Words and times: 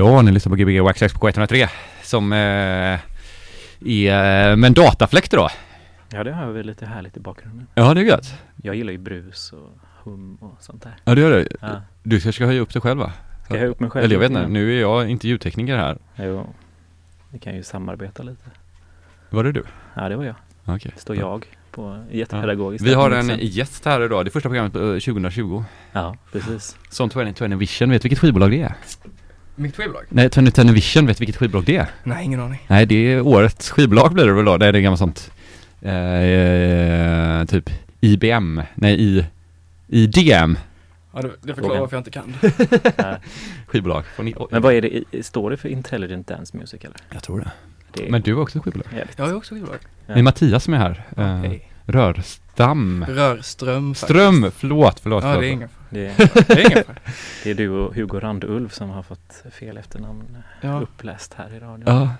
Ja, 0.00 0.22
ni 0.22 0.32
lyssnar 0.32 0.50
på 0.50 0.56
Gbg 0.56 0.80
Waxxax 0.80 1.14
på 1.14 1.28
K103 1.28 1.68
som 2.02 2.32
eh, 2.32 2.38
är 3.80 4.56
med 4.56 4.68
en 4.68 4.74
datafläkt 4.74 5.30
då. 5.30 5.48
Ja, 6.12 6.24
det 6.24 6.32
har 6.32 6.46
vi 6.46 6.62
lite 6.62 6.86
härligt 6.86 7.16
i 7.16 7.20
bakgrunden. 7.20 7.66
Ja, 7.74 7.94
det 7.94 8.00
är 8.00 8.04
gött. 8.04 8.34
Jag 8.62 8.74
gillar 8.74 8.92
ju 8.92 8.98
brus 8.98 9.52
och 9.52 9.78
hum 10.04 10.36
och 10.40 10.56
sånt 10.60 10.82
där. 10.82 10.96
Ja, 11.04 11.14
det 11.14 11.20
gör 11.20 11.30
det. 11.30 11.46
Ja. 11.60 11.82
Du 12.02 12.20
ska 12.20 12.46
höja 12.46 12.60
upp 12.60 12.72
dig 12.72 12.82
själv 12.82 12.98
va? 12.98 13.12
Ska 13.44 13.54
jag 13.54 13.60
höja 13.60 13.70
upp 13.70 13.80
mig 13.80 13.90
själv? 13.90 14.04
Eller 14.04 14.14
jag 14.14 14.20
vet 14.20 14.30
inte, 14.30 14.48
nu 14.48 14.76
är 14.76 14.80
jag 14.80 15.10
inte 15.10 15.28
ljudtekniker 15.28 15.76
här. 15.76 15.98
Jo, 16.16 16.54
vi 17.30 17.38
kan 17.38 17.56
ju 17.56 17.62
samarbeta 17.62 18.22
lite. 18.22 18.50
Var 19.30 19.44
det 19.44 19.52
du? 19.52 19.64
Ja, 19.94 20.08
det 20.08 20.16
var 20.16 20.24
jag. 20.24 20.34
Okej. 20.64 20.92
Står 20.96 21.16
jag 21.16 21.46
på 21.70 22.04
jättepedagogiskt. 22.10 22.86
Vi 22.86 22.94
har 22.94 23.10
en 23.10 23.26
sätt. 23.26 23.42
gäst 23.42 23.84
här 23.84 24.04
idag, 24.04 24.24
det 24.24 24.28
är 24.28 24.32
första 24.32 24.48
programmet 24.48 24.72
på 24.72 24.78
eh, 24.78 24.84
2020. 24.84 25.64
Ja, 25.92 26.16
precis. 26.32 26.76
Som 26.88 27.08
2020 27.08 27.56
Vision, 27.56 27.90
vet 27.90 28.02
du 28.02 28.08
vilket 28.08 28.18
skivbolag 28.18 28.50
det 28.50 28.62
är? 28.62 28.74
Mitt 29.60 29.76
skivbolag? 29.76 30.04
Nej, 30.08 30.30
2020 30.30 30.72
Vision, 30.72 31.06
vet 31.06 31.16
du 31.16 31.20
vilket 31.22 31.36
skivbolag 31.36 31.64
det 31.64 31.76
är? 31.76 31.86
Nej, 32.04 32.24
ingen 32.24 32.40
aning. 32.40 32.66
Nej, 32.68 32.86
det 32.86 32.94
är 33.12 33.20
årets 33.20 33.70
skivbolag 33.70 34.12
blir 34.12 34.26
det 34.26 34.32
väl 34.32 34.44
då. 34.44 34.56
Det 34.56 34.66
är 34.66 34.72
det 34.72 34.80
gammalt 34.80 34.98
sånt. 34.98 35.30
Eh, 35.82 37.44
typ 37.46 37.70
IBM, 38.00 38.62
nej 38.74 39.00
I, 39.00 39.26
IDM 39.88 40.56
Ja, 41.12 41.22
det, 41.22 41.30
det 41.42 41.54
förklarar 41.54 41.54
Frågan. 41.54 41.80
varför 41.80 41.96
jag 41.96 42.00
inte 42.00 42.10
kan. 42.10 42.34
Skivbolag. 43.66 44.04
Men 44.50 44.62
vad 44.62 44.74
är 44.74 44.80
det, 44.82 45.22
står 45.26 45.50
det 45.50 45.56
för 45.56 45.68
Intelligent 45.68 46.26
Dance 46.26 46.56
Music 46.56 46.80
eller? 46.84 46.96
Jag 47.12 47.22
tror 47.22 47.38
det. 47.40 47.50
Det 47.92 48.06
är 48.06 48.10
Men 48.10 48.22
du 48.22 48.34
har 48.34 48.42
också 48.42 48.58
ett 48.58 48.64
skivbolag? 48.64 48.86
jävligt. 48.96 49.18
Jag 49.18 49.26
har 49.26 49.34
också 49.34 49.54
skivbolag. 49.54 49.78
Ja. 50.06 50.14
Det 50.14 50.20
är 50.20 50.22
Mattias 50.22 50.64
som 50.64 50.74
är 50.74 50.78
här. 50.78 51.04
Eh, 51.16 51.36
Hej. 51.36 51.70
Rörstam. 51.86 53.04
Rörström 53.08 53.94
faktiskt. 53.94 54.04
Ström, 54.12 54.50
förlåt, 54.56 55.00
förlåt. 55.00 55.24
Ja, 55.24 55.28
förlåt. 55.30 55.42
det 55.42 55.48
är 55.48 55.52
ingen 55.52 55.68
Det 55.90 56.06
är, 56.06 56.16
Det 56.46 56.52
är 56.62 56.66
ingen 56.72 56.84
fara. 56.84 56.96
det 57.44 57.50
är 57.50 57.54
du 57.54 57.68
och 57.68 57.94
Hugo 57.94 58.20
Randulf 58.20 58.74
som 58.74 58.90
har 58.90 59.02
fått 59.02 59.44
fel 59.52 59.76
efternamn 59.76 60.36
Ja. 60.60 60.80
uppläst 60.80 61.34
här 61.34 61.52
i 61.54 61.58
radion. 61.60 61.82
Ja, 61.86 62.14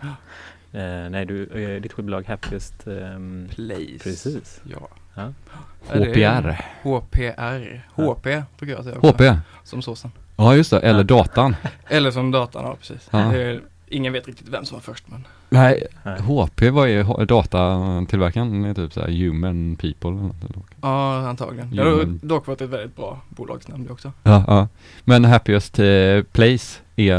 Eh, 0.73 1.11
nej, 1.11 1.27
du, 1.27 1.47
eh, 1.47 1.81
ditt 1.83 1.93
skivbolag 1.93 2.27
Happiest 2.29 2.87
ehm, 2.87 3.49
Place. 3.55 3.99
Precis. 4.03 4.61
Ja. 4.65 4.89
Ja. 5.15 5.33
HPR. 5.89 6.65
HPR. 6.83 7.87
HP 7.95 8.43
brukar 8.59 8.75
jag 8.75 8.85
säga 8.85 8.97
också. 8.97 9.09
HP. 9.11 9.37
Som 9.65 9.83
såsen. 9.83 10.11
Ja, 10.37 10.57
just 10.57 10.71
det. 10.71 10.81
Eller 10.81 11.05
datan. 11.05 11.57
Eller 11.89 12.11
som 12.11 12.31
datan, 12.31 12.65
ja 12.65 12.77
precis. 12.81 13.09
Ja. 13.11 13.33
Ingen 13.89 14.13
vet 14.13 14.27
riktigt 14.27 14.49
vem 14.49 14.65
som 14.65 14.75
var 14.77 14.83
först 14.83 15.09
men. 15.09 15.27
Nej, 15.51 15.87
Nej. 16.03 16.21
HP 16.21 16.63
var 16.71 16.87
ju 16.87 17.03
datatillverkaren. 17.03 18.63
Det 18.63 18.69
är 18.69 18.75
typ 18.75 18.93
såhär 18.93 19.09
human 19.09 19.77
people. 19.77 20.11
eller 20.11 20.21
något. 20.57 20.67
Ja, 20.83 21.29
antagligen. 21.29 21.71
Det 21.71 21.77
Jo, 21.77 21.85
har 21.99 22.05
dock 22.27 22.47
varit 22.47 22.61
ett 22.61 22.71
väldigt 22.71 22.97
bra 22.97 23.21
bolagsnamn 23.29 23.85
det 23.87 23.93
också. 23.93 24.13
Ja, 24.23 24.45
ja. 24.47 24.69
Men 25.05 25.25
Happiest 25.25 25.79
eh, 25.79 26.23
Place, 26.33 26.81
är, 26.97 27.13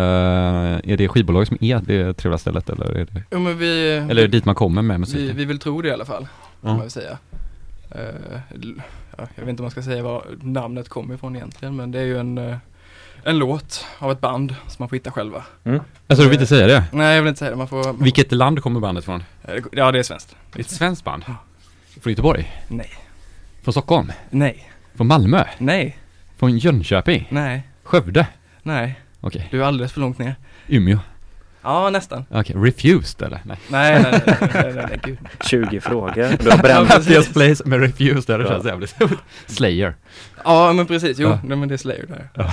är 0.90 0.98
det 0.98 1.08
skivbolag 1.08 1.48
som 1.48 1.58
är 1.62 1.80
det 1.80 2.14
trevliga 2.14 2.38
stället 2.38 2.70
eller 2.70 2.86
är 2.86 3.06
det, 3.12 3.24
Jo 3.32 3.40
men 3.40 3.58
vi, 3.58 3.90
eller 3.92 4.10
är 4.24 4.28
det 4.28 4.28
dit 4.28 4.46
man 4.46 4.56
kommer 4.56 4.82
med 4.82 4.96
vi, 4.96 5.00
musiken? 5.00 5.38
vi 5.38 5.46
vill 5.46 5.60
tro 5.60 5.82
det 5.82 5.88
i 5.90 5.92
alla 5.92 6.06
fall. 6.06 6.24
Kan 6.28 6.30
Ja. 6.62 6.70
man 6.70 6.80
väl 6.80 6.90
säga. 6.90 7.18
Ja, 9.18 9.28
jag 9.36 9.42
vet 9.42 9.50
inte 9.50 9.62
om 9.62 9.64
man 9.64 9.72
ska 9.72 9.82
säga 9.82 10.04
var 10.04 10.24
namnet 10.42 10.90
kommer 10.90 11.16
ifrån 11.16 11.36
egentligen 11.36 11.76
men 11.76 11.92
det 11.92 12.00
är 12.00 12.04
ju 12.04 12.18
en, 12.20 12.38
eh, 12.38 12.56
en 13.24 13.38
låt 13.38 13.86
av 14.00 14.12
ett 14.12 14.22
band 14.22 14.56
som 14.68 14.76
man 14.80 14.90
får 14.90 14.96
hitta 14.96 15.12
själva. 15.12 15.44
Alltså 16.08 16.24
du 16.24 16.30
vill 16.30 16.34
inte 16.34 16.48
säga 16.48 16.68
det? 16.68 16.84
Nej 16.92 17.16
jag 17.16 17.22
vill 17.22 17.30
inte 17.30 17.40
säga 17.40 17.52
det, 17.52 17.58
man 17.58 17.68
får... 17.68 17.84
Man 17.84 18.04
Vilket 18.04 18.32
land 18.32 18.64
kommer 18.64 18.80
bandet 18.80 19.06
från? 19.06 19.24
eh, 19.44 19.56
ja 19.72 19.92
det 19.92 20.00
är 20.00 20.04
svenskt. 20.04 20.36
Det 20.54 20.60
är 20.60 20.64
ett 20.64 20.70
svenskt 20.70 21.04
band? 21.04 21.24
Ja. 21.28 21.36
Från 22.02 22.12
Göteborg? 22.12 22.52
Nej. 22.68 22.90
Från 23.64 23.74
Stockholm? 23.74 24.12
Nej. 24.30 24.72
Från 24.96 25.08
Malmö? 25.08 25.44
Nej. 25.58 25.98
Från 26.38 26.58
Jönköping? 26.58 27.28
Nej. 27.30 27.68
Skövde? 27.84 28.28
Nej. 28.64 29.00
Okej. 29.22 29.48
Du 29.52 29.62
är 29.62 29.66
alldeles 29.68 29.92
för 29.94 30.02
långt 30.02 30.18
ner. 30.18 30.36
Umeå? 30.68 31.00
Ja 31.64 31.90
nästan. 31.90 32.26
Okej, 32.30 32.56
Refused 32.56 33.22
eller? 33.28 33.42
Nej. 33.46 33.58
Nej 33.70 34.02
nej 34.04 34.12
nej, 34.12 34.38
nej, 34.42 34.50
nej, 34.54 34.74
nej, 34.74 34.86
nej 34.90 35.00
gud. 35.04 35.18
20 35.50 35.82
frågor. 35.82 36.38
Du 36.44 36.50
har 36.52 36.58
bränt. 36.58 36.90
Happiest 36.90 37.34
Place 37.34 37.64
med 37.66 37.80
Refused, 37.82 38.40
det 38.40 38.44
Ja. 38.46 38.50
känns 38.50 38.66
jävligt 38.66 38.96
Slayer. 39.48 39.96
Ja 40.44 40.74
men 40.74 40.86
precis, 40.88 41.20
jo, 41.20 41.30
Ja. 41.50 41.56
men 41.56 41.68
det 41.68 41.76
är 41.76 41.78
Slayer 41.78 42.06
där. 42.08 42.30
Ja, 42.36 42.52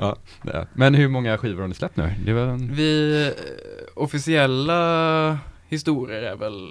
Ja, 0.00 0.16
det 0.42 0.52
är. 0.52 0.66
Men 0.72 0.94
hur 0.94 1.08
många 1.08 1.38
skivor 1.38 1.60
har 1.60 1.68
ni 1.68 1.74
släppt 1.74 1.96
nu? 1.96 2.14
Det 2.24 2.32
var 2.32 2.42
en... 2.42 2.74
Vi, 2.74 3.26
eh, 3.26 4.02
officiella 4.02 5.38
historier 5.68 6.22
är 6.22 6.36
väl 6.36 6.68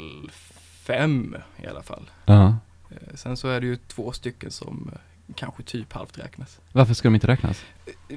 fem 0.86 1.36
i 1.64 1.68
alla 1.68 1.84
fall. 1.84 2.10
Ja. 2.26 2.56
Eh, 2.92 3.16
Sen 3.16 3.38
så 3.38 3.48
är 3.48 3.62
det 3.62 3.68
ju 3.68 3.76
två 3.76 4.12
stycken 4.12 4.52
som 4.52 4.92
eh, 4.94 5.00
kanske 5.36 5.64
typ 5.64 5.94
halvt 5.94 6.18
räknas. 6.20 6.60
Varför 6.72 6.94
ska 6.94 7.08
de 7.08 7.16
inte 7.16 7.28
räknas? 7.28 7.64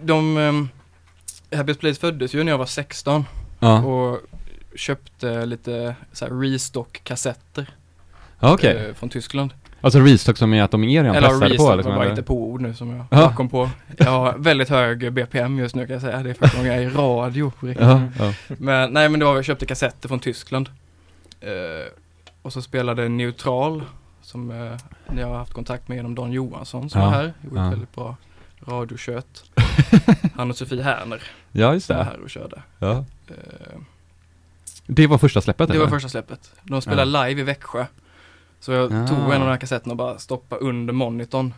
De, 0.02 0.68
Happiest 1.54 1.80
Place 1.80 2.00
föddes 2.00 2.34
ju 2.34 2.44
när 2.44 2.52
jag 2.52 2.58
var 2.58 2.66
16 2.66 3.24
Ja, 3.60 3.82
och 3.84 4.20
köpte 4.76 5.46
lite 5.46 5.94
så 6.12 6.26
restock-kassetter 6.26 7.70
ja 8.40 8.54
okej. 8.54 8.86
eh, 8.88 8.94
från 8.94 9.08
Tyskland. 9.08 9.54
Alltså 9.80 9.98
restock 10.00 10.36
som 10.36 10.54
är 10.54 10.62
att 10.62 10.70
de 10.70 10.84
är 10.84 10.88
redan 11.02 11.16
Eller 11.16 11.28
pressade 11.28 11.48
restock 11.50 11.68
på 11.70 11.76
liksom, 11.76 11.92
bara 11.94 12.00
eller? 12.02 12.10
inte 12.12 12.22
på 12.22 12.34
ord 12.50 12.60
nu 12.60 12.74
som 12.74 12.90
jag 12.90 13.06
Ja. 13.10 13.32
kom 13.36 13.48
på. 13.48 13.70
Jag 13.98 14.10
har 14.10 14.38
väldigt 14.38 14.68
hög 14.68 15.12
BPM 15.12 15.58
just 15.58 15.74
nu 15.74 15.86
kan 15.86 15.92
jag 15.92 16.02
säga. 16.02 16.22
Det 16.22 16.30
är 16.30 16.34
första 16.34 16.56
gången 16.58 16.72
jag 16.72 16.82
är 16.82 16.86
i 16.86 16.90
radio. 16.94 17.52
Ja, 17.78 18.02
ja. 18.18 18.32
Men 18.48 18.92
nej 18.92 19.08
men 19.08 19.20
det 19.20 19.26
var, 19.26 19.34
jag 19.34 19.44
köpte 19.44 19.66
kassetter 19.66 20.08
från 20.08 20.20
Tyskland. 20.20 20.68
Eh, 21.40 21.50
och 22.42 22.52
så 22.52 22.62
spelade 22.62 23.08
Neutral, 23.08 23.82
som 24.22 24.50
eh, 24.50 24.72
ni 25.10 25.22
har 25.22 25.34
haft 25.34 25.52
kontakt 25.52 25.88
med 25.88 25.96
genom 25.96 26.14
Don 26.14 26.32
Johansson 26.32 26.90
som 26.90 27.00
Ja, 27.00 27.06
var 27.06 27.14
här. 27.14 27.32
Gjorde 27.44 27.60
ja. 27.60 27.70
väldigt 27.70 27.94
bra 27.94 28.16
radiokött. 28.60 29.44
Han 30.34 30.50
och 30.50 30.56
Sofie 30.56 30.82
Härner 30.82 31.22
ja, 31.52 31.74
just 31.74 31.86
som 31.86 31.96
var 31.96 32.04
det. 32.04 32.10
här 32.10 32.20
och 32.20 32.30
körde. 32.30 32.62
Ja. 32.78 33.04
Eh, 33.28 33.34
Det 34.86 35.06
var 35.06 35.18
första 35.18 35.40
släppet 35.40 35.68
det 35.68 35.74
var 35.78 35.80
eller? 35.86 35.90
första 35.96 36.08
släppet. 36.08 36.52
De 36.62 36.82
spelade 36.82 37.26
live 37.28 37.40
i 37.40 37.44
Växjö. 37.44 37.86
Så 38.60 38.72
jag 38.72 38.92
Ah. 38.92 39.06
tog 39.06 39.18
en 39.18 39.24
av 39.32 39.40
de 39.40 39.46
här 39.48 39.56
kassetterna 39.56 39.92
och 39.92 39.96
bara 39.96 40.18
stoppade 40.18 40.60
under 40.60 40.92
monitorn 40.92 41.54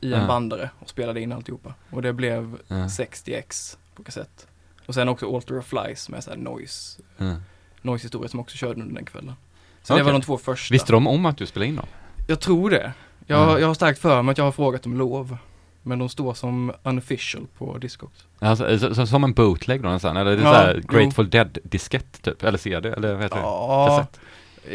i 0.00 0.12
en 0.12 0.20
Ja. 0.20 0.26
bandare 0.26 0.70
och 0.78 0.88
spelade 0.88 1.20
in 1.20 1.32
alltihopa. 1.32 1.74
Och 1.90 2.02
det 2.02 2.12
blev 2.12 2.58
Ja. 2.68 2.88
60x 2.88 3.76
på 3.94 4.02
kassett. 4.04 4.46
Och 4.86 4.94
sen 4.94 5.08
också 5.08 5.34
Alter 5.36 5.58
of 5.58 5.66
Flies 5.66 6.08
med 6.08 6.24
så 6.24 6.30
här 6.30 6.36
noise, 6.36 7.02
Ja. 7.16 7.34
noise 7.82 8.04
historia 8.04 8.28
som 8.28 8.40
också 8.40 8.56
körde 8.56 8.80
under 8.80 8.94
den 8.94 9.04
kvällen. 9.04 9.34
Så 9.82 9.92
det 9.94 10.00
Okej. 10.02 10.04
var 10.04 10.12
de 10.20 10.22
två 10.24 10.38
första. 10.38 10.72
Visste 10.72 10.92
de 10.92 11.06
om 11.06 11.26
att 11.26 11.36
du 11.38 11.46
spelade 11.46 11.68
in 11.68 11.76
dem? 11.76 11.86
Jag 12.26 12.40
tror 12.40 12.70
det. 12.70 12.92
Jag, 13.26 13.38
Ja. 13.50 13.58
jag 13.58 13.66
har 13.66 13.74
starkt 13.74 13.98
för 13.98 14.22
mig 14.22 14.32
att 14.32 14.38
jag 14.38 14.44
har 14.44 14.52
frågat 14.52 14.86
om 14.86 14.96
lov. 14.96 15.36
Men 15.82 15.98
de 15.98 16.08
står 16.08 16.34
som 16.34 16.72
unofficial 16.82 17.46
på 17.58 17.78
Discogs. 17.78 18.24
Alltså, 18.38 18.78
så, 18.78 18.94
så, 18.94 19.06
som 19.06 19.24
en 19.24 19.32
bootleg 19.32 19.82
då 19.82 19.88
nästan, 19.88 20.16
eller 20.16 20.30
är 20.32 20.36
det 20.36 20.42
Ja, 20.42 20.52
såhär 20.52 20.82
jo. 20.82 20.98
Grateful 20.98 21.30
Dead-diskett 21.30 22.22
typ? 22.22 22.42
Eller 22.44 22.58
CD, 22.58 22.88
eller 22.88 23.12
vad 23.14 23.22
heter 23.22 23.36
det? 23.36 23.42
Ja, 23.42 23.86
Kassett? 23.88 24.20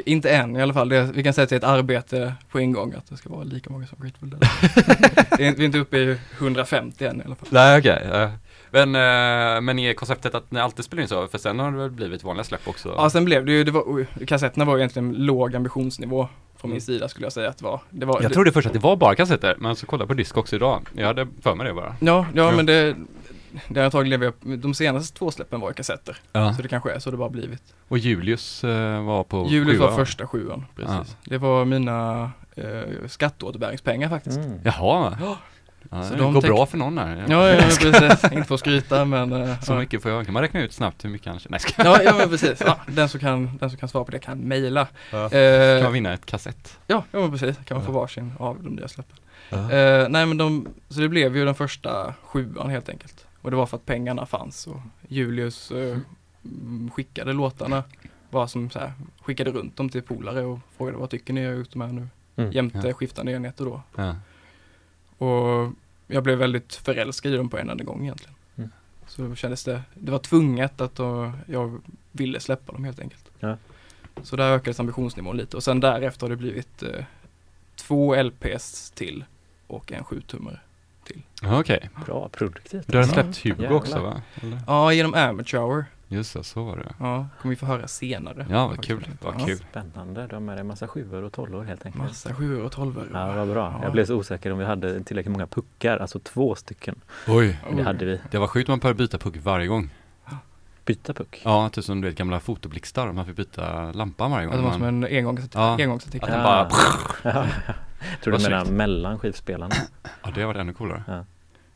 inte 0.06 0.30
än 0.30 0.56
i 0.56 0.62
alla 0.62 0.74
fall. 0.74 0.90
Det, 0.90 1.04
vi 1.14 1.24
kan 1.24 1.34
säga 1.34 1.44
att 1.44 1.50
det 1.50 1.56
är 1.56 1.58
ett 1.58 1.64
arbete 1.64 2.34
på 2.52 2.60
en 2.60 2.72
gång 2.72 2.94
att 2.94 3.10
det 3.10 3.18
ska 3.18 3.30
vara 3.30 3.44
lika 3.44 3.70
många 3.70 3.88
som 3.88 3.98
Grateful 4.02 4.30
Dead. 4.30 4.42
det 5.38 5.48
är, 5.48 5.56
vi 5.56 5.62
är 5.62 5.66
inte 5.66 5.78
uppe 5.78 5.98
i 5.98 6.18
150 6.38 7.06
än 7.06 7.22
i 7.22 7.24
alla 7.26 7.36
fall. 7.36 7.48
Nej 7.52 7.80
okej. 7.80 8.08
ja. 8.12 8.32
Men, 8.72 8.96
eh, 8.96 9.62
men 9.62 9.80
är 9.80 9.94
konceptet 9.94 10.36
att 10.36 10.52
ni 10.52 10.60
alltid 10.60 10.86
spelar 10.86 11.02
in 11.04 11.08
så? 11.10 11.28
För 11.28 11.38
sen 11.38 11.60
har 11.60 11.72
det 11.72 11.78
väl 11.78 11.92
blivit 11.92 12.24
vanliga 12.24 12.44
släpp 12.44 12.68
också? 12.68 12.94
Ja, 12.98 13.10
sen 13.10 13.26
blev 13.26 13.46
det 13.46 13.52
ju, 13.52 13.64
det 13.64 13.72
var, 13.72 14.06
kassetterna 14.26 14.66
var 14.66 14.78
egentligen 14.78 15.14
låg 15.14 15.56
ambitionsnivå 15.56 16.30
från 16.58 16.70
min 16.70 16.76
Mm. 16.76 16.82
sida 16.82 17.08
skulle 17.10 17.26
jag 17.26 17.34
säga 17.34 17.50
att 17.50 17.58
det 17.58 17.64
var. 17.66 17.82
Det 17.90 18.06
var 18.06 18.22
Jag 18.22 18.32
det, 18.32 18.34
trodde 18.36 18.52
först 18.52 18.68
att 18.68 18.74
det 18.74 18.80
var 18.80 18.96
bara 18.96 19.16
kassetter, 19.16 19.56
men 19.60 19.76
så 19.76 19.86
kollade 19.86 20.02
jag 20.02 20.08
på 20.08 20.14
disk 20.14 20.38
också 20.38 20.56
idag. 20.56 20.90
Jag 20.94 21.08
hade 21.08 21.28
för 21.42 21.56
mig 21.56 21.68
det 21.68 21.74
bara. 21.74 21.96
Ja, 22.00 22.26
ja, 22.34 22.44
Ja. 22.50 22.52
men 22.56 22.66
det, 22.66 22.96
det 23.70 23.80
har 23.80 23.86
antagligen 23.86 24.20
lever, 24.20 24.58
de 24.58 24.74
senaste 24.74 25.18
två 25.18 25.32
släppen 25.32 25.60
var 25.60 25.70
ju 25.70 25.74
kassetter. 25.74 26.18
Ja. 26.32 26.54
Så 26.54 26.62
det 26.62 26.68
kanske 26.68 26.92
är 26.92 27.00
så 27.00 27.12
det 27.12 27.18
bara 27.18 27.30
blivit. 27.30 27.62
Och 27.88 27.98
Julius 27.98 28.64
eh, 28.64 29.04
var 29.06 29.24
på 29.24 29.48
Julius 29.50 29.80
var 29.80 29.88
sjuan. 29.88 29.98
första 30.06 30.28
sjuan, 30.28 30.66
precis. 30.76 31.16
Det 31.26 31.38
var 31.38 31.66
mina 31.66 32.32
eh, 32.56 33.08
skatteåterbäringspengar 33.08 34.10
faktiskt. 34.10 34.38
Mm. 34.38 34.60
Jaha. 34.64 35.18
Ja. 35.22 35.38
Ja, 35.92 36.04
Så 36.04 36.14
det 36.14 36.20
de 36.20 36.34
går 36.34 36.42
bra 36.42 36.66
för 36.66 36.78
någon 36.78 36.98
här. 36.98 37.26
Ja, 37.30 37.50
ja, 37.50 37.58
precis. 37.62 38.24
Inte 38.32 38.44
för 38.44 38.54
att 38.56 38.60
skryta 38.60 39.06
men 39.06 39.34
eh, 39.34 39.60
Så 39.60 39.74
ja. 39.74 39.80
mycket 39.80 40.02
får 40.04 40.12
jag, 40.12 40.26
kan 40.26 40.34
man 40.34 40.42
räkna 40.42 40.62
ut 40.64 40.74
snabbt 40.74 41.06
hur 41.06 41.10
mycket 41.10 41.28
han 41.28 41.60
ska 41.60 41.84
Ja, 41.84 42.02
ja 42.04 42.14
men 42.18 42.30
precis. 42.30 42.62
Ja, 42.66 42.78
den, 42.88 43.10
som 43.10 43.20
kan, 43.20 43.58
den 43.58 43.70
som 43.70 43.80
kan 43.80 43.90
svara 43.90 44.04
på 44.04 44.12
det 44.12 44.20
kan 44.20 44.38
mejla. 44.40 44.88
ja. 45.12 45.26
Eh, 45.32 45.76
Kan 45.78 45.84
man 45.84 45.94
vinna 45.94 46.14
ett 46.14 46.26
kassett? 46.26 46.80
ja, 46.88 47.04
ja, 47.12 47.20
men 47.20 47.32
precis. 47.32 47.58
Kan 47.66 47.78
man 47.78 47.86
få 47.86 47.92
varsin 47.92 48.34
av 48.40 48.64
de 48.64 48.70
nya 48.70 48.88
släppen. 48.88 49.18
Eh, 49.52 50.10
nej 50.10 50.26
men 50.26 50.38
de, 50.38 50.68
så 50.90 51.00
det 51.00 51.10
blev 51.10 51.38
ju 51.38 51.46
den 51.46 51.56
första 51.56 52.14
sjuan 52.24 52.70
helt 52.70 52.90
enkelt. 52.90 53.26
Och 53.42 53.52
det 53.52 53.58
var 53.58 53.66
för 53.66 53.78
att 53.78 53.86
pengarna 53.86 54.26
fanns 54.26 54.68
och 54.68 54.80
Julius 55.08 55.72
eh, 55.72 55.98
mm, 56.46 56.92
skickade 56.96 57.34
låtarna. 57.34 57.84
Var 58.30 58.48
som 58.48 58.70
så 58.70 58.80
här, 58.80 58.94
skickade 59.22 59.52
runt 59.52 59.78
dem 59.78 59.90
till 59.90 60.02
polare 60.02 60.42
och 60.46 60.60
frågade 60.78 60.98
vad 60.98 61.10
tycker 61.10 61.34
ni 61.34 61.44
jag 61.44 61.52
har 61.52 61.58
gjort 61.58 61.76
här 61.76 61.88
nu? 61.88 62.08
Mm. 62.36 62.52
Jämte 62.52 62.94
skiftande 62.94 63.32
enheter 63.32 63.66
då. 63.66 63.82
Och 65.18 65.74
jag 66.08 66.24
blev 66.24 66.38
väldigt 66.38 66.76
förälskad 66.76 67.34
i 67.34 67.38
dem 67.38 67.50
på 67.50 67.58
en 67.58 67.70
enda 67.70 67.84
gång 67.84 68.04
egentligen. 68.04 68.36
Mm. 68.56 68.70
Så 69.08 69.36
kändes 69.36 69.64
det, 69.64 69.82
det 69.94 70.12
var 70.12 70.20
tvunget 70.20 70.82
att 70.82 70.96
då, 70.96 71.32
jag 71.48 71.82
ville 72.12 72.40
släppa 72.40 72.72
dem 72.74 72.84
helt 72.84 73.00
enkelt. 73.00 73.32
Ja. 73.40 73.58
Så 74.24 74.36
där 74.36 74.52
ökades 74.52 74.80
ambitionsnivån 74.80 75.38
lite 75.38 75.58
och 75.58 75.64
sen 75.64 75.80
därefter 75.80 76.22
har 76.22 76.30
det 76.30 76.36
blivit 76.36 76.84
eh, 76.84 77.04
två 77.76 78.24
LPs 78.24 78.92
till 78.92 79.26
och 79.68 79.92
en 79.92 80.04
7-tummare 80.04 80.60
till. 81.04 81.22
Okej, 81.44 81.90
Bra, 82.06 82.30
produktivt. 82.30 82.88
du 82.88 82.98
har 82.98 83.04
släppt 83.04 83.44
Hugo 83.44 83.70
också 83.70 84.00
va? 84.00 84.22
Eller? 84.42 84.60
Ja, 84.68 84.94
genom 84.94 85.14
Amateur 85.14 85.60
Hour. 85.60 85.86
Just 86.10 86.34
det, 86.34 86.44
så 86.44 86.64
var 86.64 86.78
det. 86.78 86.94
Ja, 87.00 87.28
kommer 87.42 87.50
vi 87.50 87.56
få 87.56 87.66
höra 87.66 87.88
senare. 87.88 88.46
Ja, 88.50 88.68
vad 88.68 88.84
kul, 88.86 89.08
vad 89.22 89.36
Ja. 89.40 89.46
kul. 89.46 89.58
Spännande, 89.58 90.40
med 90.40 90.56
dig 90.56 90.62
en 90.62 90.68
massa 90.68 90.88
sjuor 90.88 91.24
och 91.24 91.34
tolvor 91.34 91.64
helt 91.64 91.86
enkelt. 91.86 92.04
Massa 92.04 92.34
sjuor 92.34 92.64
och 92.66 92.72
tolvor. 92.72 93.10
Ja, 93.14 93.34
vad 93.34 93.48
bra. 93.48 93.72
Ja. 93.78 93.84
Jag 93.84 93.92
blev 93.92 94.06
så 94.06 94.16
osäker 94.16 94.52
om 94.52 94.58
vi 94.60 94.66
hade 94.66 95.04
tillräckligt 95.04 95.32
många 95.32 95.48
puckar, 95.48 95.98
alltså 95.98 96.20
två 96.20 96.56
stycken. 96.56 96.96
Oj, 97.28 97.60
Det 97.78 97.84
hade 97.84 98.06
vi. 98.06 98.20
det 98.32 98.38
var 98.38 98.48
sjukt 98.48 98.68
man 98.70 98.80
behövde 98.80 99.04
byta 99.04 99.18
puck 99.18 99.36
varje 99.44 99.68
gång. 99.68 99.90
Byta 100.86 101.14
puck. 101.14 101.42
Ja, 101.46 101.70
typ 101.70 101.84
som 101.84 102.02
du 102.02 102.08
vet 102.08 102.18
gamla 102.18 102.40
fotoblixtar, 102.40 103.12
man 103.12 103.26
fick 103.26 103.36
byta 103.36 103.92
lampan 103.92 104.32
varje 104.32 104.46
gång. 104.46 104.54
Att 104.56 104.60
det 104.60 104.66
var 104.66 104.74
som 104.74 104.84
en 104.84 105.04
engångsartikel. 105.04 105.62
Ja. 105.62 105.78
engångsartikel. 105.84 106.30
Att 106.30 106.36
den 106.36 106.44
bara- 106.44 106.70
Ja. 107.34 107.46
Tror 108.24 108.38
du 108.38 108.44
menar 108.50 108.66
mellan 108.66 109.20
skivspelarna? 109.20 109.76
ja, 110.24 110.32
det 110.36 110.46
var 110.46 110.56
ännu 110.56 110.74
coolare. 110.74 111.04
Ju, 111.08 111.14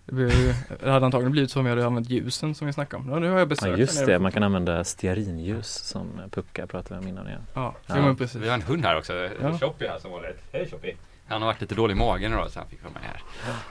det 0.06 0.90
hade 0.92 1.06
antagligen 1.06 1.32
blivit 1.32 1.52
så 1.52 1.60
om 1.60 1.66
jag 1.66 1.76
hade 1.76 1.86
använt 1.88 2.10
ljusen 2.10 2.56
som 2.56 2.68
vi 2.68 2.74
snackade 2.74 3.04
om. 3.04 3.10
Ja, 3.10 3.20
nu 3.20 3.30
har 3.30 3.40
jag 3.40 3.48
besökt 3.48 3.72
Ja 3.72 3.78
just 3.78 4.06
det, 4.06 4.20
man 4.20 4.32
kan 4.32 4.44
använda 4.44 4.84
stearinljus 4.84 5.68
som 5.68 6.22
puckar 6.32 6.66
pratade 6.66 7.00
vi 7.00 7.06
om 7.06 7.10
innan 7.10 7.28
igen. 7.28 7.42
Ja, 7.54 7.76
Ja. 7.88 7.96
ja. 7.98 8.02
men 8.02 8.16
precis. 8.16 8.42
Vi 8.42 8.48
har 8.48 8.56
en 8.56 8.62
hund 8.62 8.86
här 8.86 8.98
också, 8.98 9.14
Ja. 9.42 9.58
Choppy 9.58 9.88
här 9.88 10.00
som 10.00 10.12
vanligt. 10.12 10.38
Hej 10.54 10.68
Choppy! 10.72 10.94
Han 11.28 11.42
har 11.42 11.48
varit 11.50 11.62
lite 11.62 11.76
dålig 11.76 11.96
i 11.96 11.98
magen 11.98 12.32
idag 12.34 12.52
så 12.52 12.60
han 12.60 12.68
fick 12.70 12.84
vara 12.84 12.94
med 12.94 13.02
här. 13.04 13.22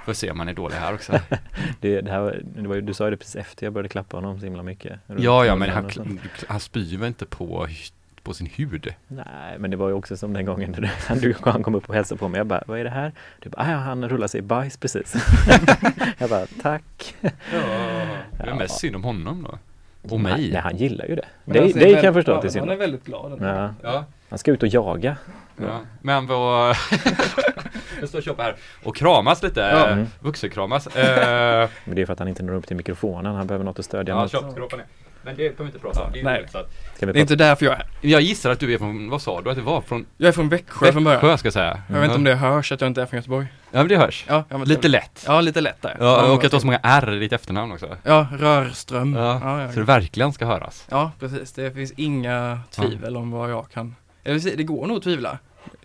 Får 0.05 0.13
se 0.13 0.31
om 0.31 0.39
han 0.39 0.49
är 0.49 0.55
dålig 0.55 0.77
här 0.77 0.95
också. 0.95 1.13
Det, 1.81 2.01
det 2.01 2.11
här 2.11 2.43
det 2.45 2.69
var, 2.69 2.75
ju- 2.75 2.81
du 2.81 2.95
sa 2.95 3.05
ju 3.05 3.11
det 3.11 3.17
precis 3.17 3.37
efter 3.37 3.67
jag 3.67 3.73
började 3.73 3.89
klappa 3.89 4.17
honom 4.17 4.39
så 4.39 4.45
himla 4.45 4.63
mycket. 4.63 4.99
ja, 5.19 5.45
ja, 5.45 5.57
men 5.57 5.71
han, 5.71 5.91
han 6.49 6.61
spyr 6.61 6.97
väl 6.99 7.09
inte 7.09 7.27
på, 7.27 7.67
på 8.23 8.35
sin 8.35 8.47
hud? 8.57 8.95
Nej, 9.09 9.59
men 9.59 9.71
det 9.71 9.77
var 9.77 9.89
ju 9.89 9.95
också 9.95 10.17
som 10.17 10.33
den 10.33 10.45
gången 10.45 10.75
när 11.09 11.17
du, 11.21 11.35
han 11.41 11.63
kom 11.63 11.75
upp 11.75 11.89
och 11.89 11.95
hälsade 11.95 12.19
på 12.19 12.29
mig. 12.29 12.39
Jag 12.39 12.47
bara, 12.47 12.63
vad 12.67 12.79
är 12.81 12.85
det 12.85 12.91
här? 12.91 13.13
Du 13.39 13.49
bara, 13.51 13.63
"Ah, 13.63 13.71
ja, 13.71 13.77
han 13.77 14.09
rullar 14.09 14.27
sig 14.27 14.39
i 14.39 14.43
bajs 14.43 14.77
precis. 14.77 15.15
jag 16.19 16.31
bara, 16.31 16.47
tack. 16.63 17.15
Ja, 17.21 17.31
det 17.51 18.43
är 18.43 18.47
Ja. 18.47 18.55
mest 18.55 18.79
synd 18.81 18.97
om 18.97 19.05
honom 19.05 19.43
då. 19.43 19.59
Och 20.15 20.21
Nej, 20.21 20.33
mig. 20.33 20.51
nej, 20.53 20.61
han 20.63 20.77
gillar 20.77 21.07
ju 21.07 21.15
det. 21.17 21.25
Men 21.45 21.53
Det, 21.55 21.61
han 21.61 21.69
det 21.73 21.95
kan 21.95 22.05
jag 22.05 22.15
förstå 22.15 22.33
ja, 22.33 22.41
det 22.41 22.47
är 22.49 22.51
synd 22.51 22.61
Han 22.65 22.75
är 22.75 22.77
väldigt 22.77 23.05
glad. 23.05 23.39
Ja, 23.43 23.75
Ja, 23.83 24.05
han 24.29 24.39
ska 24.39 24.51
ut 24.51 24.63
och 24.63 24.69
jaga. 24.69 25.17
ja. 25.57 25.81
Men 26.01 26.27
vad... 26.27 26.77
Nu 28.01 28.07
står 28.07 28.21
Choppy 28.21 28.43
här 28.43 28.57
och 28.85 28.97
kramas 28.97 29.43
lite, 29.43 29.61
Ja. 29.61 29.67
ja. 29.79 29.87
Mm. 29.87 30.07
vuxenkramas. 30.21 30.87
Eh, 30.87 31.69
Men 31.85 31.97
det 31.97 32.03
är 32.03 32.07
för 32.07 32.13
att 32.13 32.19
han 32.19 32.29
inte 32.29 32.43
når 32.43 32.55
upp 32.55 32.67
till 32.67 32.77
mikrofonen. 32.77 33.35
Han 33.35 33.47
behöver 33.47 33.65
något 33.65 33.79
att 33.79 33.85
stödja 33.85 34.29
ja, 34.33 34.41
hoppa 34.61 34.77
ner. 34.77 34.87
Men 35.23 35.37
det 35.37 35.49
kommer 35.57 35.71
vi 35.71 35.77
inte 35.77 35.79
prata 35.87 36.05
om. 36.05 36.13
Det 36.13 36.21
är 36.21 36.25
Nej. 36.25 36.39
roligt, 36.41 36.55
att- 36.55 36.71
Det 37.01 37.07
är 37.07 37.17
inte 37.17 37.37
därför 37.37 37.67
jag 37.67 37.75
är. 37.75 37.87
Jag 38.01 38.21
gissar 38.21 38.51
att 38.51 38.61
du 38.61 38.75
är 38.75 38.79
från, 38.79 39.11
vad 39.11 39.23
sa 39.23 39.41
du 39.43 39.51
att 39.51 39.57
det 39.57 39.63
var? 39.63 39.81
Från 39.81 40.07
Jag 40.17 40.29
är 40.29 40.33
från 40.33 40.49
Växjö 40.49 40.93
från 40.93 41.05
början. 41.05 41.21
Växjö 41.21 41.39
ska 41.39 41.47
jag 41.47 41.53
säga. 41.53 41.83
Jag 41.89 41.95
vet 41.95 42.05
inte 42.05 42.17
om 42.17 42.25
det 42.25 42.35
hörs 42.35 42.73
att 42.73 42.81
jag 42.81 42.89
inte 42.91 43.03
är 43.03 43.07
från 43.07 43.17
Göteborg. 43.19 43.47
Ja 43.71 43.79
men 43.79 43.89
det 43.89 43.97
hörs. 43.97 44.25
Ja, 44.29 44.45
ja 44.49 44.59
men 44.59 44.69
Lite 44.69 44.89
lätt. 44.89 45.25
Ja, 45.27 45.41
lite 45.41 45.61
lätt 45.61 45.83
där. 45.83 45.97
Ja, 46.01 46.27
och 46.33 46.45
att 46.45 46.51
du 46.51 46.55
har 46.57 46.61
så 46.61 46.67
många 46.67 46.81
R 46.83 47.13
i 47.13 47.19
ditt 47.19 47.33
efternamn 47.33 47.73
också. 47.73 47.97
Ja, 48.03 48.27
Rörström. 48.33 49.15
Ja, 49.15 49.41
ja, 49.43 49.63
ja. 49.63 49.73
Så 49.73 49.79
det 49.79 49.85
verkligen 49.87 50.33
ska 50.33 50.47
höras. 50.47 50.87
ja 50.91 51.13
precis. 51.21 51.53
Det 51.53 51.71
finns 51.71 51.93
inga 51.97 52.61
tvivel 52.71 53.17
om 53.17 53.31
vad 53.31 53.51
jag 53.51 53.71
kan. 53.71 53.95
Säga, 54.25 54.57
det 54.57 54.65
går 54.65 54.87
nog 54.87 54.97
att 54.97 55.03
tvivla. 55.03 55.39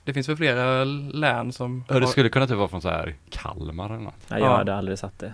Det 0.04 0.14
finns 0.14 0.30
väl 0.30 0.38
flera 0.38 0.84
län 0.84 1.52
som 1.52 1.86
Ja, 1.88 1.94
det 1.94 2.00
har- 2.06 2.12
skulle 2.12 2.30
kunna 2.30 2.48
typ 2.48 2.58
vara 2.58 2.68
från 2.68 2.82
så 2.82 2.90
här 2.90 3.16
Kalmar 3.30 3.86
eller 3.86 3.98
något. 4.04 4.14
Nej, 4.28 4.40
jag 4.42 4.50
Ja. 4.52 4.56
hade 4.58 4.76
aldrig 4.76 5.00
satt 5.00 5.20
det. 5.20 5.34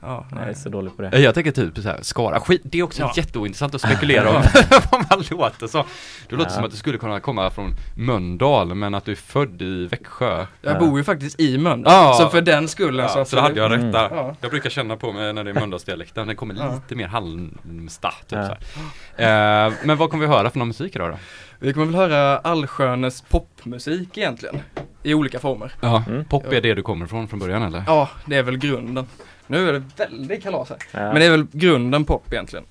Ja, 0.00 0.26
Jag 0.30 0.40
är 0.40 0.44
nej. 0.44 0.54
så 0.54 0.68
dålig 0.68 0.96
på 0.96 1.02
det. 1.02 1.18
Jag 1.18 1.34
tänker 1.34 1.50
typ 1.52 1.78
så 1.78 1.88
här, 1.88 1.98
Skara, 2.02 2.40
skit, 2.40 2.60
det 2.64 2.78
är 2.78 2.82
också 2.82 3.02
Ja. 3.02 3.12
jätteointressant 3.16 3.74
att 3.74 3.80
spekulera 3.80 4.28
om 4.36 4.42
vad 4.92 5.04
man 5.10 5.24
låter 5.30 5.66
så. 5.66 5.84
Det 6.28 6.36
låter 6.36 6.50
Ja. 6.50 6.54
som 6.54 6.64
att 6.64 6.70
du 6.70 6.76
skulle 6.76 6.98
kunna 6.98 7.20
komma 7.20 7.50
från 7.50 7.74
Mölndal 7.96 8.74
men 8.74 8.94
att 8.94 9.04
du 9.04 9.12
är 9.12 9.16
född 9.16 9.62
i 9.62 9.86
Växjö. 9.86 10.46
Jag 10.62 10.74
Ja. 10.74 10.78
bor 10.78 10.98
ju 10.98 11.04
faktiskt 11.04 11.40
i 11.40 11.58
Mölndal. 11.58 11.92
Ja. 11.94 12.14
Så 12.20 12.28
för 12.28 12.40
den 12.40 12.68
skullen 12.68 13.02
Ja, 13.02 13.08
så, 13.08 13.24
så 13.24 13.36
då 13.36 13.42
hade 13.42 13.60
jag 13.60 13.70
rätt 13.72 13.78
Mm. 13.80 13.92
där. 13.92 14.08
Ja. 14.10 14.36
Jag 14.40 14.50
brukar 14.50 14.70
känna 14.70 14.96
på 14.96 15.12
mig 15.12 15.32
när 15.32 15.44
det 15.44 15.50
är 15.50 15.54
Mölndalsdialekten, 15.54 16.26
den 16.26 16.36
kommer 16.36 16.54
Ja. 16.54 16.74
lite 16.74 16.94
mer 16.94 17.06
Halmstad 17.06 18.12
typ 18.28 18.38
Ja. 18.38 18.46
så 18.46 19.22
här. 19.22 19.66
Eh, 19.66 19.72
Men 19.84 19.96
vad 19.96 20.10
kommer 20.10 20.26
vi 20.26 20.32
höra 20.32 20.50
för 20.50 20.58
någon 20.58 20.68
musik 20.68 20.96
idag 20.96 21.10
då? 21.10 21.18
Vi 21.58 21.72
kommer 21.72 21.86
väl 21.86 21.94
höra 21.94 22.38
allskönes 22.38 23.22
popmusik 23.22 24.18
egentligen. 24.18 24.56
I 25.02 25.14
olika 25.14 25.38
former. 25.38 25.72
Ja, 25.80 26.04
Mm. 26.08 26.24
pop 26.24 26.52
är 26.52 26.60
det 26.60 26.74
du 26.74 26.82
kommer 26.82 27.06
från 27.06 27.28
från 27.28 27.38
början 27.38 27.62
eller? 27.62 27.82
Ja, 27.86 28.08
det 28.26 28.36
är 28.36 28.42
väl 28.42 28.56
grunden. 28.58 29.06
Nu 29.46 29.68
är 29.68 29.72
det 29.72 29.82
väldigt 29.96 30.42
kalas 30.42 30.70
här. 30.70 30.78
Ja. 30.92 30.98
Men 31.00 31.14
det 31.14 31.24
är 31.24 31.30
väl 31.30 31.46
grunden 31.52 32.04
pop 32.04 32.32
egentligen. 32.32 32.64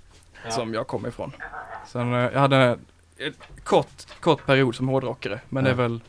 Ja. 0.45 0.51
Som 0.51 0.73
jag 0.73 0.87
kommer 0.87 1.09
ifrån. 1.09 1.31
Sen 1.87 2.13
eh, 2.13 2.19
jag 2.19 2.39
hade 2.39 2.57
en 2.57 2.79
kort, 3.63 3.87
kort 4.19 4.45
period 4.45 4.75
som 4.75 4.87
hårdrockare. 4.87 5.39
Men 5.49 5.63
det 5.63 5.69
är 5.69 5.73
väl 5.73 5.99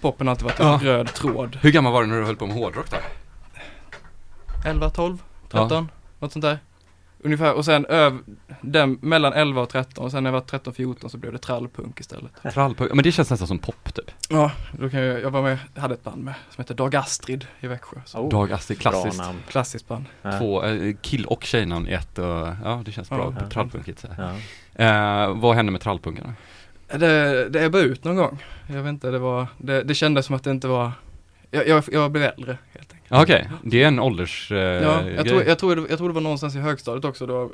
Poppen 0.00 0.26
har 0.26 0.32
alltid 0.32 0.44
varit 0.44 0.60
en 0.60 0.66
Ja. 0.66 0.78
röd 0.82 1.06
tråd. 1.14 1.58
Hur 1.62 1.70
gammal 1.72 1.92
var 1.92 2.00
du 2.00 2.06
när 2.06 2.16
du 2.18 2.24
höll 2.24 2.36
på 2.36 2.46
med 2.46 2.56
hårdrock 2.56 2.90
då? 2.90 2.96
11, 4.66 4.90
12, 4.90 5.18
13, 5.50 5.88
något 6.18 6.32
sånt 6.32 6.42
där. 6.42 6.58
Ungefär 7.28 7.54
och 7.54 7.64
sen 7.64 7.86
öv, 7.88 8.18
den, 8.60 8.98
mellan 9.02 9.32
11 9.32 9.62
och 9.62 9.68
13 9.68 10.04
och 10.04 10.10
sen 10.10 10.22
när 10.22 10.30
jag 10.30 10.32
var 10.32 10.40
13, 10.40 10.74
14 10.74 11.10
så 11.10 11.18
blev 11.18 11.32
det 11.32 11.38
trallpunk 11.38 12.00
istället. 12.00 12.32
Trallpunk, 12.52 12.94
men 12.94 13.02
det 13.02 13.12
känns 13.12 13.30
nästan 13.30 13.48
som 13.48 13.58
pop 13.58 13.94
typ. 13.94 14.10
Ja, 14.28 14.50
då 14.72 14.90
kan 14.90 15.00
jag, 15.00 15.20
jag 15.20 15.30
var 15.30 15.42
med, 15.42 15.58
hade 15.76 15.94
ett 15.94 16.04
band 16.04 16.24
med 16.24 16.34
som 16.50 16.62
heter 16.62 16.74
Dag 16.74 16.96
Astrid 16.96 17.46
i 17.60 17.66
Växjö. 17.66 17.96
Oh, 18.14 18.28
Dag 18.28 18.52
Astrid, 18.52 18.80
klassiskt. 18.80 19.22
Klassiskt 19.48 19.88
band. 19.88 20.04
Ja. 20.22 20.38
Två 20.38 20.64
eh, 20.64 20.94
kill 21.00 21.24
och 21.26 21.44
tjejnamn 21.44 21.88
i 21.88 21.92
ett 21.92 22.18
och, 22.18 22.48
ja 22.64 22.82
det 22.84 22.92
känns 22.92 23.08
bra 23.10 23.34
Ja. 23.40 23.48
trallpunkigt. 23.48 24.00
så. 24.00 24.08
Ja. 24.18 24.84
Eh, 24.84 25.34
vad 25.36 25.56
hände 25.56 25.72
med 25.72 25.80
trallpunkarna? 25.80 26.34
Det, 26.96 27.48
det 27.48 27.64
ebbade 27.64 27.84
ut 27.84 28.04
någon 28.04 28.16
gång. 28.16 28.44
Jag 28.68 28.82
vet 28.82 28.88
inte, 28.90 29.10
det 29.10 29.18
var, 29.18 29.46
det, 29.58 29.82
det 29.82 29.94
kändes 29.94 30.26
som 30.26 30.36
att 30.36 30.44
det 30.44 30.50
inte 30.50 30.68
var, 30.68 30.92
jag, 31.50 31.68
jag, 31.68 31.84
jag 31.92 32.10
blev 32.10 32.24
äldre 32.24 32.58
helt 32.74 32.87
Okej, 33.10 33.48
det 33.62 33.82
är 33.82 33.88
en 33.88 33.98
ålders 33.98 34.52
eh, 34.52 34.58
Ja, 34.58 35.02
jag, 35.10 35.26
tror, 35.28 35.42
jag, 35.42 35.58
tror 35.58 35.76
det, 35.76 35.82
jag 35.88 35.98
tror 35.98 36.08
det 36.08 36.14
var 36.14 36.20
någonstans 36.20 36.56
i 36.56 36.58
högstadiet 36.58 37.04
också 37.04 37.26
då 37.26 37.50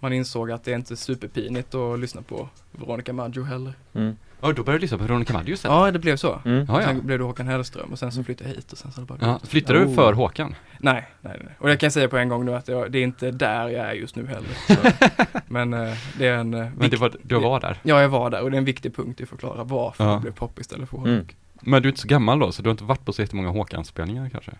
man 0.00 0.12
insåg 0.12 0.50
att 0.50 0.64
det 0.64 0.70
är 0.72 0.76
inte 0.76 0.96
superpinigt 0.96 1.74
att 1.74 1.98
lyssna 1.98 2.22
på 2.22 2.48
Veronica 2.72 3.12
Maggio 3.12 3.42
heller. 3.42 3.72
Mm. 3.94 4.16
Ja, 4.40 4.52
då 4.52 4.62
började 4.62 4.78
du 4.78 4.82
lyssna 4.82 4.98
på 4.98 5.04
Veronica 5.04 5.32
Maggio 5.32 5.52
istället? 5.54 5.76
Ja, 5.76 5.90
det 5.90 5.98
blev 5.98 6.16
så. 6.16 6.40
Mm. 6.44 6.64
Ja, 6.68 6.80
ja. 6.80 6.86
Sen 6.86 7.06
blev 7.06 7.18
det 7.18 7.24
Håkan 7.24 7.46
Hellström 7.48 7.92
och 7.92 7.98
sen 7.98 8.12
så 8.12 8.24
flyttade 8.24 8.50
jag 8.50 8.56
hit 8.56 8.72
och 8.72 8.78
sen 8.78 8.92
så 8.92 9.00
det 9.00 9.06
bara 9.06 9.18
Ja, 9.20 9.40
flyttade 9.44 9.78
du 9.78 9.84
Oh. 9.84 9.94
för 9.94 10.12
Håkan? 10.12 10.54
Nej, 10.78 11.08
nej, 11.20 11.40
nej. 11.44 11.54
Och 11.58 11.70
jag 11.70 11.80
kan 11.80 11.90
säga 11.90 12.08
på 12.08 12.16
en 12.18 12.28
gång 12.28 12.44
nu 12.44 12.54
att 12.54 12.68
jag, 12.68 12.92
det 12.92 12.98
är 12.98 13.02
inte 13.02 13.30
där 13.30 13.68
jag 13.68 13.86
är 13.88 13.92
just 13.92 14.16
nu 14.16 14.26
heller. 14.26 14.48
Så. 14.66 15.08
Men 15.48 15.74
eh, 15.74 15.94
det 16.18 16.26
är 16.26 16.34
en, 16.34 16.54
eh, 16.54 16.66
Men 16.76 16.90
det 16.90 16.96
var, 16.96 17.12
du 17.22 17.38
var 17.40 17.60
där? 17.60 17.78
Ja, 17.82 18.00
jag 18.00 18.08
var 18.08 18.30
där 18.30 18.42
och 18.42 18.50
det 18.50 18.56
är 18.56 18.58
en 18.58 18.64
viktig 18.64 18.96
punkt 18.96 19.20
att 19.20 19.28
förklara 19.28 19.64
varför 19.64 20.04
Ja. 20.04 20.14
det 20.14 20.20
blev 20.20 20.32
pop 20.32 20.58
istället 20.60 20.88
för 20.90 20.98
Mm. 20.98 21.26
Men 21.60 21.82
du 21.82 21.88
är 21.88 21.90
inte 21.92 22.00
så 22.00 22.08
gammal 22.08 22.38
då, 22.38 22.52
så 22.52 22.62
du 22.62 22.68
har 22.68 22.70
inte 22.72 22.84
varit 22.84 23.04
på 23.04 23.12
så 23.12 23.22
jättemånga 23.22 23.48
Håkan-spelningar 23.48 24.28
kanske? 24.28 24.52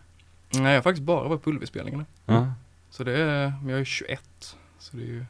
Nej, 0.51 0.63
jag 0.63 0.75
har 0.75 0.83
faktiskt 0.83 1.07
bara 1.07 1.29
varit 1.29 1.43
på 1.43 1.51
Ullevi-spelningarna. 1.51 2.05
Ja. 2.27 2.53
Så 2.91 3.05
det 3.05 3.19
är, 3.19 3.53
men 3.63 3.69
jag 3.71 3.81
är 3.81 3.85
21. 3.85 4.57
Så 4.79 4.97
det 4.97 5.03
är 5.03 5.07
ju, 5.07 5.25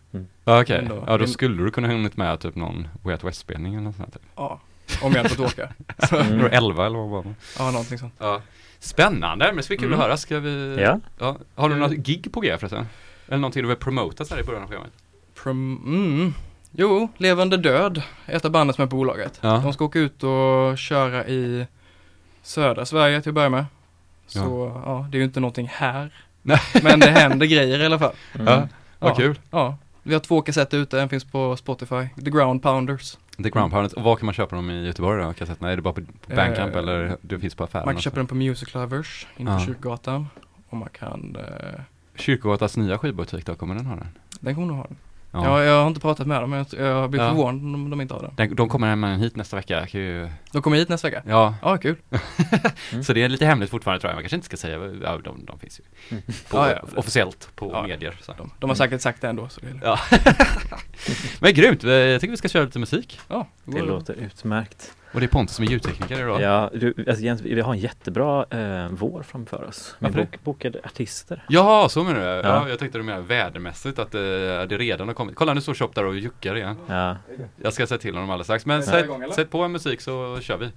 Ja, 0.45 0.61
Okej, 0.63 0.79
Ändå. 0.79 1.05
ja 1.07 1.19
då 1.19 1.27
skulle 1.27 1.63
du 1.65 1.71
kunna 1.71 1.89
ha 1.89 1.95
hunnit 1.95 2.17
med 2.17 2.41
typ 2.41 2.55
någon 2.55 2.89
Way 3.03 3.13
Out 3.15 3.25
West-spelning 3.25 3.75
eller 3.75 3.85
något 3.85 3.97
sånt 3.97 4.13
där. 4.13 4.23
ja, 4.37 4.61
om 5.03 5.13
jag 5.13 5.25
inte 5.25 5.37
fått 5.37 5.47
åka. 5.53 5.73
Så, 6.09 6.17
Mm. 6.17 6.33
Du 6.37 6.43
var 6.43 6.49
11 6.51 6.87
eller 6.87 6.99
vad 6.99 7.09
var 7.09 7.23
det? 7.23 7.35
ja, 7.59 7.71
någonting 7.71 7.99
sånt. 7.99 8.15
Ja. 8.19 8.43
Spännande, 8.79 9.53
men 9.55 9.65
bli 9.69 9.77
kul 9.77 9.87
Mm. 9.87 9.99
att 10.01 10.05
höra. 10.07 10.17
Ska 10.17 10.39
vi... 10.41 10.77
Ja. 10.81 11.01
ja. 11.19 11.37
Har 11.55 11.69
du 11.69 11.75
några 11.77 11.95
gig 11.95 12.33
på 12.33 12.41
G 12.41 12.57
förresten? 12.59 12.87
Eller 13.29 13.39
någonting 13.39 13.63
du 13.63 13.69
vill 13.69 13.77
promota 13.77 14.25
så 14.25 14.35
här 14.35 14.43
i 14.43 14.45
början 14.45 14.63
av 14.63 14.67
programmet? 14.67 14.93
Prom, 15.43 15.83
mm. 15.87 16.35
Jo, 16.73 17.09
Levande 17.17 17.57
Död, 17.57 18.03
ett 18.27 18.45
av 18.45 18.51
banden 18.51 18.75
som 18.75 18.83
är 18.85 18.87
på 18.89 18.97
bolaget. 18.97 19.39
Ja. 19.43 19.61
De 19.65 19.73
ska 19.73 19.85
åka 19.85 19.99
ut 19.99 20.23
och 20.25 20.79
köra 20.79 21.27
i 21.27 21.67
södra 22.43 22.87
Sverige 22.87 23.21
till 23.23 23.31
att 23.31 23.35
börja 23.35 23.49
med. 23.49 23.65
Så 24.27 24.73
ja, 24.85 25.07
det 25.11 25.17
är 25.17 25.19
ju 25.19 25.25
inte 25.25 25.41
någonting 25.41 25.69
här. 25.73 26.13
Nej. 26.43 26.61
Men 26.83 27.01
det 27.01 27.11
händer 27.11 27.47
grejer 27.47 27.79
i 27.81 27.87
alla 27.87 27.99
fall. 27.99 28.13
Mm. 28.35 28.47
Ja, 28.47 28.69
vad 28.99 29.11
Ja. 29.11 29.15
kul. 29.15 29.39
Ja, 29.51 29.77
vi 30.03 30.13
har 30.15 30.21
två 30.21 30.41
kassetter 30.43 30.79
ute, 30.79 31.01
en 31.01 31.09
finns 31.09 31.25
på 31.25 31.57
Spotify, 31.57 32.09
The 32.25 32.31
Ground 32.31 32.63
Pounders. 32.63 33.19
The 33.43 33.51
Ground 33.51 33.73
Pounders. 33.73 33.93
Och 33.93 34.03
var 34.03 34.17
kan 34.17 34.27
man 34.27 34.35
köpa 34.35 34.57
dem 34.57 34.71
i 34.71 34.87
Göteborg 34.87 35.25
då, 35.25 35.33
kassetterna? 35.33 35.71
Är 35.73 35.77
det 35.77 35.83
bara 35.83 35.95
på, 35.95 36.01
på 36.01 36.37
Bandcamp 36.37 36.73
Eh, 36.75 36.79
eller 36.79 37.17
det 37.21 37.39
finns 37.39 37.55
på 37.55 37.65
affären? 37.65 37.85
Man 37.85 37.95
kan 37.95 38.03
köpa 38.03 38.17
den 38.17 38.27
på 38.27 38.35
Music 38.35 38.75
Lovers 38.75 39.27
inne 39.37 39.51
på 39.51 39.57
Ja. 39.61 39.67
Kyrkogatan. 39.67 40.27
Och 40.69 40.77
man 40.77 40.89
kan, 40.99 41.37
eh, 41.37 41.81
Kyrkogatas 42.17 42.77
nya 42.77 42.99
skivbutik 42.99 43.47
då, 43.47 43.55
kommer 43.55 43.75
den 43.75 43.87
ha 43.87 43.97
den? 43.97 44.09
den 44.41 44.55
kommer 44.55 44.67
nog 44.67 44.77
ha 44.77 44.85
den. 44.85 44.97
Ja. 45.45 45.49
Ja. 45.51 45.65
Jag, 45.65 45.75
jag 45.75 45.81
har 45.81 45.89
inte 45.89 46.01
pratat 46.01 46.27
med 46.27 46.41
dem, 46.41 46.51
men 46.51 46.59
jag, 46.71 46.87
jag 46.87 47.11
blir 47.11 47.21
Ja. 47.23 47.29
förvånad 47.29 47.75
om 47.75 47.91
de 47.91 48.01
inte 48.01 48.15
har. 48.15 48.31
Den, 48.37 48.55
de 48.55 48.69
kommer 48.69 49.17
hit 49.17 49.37
nästa 49.37 49.57
vecka. 49.57 49.87
Ju, 49.91 50.29
De 50.53 50.63
kommer 50.63 50.77
hit 50.77 50.89
nästa 50.89 51.09
vecka. 51.09 51.23
ja, 51.27 51.55
Ja, 51.63 51.77
kul. 51.77 51.97
Mm. 52.93 53.05
så 53.05 53.13
det 53.13 53.23
är 53.23 53.29
lite 53.29 53.47
hemligt 53.47 53.71
fortfarande 53.71 54.01
tror 54.01 54.11
jag. 54.11 54.15
Man 54.17 54.23
kanske 54.23 54.37
inte 54.37 54.47
ska 54.47 54.57
säga, 54.57 54.79
ja, 55.03 55.19
de, 55.25 55.45
de 55.45 55.59
finns 55.59 55.81
ju 55.81 55.85
Mm. 56.11 56.23
på, 56.51 56.57
Ja, 56.57 56.71
ja. 56.71 56.79
officiellt 56.97 57.49
på 57.55 57.71
Ja. 57.73 57.83
medier. 57.83 58.17
Så. 58.21 58.33
De, 58.39 58.51
de 58.59 58.71
har 58.71 58.75
säkert 58.75 59.01
sagt 59.01 59.21
det 59.21 59.29
ändå. 59.29 59.49
Så 59.49 59.61
det 59.61 59.67
är, 59.67 59.81
Ja. 59.83 59.99
Men 61.41 61.55
grymt, 61.55 61.83
jag 61.83 62.21
tycker 62.21 62.31
vi 62.31 62.37
ska 62.37 62.49
köra 62.49 62.65
lite 62.65 62.79
musik. 62.79 63.21
ja, 63.29 63.47
Det 63.65 63.81
låter 63.83 64.15
utmärkt. 64.15 64.93
Och 65.13 65.21
det 65.21 65.27
är 65.27 65.29
Pontus 65.29 65.57
som 65.57 65.65
är 65.65 65.69
ljudtekniker 65.69 66.21
idag. 66.21 66.41
Ja, 66.41 66.71
du, 66.75 66.95
alltså 67.09 67.25
Jens, 67.25 67.43
vi 67.43 67.61
har 67.61 67.73
en 67.73 67.79
jättebra 67.79 68.47
eh, 68.51 68.89
vår 68.91 69.23
framför 69.23 69.65
oss. 69.65 69.97
Det? 69.99 70.11
bok, 70.11 70.45
bokade 70.45 70.81
artister. 70.85 71.45
Jaha, 71.49 71.89
så 71.89 72.05
menar 72.05 72.21
du? 72.21 72.27
Ja. 72.27 72.41
Ja. 72.43 72.69
jag 72.69 72.79
tänkte 72.79 72.99
du 72.99 73.05
menar 73.05 73.21
vädermässigt 73.21 73.99
att 73.99 74.15
eh, 74.15 74.21
det 74.21 74.79
redan 74.79 75.09
har 75.09 75.15
kommit. 75.15 75.35
Kolla 75.37 75.55
nu 75.55 75.61
står 75.61 75.75
Shop 75.75 75.91
där 75.95 76.05
och 76.05 76.17
juckar 76.17 76.57
igen. 76.57 76.77
Ja. 76.87 77.17
Jag 77.57 77.73
ska 77.73 77.87
säga 77.87 77.99
till 77.99 78.15
honom 78.15 78.31
alldeles 78.31 78.47
strax. 78.47 78.67
Men 78.67 78.83
sätt, 78.83 79.05
igång, 79.05 79.33
sätt 79.33 79.51
på 79.51 79.63
en 79.63 79.73
musik 79.73 80.01
så 80.01 80.39
kör 80.41 80.57
vi. 80.57 80.71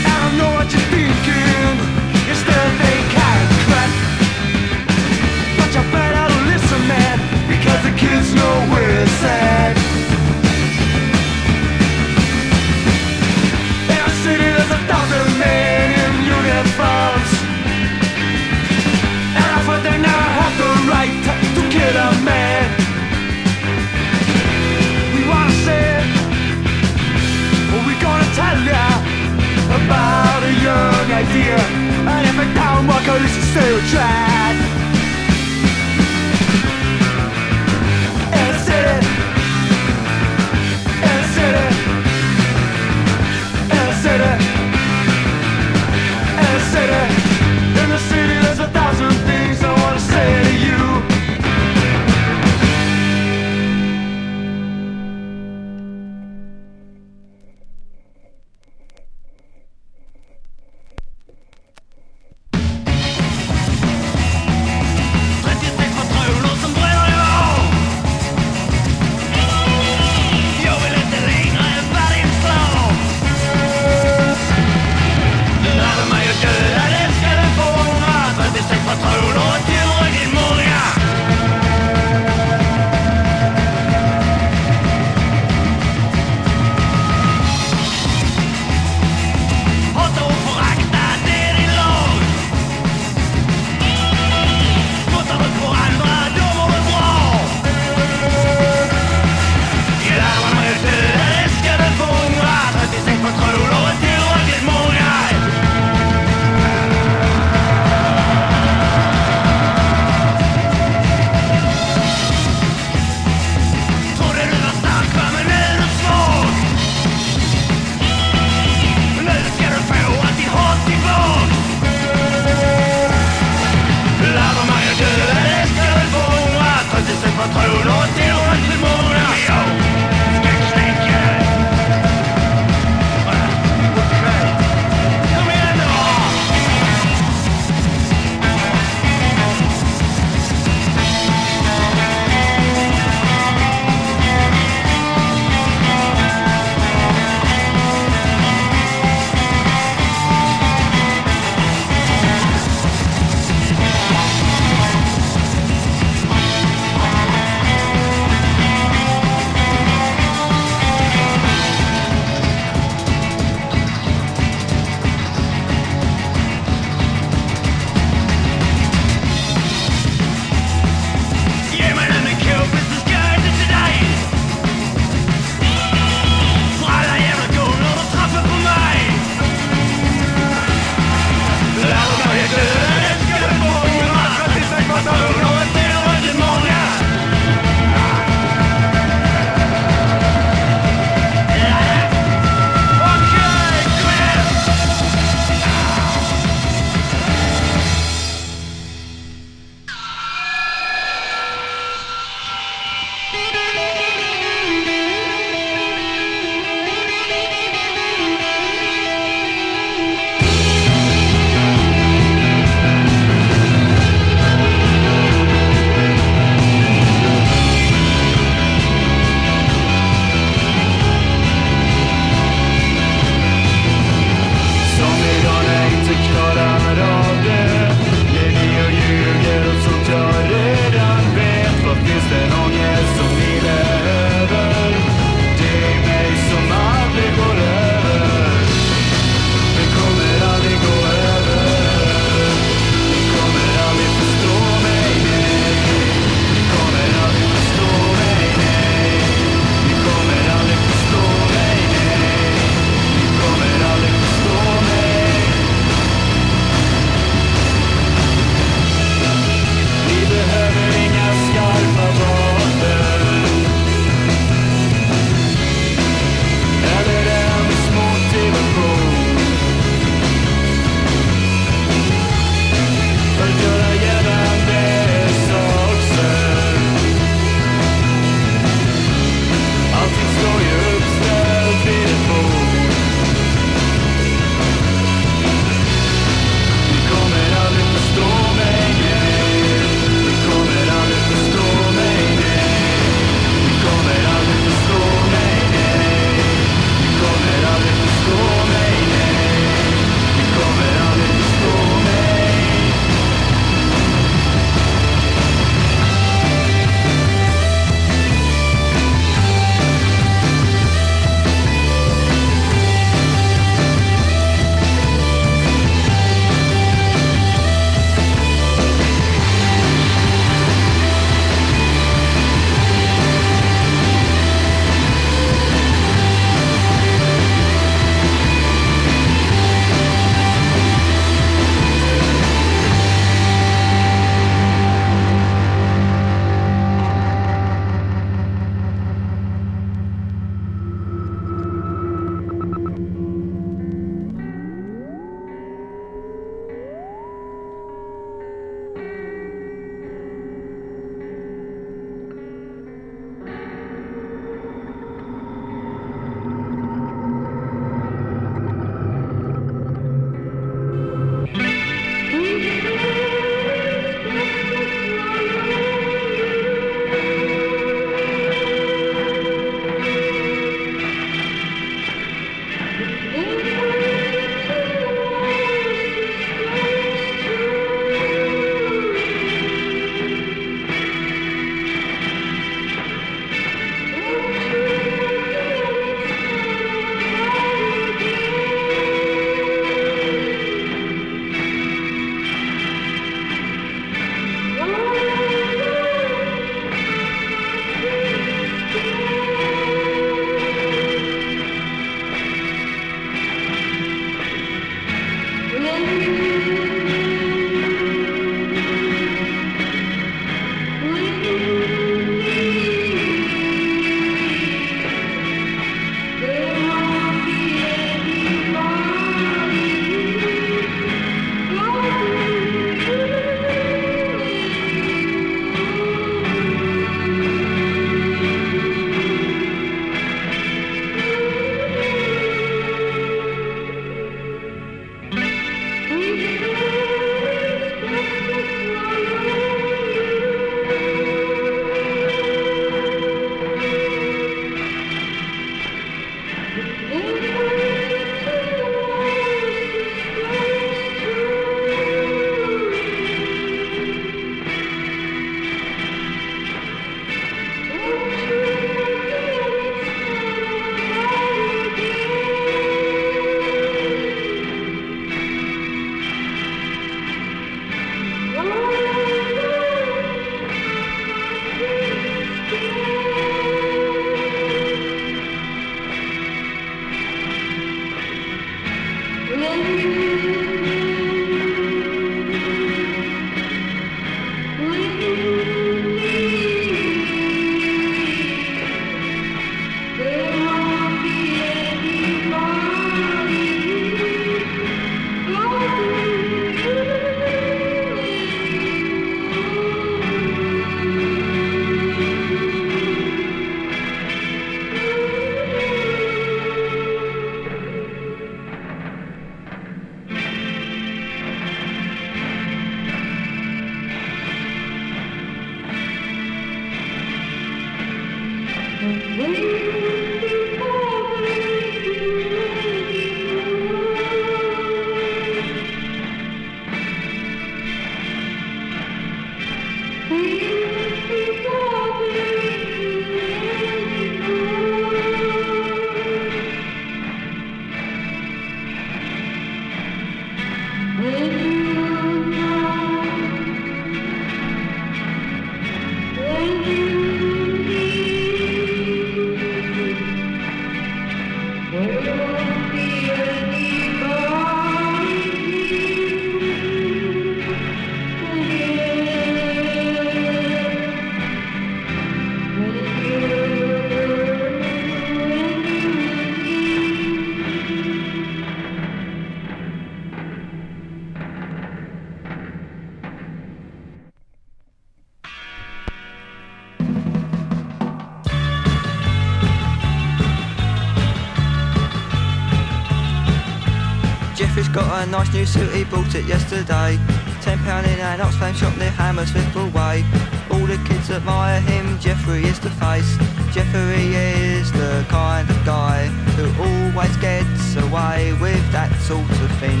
Jeffrey's 584.72 584.88
got 584.88 585.28
a 585.28 585.30
nice 585.30 585.52
new 585.52 585.66
suit, 585.66 585.92
he 585.92 586.02
bought 586.02 586.34
it 586.34 586.46
yesterday. 586.46 587.20
Ten 587.60 587.76
pound 587.84 588.06
in 588.06 588.18
an 588.18 588.40
Oxfam 588.40 588.72
shop 588.72 588.96
near 588.96 589.10
Hammersmith 589.10 589.68
Way. 589.92 590.24
All 590.72 590.86
the 590.86 590.96
kids 591.04 591.30
admire 591.30 591.78
him, 591.82 592.18
Jeffrey 592.18 592.64
is 592.64 592.80
the 592.80 592.88
face. 592.96 593.36
Jeffrey 593.76 594.32
is 594.32 594.90
the 594.92 595.26
kind 595.28 595.68
of 595.68 595.76
guy 595.84 596.24
who 596.56 596.64
always 596.80 597.36
gets 597.36 597.96
away 597.96 598.56
with 598.64 598.80
that 598.96 599.12
sort 599.20 599.44
of 599.44 599.70
thing. 599.76 600.00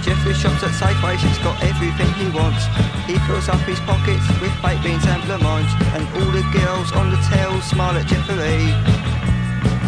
Jeffrey 0.00 0.32
shops 0.32 0.64
at 0.64 0.72
Safeways, 0.80 1.20
he's 1.20 1.36
got 1.44 1.62
everything 1.62 2.08
he 2.16 2.32
wants. 2.32 2.64
He 3.04 3.20
fills 3.28 3.50
up 3.50 3.60
his 3.68 3.80
pockets 3.80 4.24
with 4.40 4.56
baked 4.64 4.82
beans 4.82 5.04
and 5.04 5.20
blancmange, 5.28 5.68
and 5.92 6.08
all 6.16 6.32
the 6.32 6.48
girls 6.48 6.90
on 6.92 7.10
the 7.10 7.20
tail 7.28 7.60
smile 7.60 7.94
at 7.98 8.06
Jeffrey. 8.06 9.13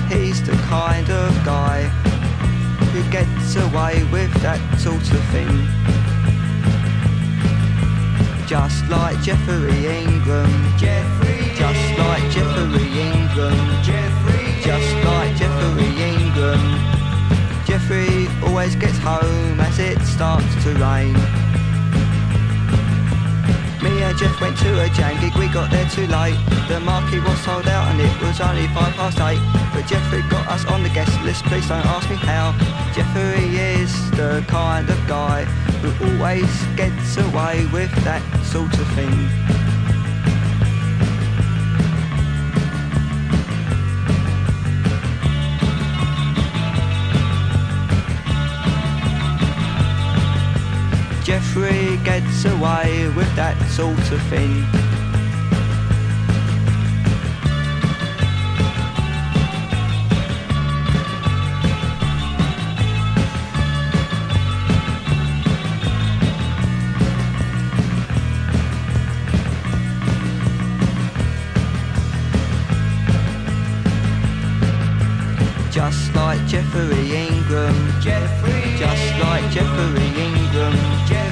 He's 0.08 0.42
the 0.42 0.52
kind 0.68 1.08
of 1.10 1.44
guy 1.44 1.82
who 2.92 3.02
gets 3.10 3.56
away 3.56 4.04
with 4.12 4.32
that 4.42 4.60
sort 4.78 5.02
of 5.02 5.22
thing. 5.34 5.66
Just 8.46 8.88
like 8.88 9.20
Jeffrey 9.22 9.86
Ingram. 9.86 10.50
Jeffrey. 10.78 11.50
Just 11.56 11.98
like 11.98 12.22
Jeffrey 12.30 12.86
Ingram. 12.94 13.58
Jeffrey. 13.82 14.62
Just 14.62 14.92
like 15.04 15.34
Jeffrey 15.36 15.90
Ingram. 15.98 16.62
Jeffrey 17.66 18.28
always 18.46 18.76
gets 18.76 18.98
home 18.98 19.58
as 19.60 19.78
it 19.80 20.00
starts 20.02 20.46
to 20.62 20.70
rain. 20.74 21.14
Me 23.82 24.02
and 24.02 24.16
Jeff 24.16 24.40
went 24.40 24.56
to 24.58 24.82
a 24.82 24.88
jam 24.90 25.20
gig, 25.20 25.34
we 25.36 25.48
got 25.48 25.70
there 25.70 25.88
too 25.90 26.06
late. 26.06 26.38
The 26.68 26.80
marquee 26.80 27.18
was 27.18 27.38
sold 27.42 27.66
out 27.66 27.90
and 27.90 28.00
it 28.00 28.22
was 28.22 28.40
only 28.40 28.68
five 28.68 28.94
past 28.94 29.18
eight. 29.20 29.65
Jeffrey 29.88 30.22
got 30.22 30.48
us 30.48 30.64
on 30.66 30.82
the 30.82 30.88
guest 30.88 31.22
list, 31.22 31.44
please 31.44 31.68
don't 31.68 31.86
ask 31.86 32.10
me 32.10 32.16
how. 32.16 32.52
Jeffrey 32.92 33.56
is 33.56 34.10
the 34.12 34.44
kind 34.48 34.88
of 34.90 34.98
guy 35.06 35.44
who 35.44 36.18
always 36.18 36.64
gets 36.74 37.16
away 37.18 37.66
with 37.72 37.92
that 38.02 38.22
sort 38.44 38.72
of 38.78 38.88
thing. 38.94 39.28
Jeffrey 51.22 51.96
gets 52.04 52.44
away 52.44 53.08
with 53.10 53.32
that 53.36 53.56
sort 53.70 53.98
of 54.10 54.22
thing. 54.22 54.85
Jeffrey 76.56 77.14
Ingram. 77.14 78.00
Jeffrey. 78.00 78.78
Just 78.78 79.20
like 79.20 79.44
Jeffrey 79.50 80.06
Ingram. 80.24 80.72
Jeffrey. 81.06 81.25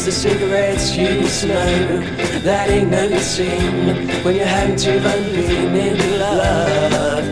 Knows 0.00 0.06
the 0.06 0.12
cigarettes 0.12 0.96
you 0.96 1.26
smoke. 1.28 2.04
That 2.42 2.70
ain't 2.70 2.90
no 2.90 3.06
sin 3.18 4.08
when 4.24 4.34
you 4.34 4.44
haven't 4.44 4.82
even 4.86 5.02
been 5.74 6.00
in 6.00 6.18
love. 6.18 7.24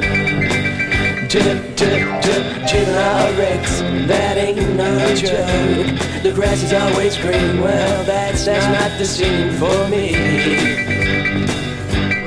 Dip, 1.30 1.76
dip, 1.76 2.68
juvenile 2.68 3.38
wrecks. 3.38 3.80
That 4.06 4.36
ain't 4.36 4.76
no 4.76 5.14
joke. 5.14 6.22
The 6.22 6.32
grass 6.34 6.62
is 6.62 6.74
always 6.74 7.16
green. 7.16 7.62
Well, 7.62 8.04
that's, 8.04 8.44
that's 8.44 8.66
not 8.66 8.98
the 8.98 9.06
scene 9.06 9.50
for 9.52 9.88
me. 9.88 10.12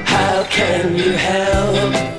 How 0.06 0.44
can 0.46 0.96
you 0.96 1.12
help? 1.12 2.11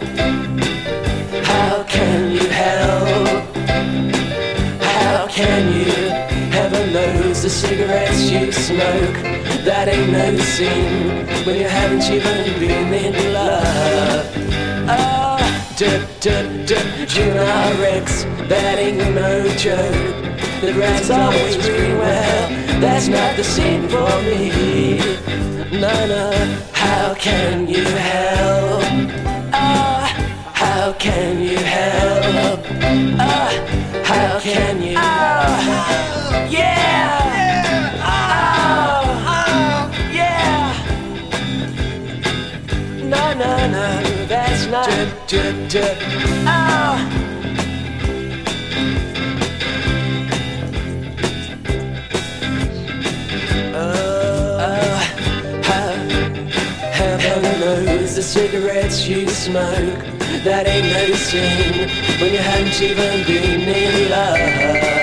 You 8.32 8.50
smoke. 8.50 9.18
That 9.64 9.88
ain't 9.88 10.10
no 10.10 10.36
sin 10.38 11.26
when 11.44 11.56
you 11.56 11.68
haven't 11.68 12.04
even 12.04 12.58
been 12.58 12.94
in 13.14 13.32
love. 13.32 14.26
Ah, 14.88 15.74
dip, 15.76 16.02
dip, 16.20 16.66
dip, 16.66 17.08
juvenile 17.08 17.74
wrecks. 17.80 18.24
That 18.48 18.78
ain't 18.78 19.14
no 19.14 19.48
joke. 19.56 20.22
The 20.62 20.72
grass 20.72 21.10
always 21.10 21.56
green. 21.58 21.98
Well, 21.98 22.48
that's 22.80 23.08
not 23.08 23.36
the 23.36 23.44
scene 23.44 23.88
for 23.88 24.10
me. 24.22 24.98
No, 25.78 25.94
no. 26.06 26.30
How 26.72 27.14
can 27.14 27.68
you 27.68 27.84
help? 27.84 28.71
No, 43.12 43.34
no, 43.34 43.56
no, 43.68 44.26
that's 44.26 44.66
not. 44.68 44.86
Dip, 44.88 45.28
dip, 45.28 45.68
dip. 45.68 45.96
Ah. 46.46 46.96
Uh, 53.74 54.32
Heaven 56.92 57.42
knows 57.60 58.16
the 58.16 58.22
cigarettes 58.22 59.06
you 59.06 59.28
smoke. 59.28 59.98
That 60.44 60.66
ain't 60.66 60.86
no 60.86 61.14
sin 61.14 61.88
when 62.18 62.32
you 62.32 62.38
haven't 62.38 62.80
even 62.80 63.26
been 63.26 63.68
in 63.68 64.10
love. 64.10 65.01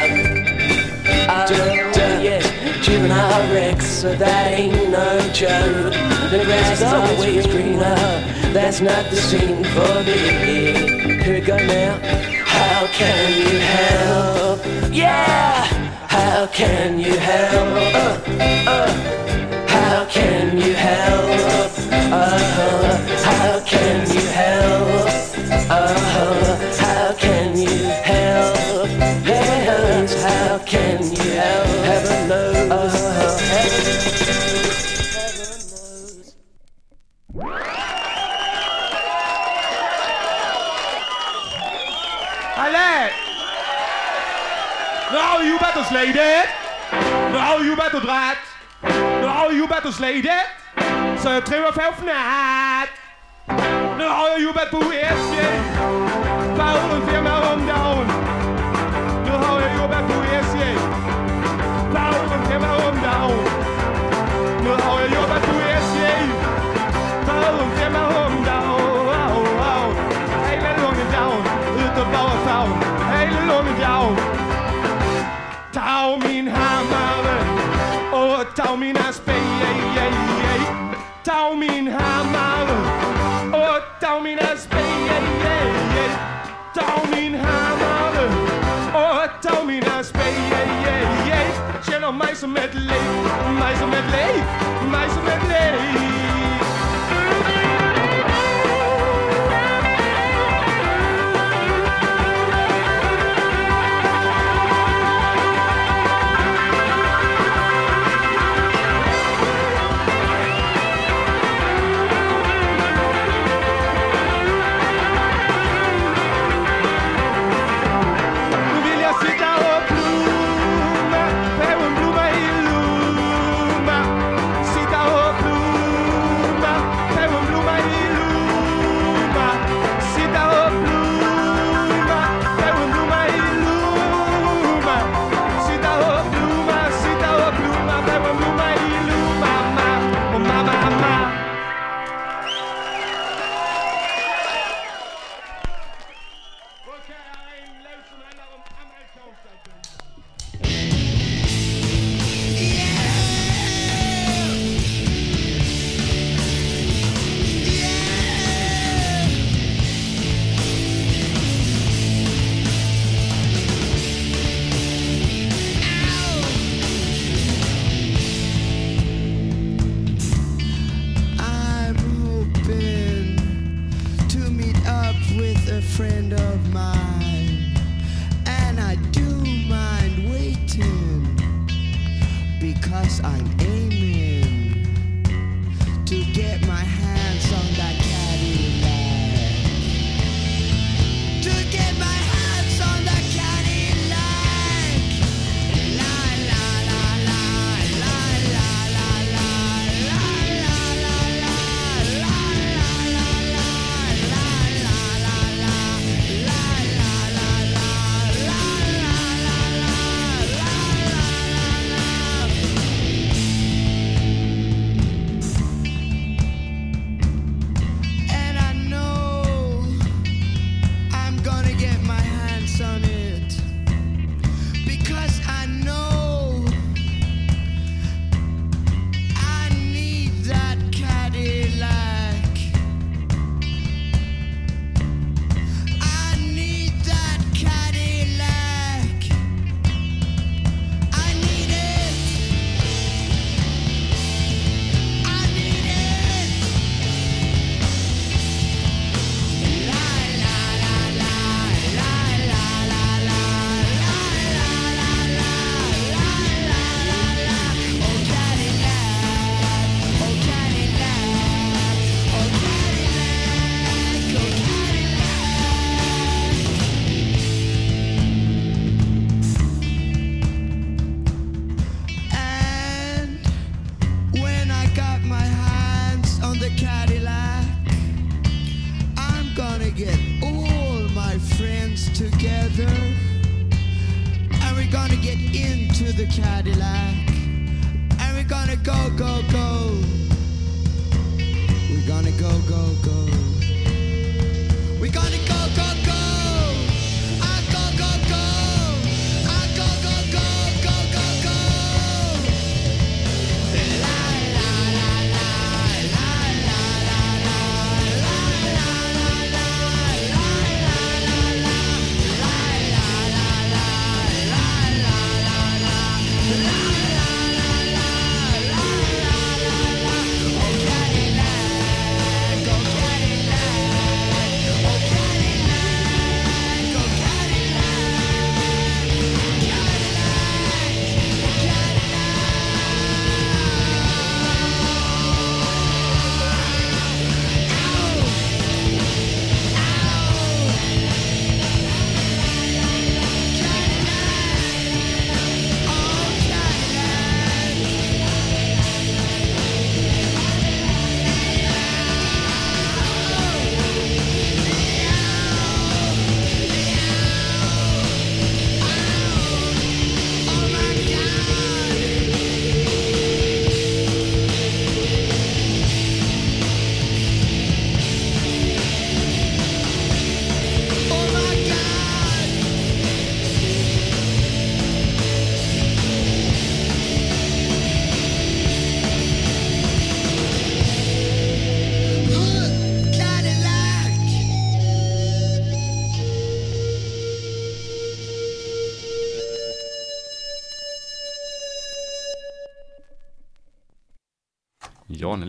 Uh, 2.90 2.92
juvenile 2.92 3.54
wrecks, 3.54 3.86
so 3.86 4.16
that 4.16 4.52
ain't 4.52 4.90
no 4.90 5.20
joke. 5.32 5.94
The 6.32 6.42
grass 6.44 6.82
is 6.82 6.92
always 6.92 7.46
greener. 7.46 7.96
That's 8.52 8.82
not 8.82 9.06
the 9.12 9.16
scene 9.16 9.64
for 9.64 10.04
me. 10.06 11.22
Here 11.22 11.36
we 11.36 11.42
go 11.42 11.58
now. 11.58 12.00
How 12.46 12.88
can 12.88 13.38
you 13.38 13.60
help? 13.60 14.66
Yeah. 14.92 15.66
How 16.08 16.48
can 16.48 16.98
you 16.98 17.16
help? 17.16 17.94
Uh, 17.94 18.32
uh. 18.68 19.68
How 19.68 20.06
can 20.06 20.58
you 20.58 20.74
help? 20.74 21.72
Uh, 21.92 22.98
how 23.24 23.60
can 23.66 24.12
you 24.12 24.22
help? 24.32 24.99
better 45.90 46.06
slay 46.06 46.12
that. 46.14 47.64
You 47.64 47.76
better 47.76 48.00
dread. 48.00 48.38
Now 49.22 49.50
you 49.50 49.68
better 49.68 49.92
slide. 49.92 50.24
that. 50.24 50.48
Så 51.22 51.30
jeg 51.30 51.44
trim 51.44 51.64
fag 51.74 52.06
nat. 52.06 52.90
Now 53.98 54.38
you 54.38 54.54
better 54.54 54.72
på 54.72 54.82
FC. 55.16 55.34
Bare 56.58 56.78
uden 56.86 57.02
firma 57.10 57.34
om 57.52 57.60
dagen. 57.68 58.08
Now 59.26 59.60
you 59.76 59.88
better 59.92 60.08
på 60.10 60.20
FC. 60.44 60.56
Bare 61.94 62.16
uden 62.24 62.42
firma 62.48 62.70
om 62.88 62.96
dagen. 63.08 63.40
Now 64.64 65.00
you 65.14 65.22
better 65.32 65.48
på 65.50 65.58
FC. 65.82 65.98
Bare 67.28 67.48
uden 67.54 67.72
firma 67.78 68.02
om 68.24 68.29
Ta 75.90 76.18
min 76.18 76.48
hammare 76.48 77.38
och 78.12 78.56
ta 78.56 78.76
mina 78.76 79.14
spejare. 79.14 80.12
Ta 81.24 81.56
min 81.56 81.88
hammare 81.88 82.78
och 83.52 84.00
ta 84.02 84.20
mina 84.20 84.58
spejare. 84.58 86.10
Ta 86.76 87.02
min 87.12 87.36
hammare 87.36 88.26
och 88.94 89.42
ta 89.42 89.64
mina 89.64 90.04
spejare. 90.04 91.52
Känner 91.90 92.12
mig 92.12 92.36
som 92.36 92.58
ett 92.58 92.76
liv, 92.76 93.24
mig 93.60 93.76
som 93.78 93.94
ett 93.94 94.12
liv, 94.12 94.44
mig 94.92 95.10
som 95.10 95.28
ett 95.28 95.48
liv. 95.50 95.99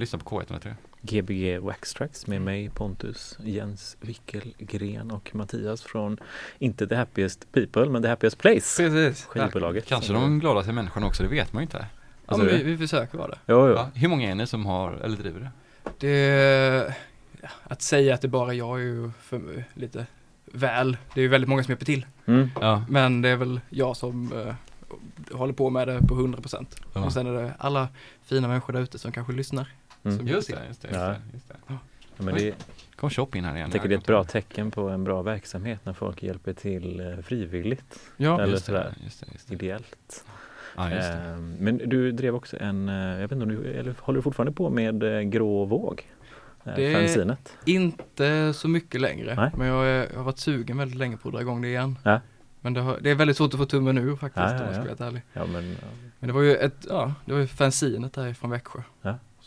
Ja, 0.01 0.03
ni 0.03 0.07
lyssnar 0.07 0.21
på 0.21 0.41
K103. 0.41 0.75
Gbg 1.03 1.59
Wax 1.59 1.95
Tracks 1.95 2.27
med 2.27 2.43
mig 2.43 2.71
Pontus, 2.71 3.39
Jens 3.43 3.97
Wickelgren 4.01 5.11
och 5.11 5.35
Mattias 5.35 5.83
från 5.83 6.19
inte 6.59 6.87
The 6.87 6.95
Happiest 6.95 7.53
People 7.53 7.89
men 7.89 8.03
The 8.03 8.09
Happiest 8.09 8.39
Place. 8.39 8.83
Precis. 8.83 9.25
Skivbolaget. 9.25 9.87
Kanske 9.87 10.13
de 10.13 10.41
gladaste 10.41 10.73
människorna 10.73 11.07
också, 11.07 11.23
det 11.23 11.29
vet 11.29 11.53
man 11.53 11.63
ju 11.63 11.65
inte. 11.65 11.87
Ja, 12.27 12.37
men 12.37 12.47
vi, 12.47 12.63
vi 12.63 12.79
försöker 12.79 13.19
vara 13.19 13.29
det. 13.29 13.39
Jo, 13.47 13.69
jo. 13.69 13.75
Ja, 13.75 13.91
hur 13.95 14.09
många 14.09 14.31
är 14.31 14.35
ni 14.35 14.47
som 14.47 14.67
har, 14.67 14.93
eller 14.93 15.17
driver 15.17 15.41
det? 15.41 15.51
Det, 15.99 16.95
ja, 17.41 17.49
att 17.65 17.83
säga 17.83 18.15
att 18.15 18.21
det 18.21 18.29
bara 18.29 18.55
jag 18.55 18.81
är 18.81 18.85
ju 18.85 19.11
för 19.21 19.65
lite 19.75 20.07
väl. 20.45 20.97
Det 21.15 21.21
är 21.21 21.23
ju 21.23 21.29
väldigt 21.29 21.49
många 21.49 21.63
som 21.63 21.71
hjälper 21.71 21.87
till. 21.87 22.07
Mm. 22.27 22.51
Ja. 22.61 22.85
Men 22.89 23.23
det 23.23 23.29
är 23.29 23.37
väl 23.37 23.61
jag 23.69 23.97
som 23.97 24.33
eh, 24.33 24.55
håller 25.33 25.53
på 25.53 25.71
med 25.71 25.89
det 25.89 26.01
på 26.09 26.15
100%. 26.15 26.67
Ja. 26.95 27.05
Och 27.05 27.13
sen 27.13 27.27
är 27.27 27.33
det 27.33 27.55
alla 27.59 27.89
fina 28.23 28.49
människor 28.49 28.73
där 28.73 28.81
ute 28.81 28.99
som 28.99 29.13
kanske 29.13 29.33
lyssnar. 29.33 29.69
Mm. 30.05 30.27
Just 30.27 30.49
det, 30.51 30.59
just 30.69 30.83
det, 30.83 30.89
Ja. 30.93 31.09
just 31.09 31.21
det, 31.21 31.33
just 31.35 31.49
det. 31.49 31.55
Ja, 31.67 31.79
men 32.25 32.35
det, 32.35 32.55
Kom 32.97 33.11
shop 33.11 33.29
in 33.35 33.45
här 33.45 33.51
igen. 33.55 33.61
jag 33.63 33.73
tycker 33.73 33.89
det 33.89 33.95
är 33.95 33.99
ett 33.99 34.07
bra 34.07 34.25
tecken 34.25 34.71
på 34.71 34.89
en 34.89 35.05
bra 35.05 35.23
verksamhet 35.23 35.81
när 35.85 35.93
folk 35.93 36.23
hjälper 36.23 36.53
till 36.53 37.01
eh, 37.01 37.17
frivilligt 37.23 38.01
Ja, 38.17 38.35
eller 38.41 38.53
just 38.53 38.67
det, 38.67 38.73
sådär. 38.73 38.95
just 39.05 39.21
det, 39.21 39.27
just 39.33 39.49
det. 39.49 39.55
ideellt. 39.55 40.25
Ja, 40.77 40.91
just 40.91 41.09
det. 41.09 41.15
Ehm, 41.19 41.55
Men 41.59 41.79
du 41.79 42.13
drev 42.13 42.35
också 42.35 42.57
en, 42.61 42.89
eh, 42.89 42.95
jag 42.95 43.19
vet 43.21 43.33
inte 43.33 43.43
om 43.43 43.49
du, 43.49 43.73
eller 43.73 43.95
håller 43.99 44.17
du 44.19 44.23
fortfarande 44.23 44.53
på 44.53 44.71
med 44.71 45.03
eh, 45.03 45.21
Grå 45.21 45.65
våg? 45.65 46.03
Det- 46.77 46.95
Fanzinet? 46.95 47.57
Inte 47.67 48.53
så 48.55 48.69
mycket 48.69 49.01
längre. 49.01 49.35
Nej. 49.35 49.51
Men 49.57 49.67
jag, 49.67 49.87
är, 49.87 50.09
jag 50.11 50.17
har 50.17 50.25
varit 50.25 50.39
sugen 50.39 50.79
väldigt 50.79 50.99
länge 50.99 51.17
på 51.17 51.29
att 51.29 51.35
dra 51.35 51.41
igång 51.41 51.63
det 51.63 51.69
igen. 51.69 51.99
Ja. 52.03 52.21
Men 52.61 52.75
det, 52.75 52.81
har, 52.81 52.99
det 53.01 53.11
är 53.11 53.15
väldigt 53.15 53.37
svårt 53.37 53.55
att 53.55 53.61
få 53.61 53.67
tummen 53.67 53.99
ur 53.99 54.17
faktiskt 54.17 54.43
Ja, 54.47 54.53
ja, 54.55 54.59
om 54.61 54.65
jag 54.65 54.71
ska 54.75 54.81
vara 54.81 54.89
helt 54.89 55.01
ärlig. 55.01 55.23
Ja 55.33 55.47
men, 55.47 55.71
ja. 55.71 55.77
Men 56.19 56.29
det 56.29 56.33
var 56.35 56.43
ju 56.43 56.57
ett, 56.57 56.87
ja, 56.89 57.15
det 57.25 57.33
var 57.33 57.41
ju 57.41 57.47
fanzinet 57.47 58.13
där 58.13 58.35
från 58.35 58.51
Växjö. 58.51 58.83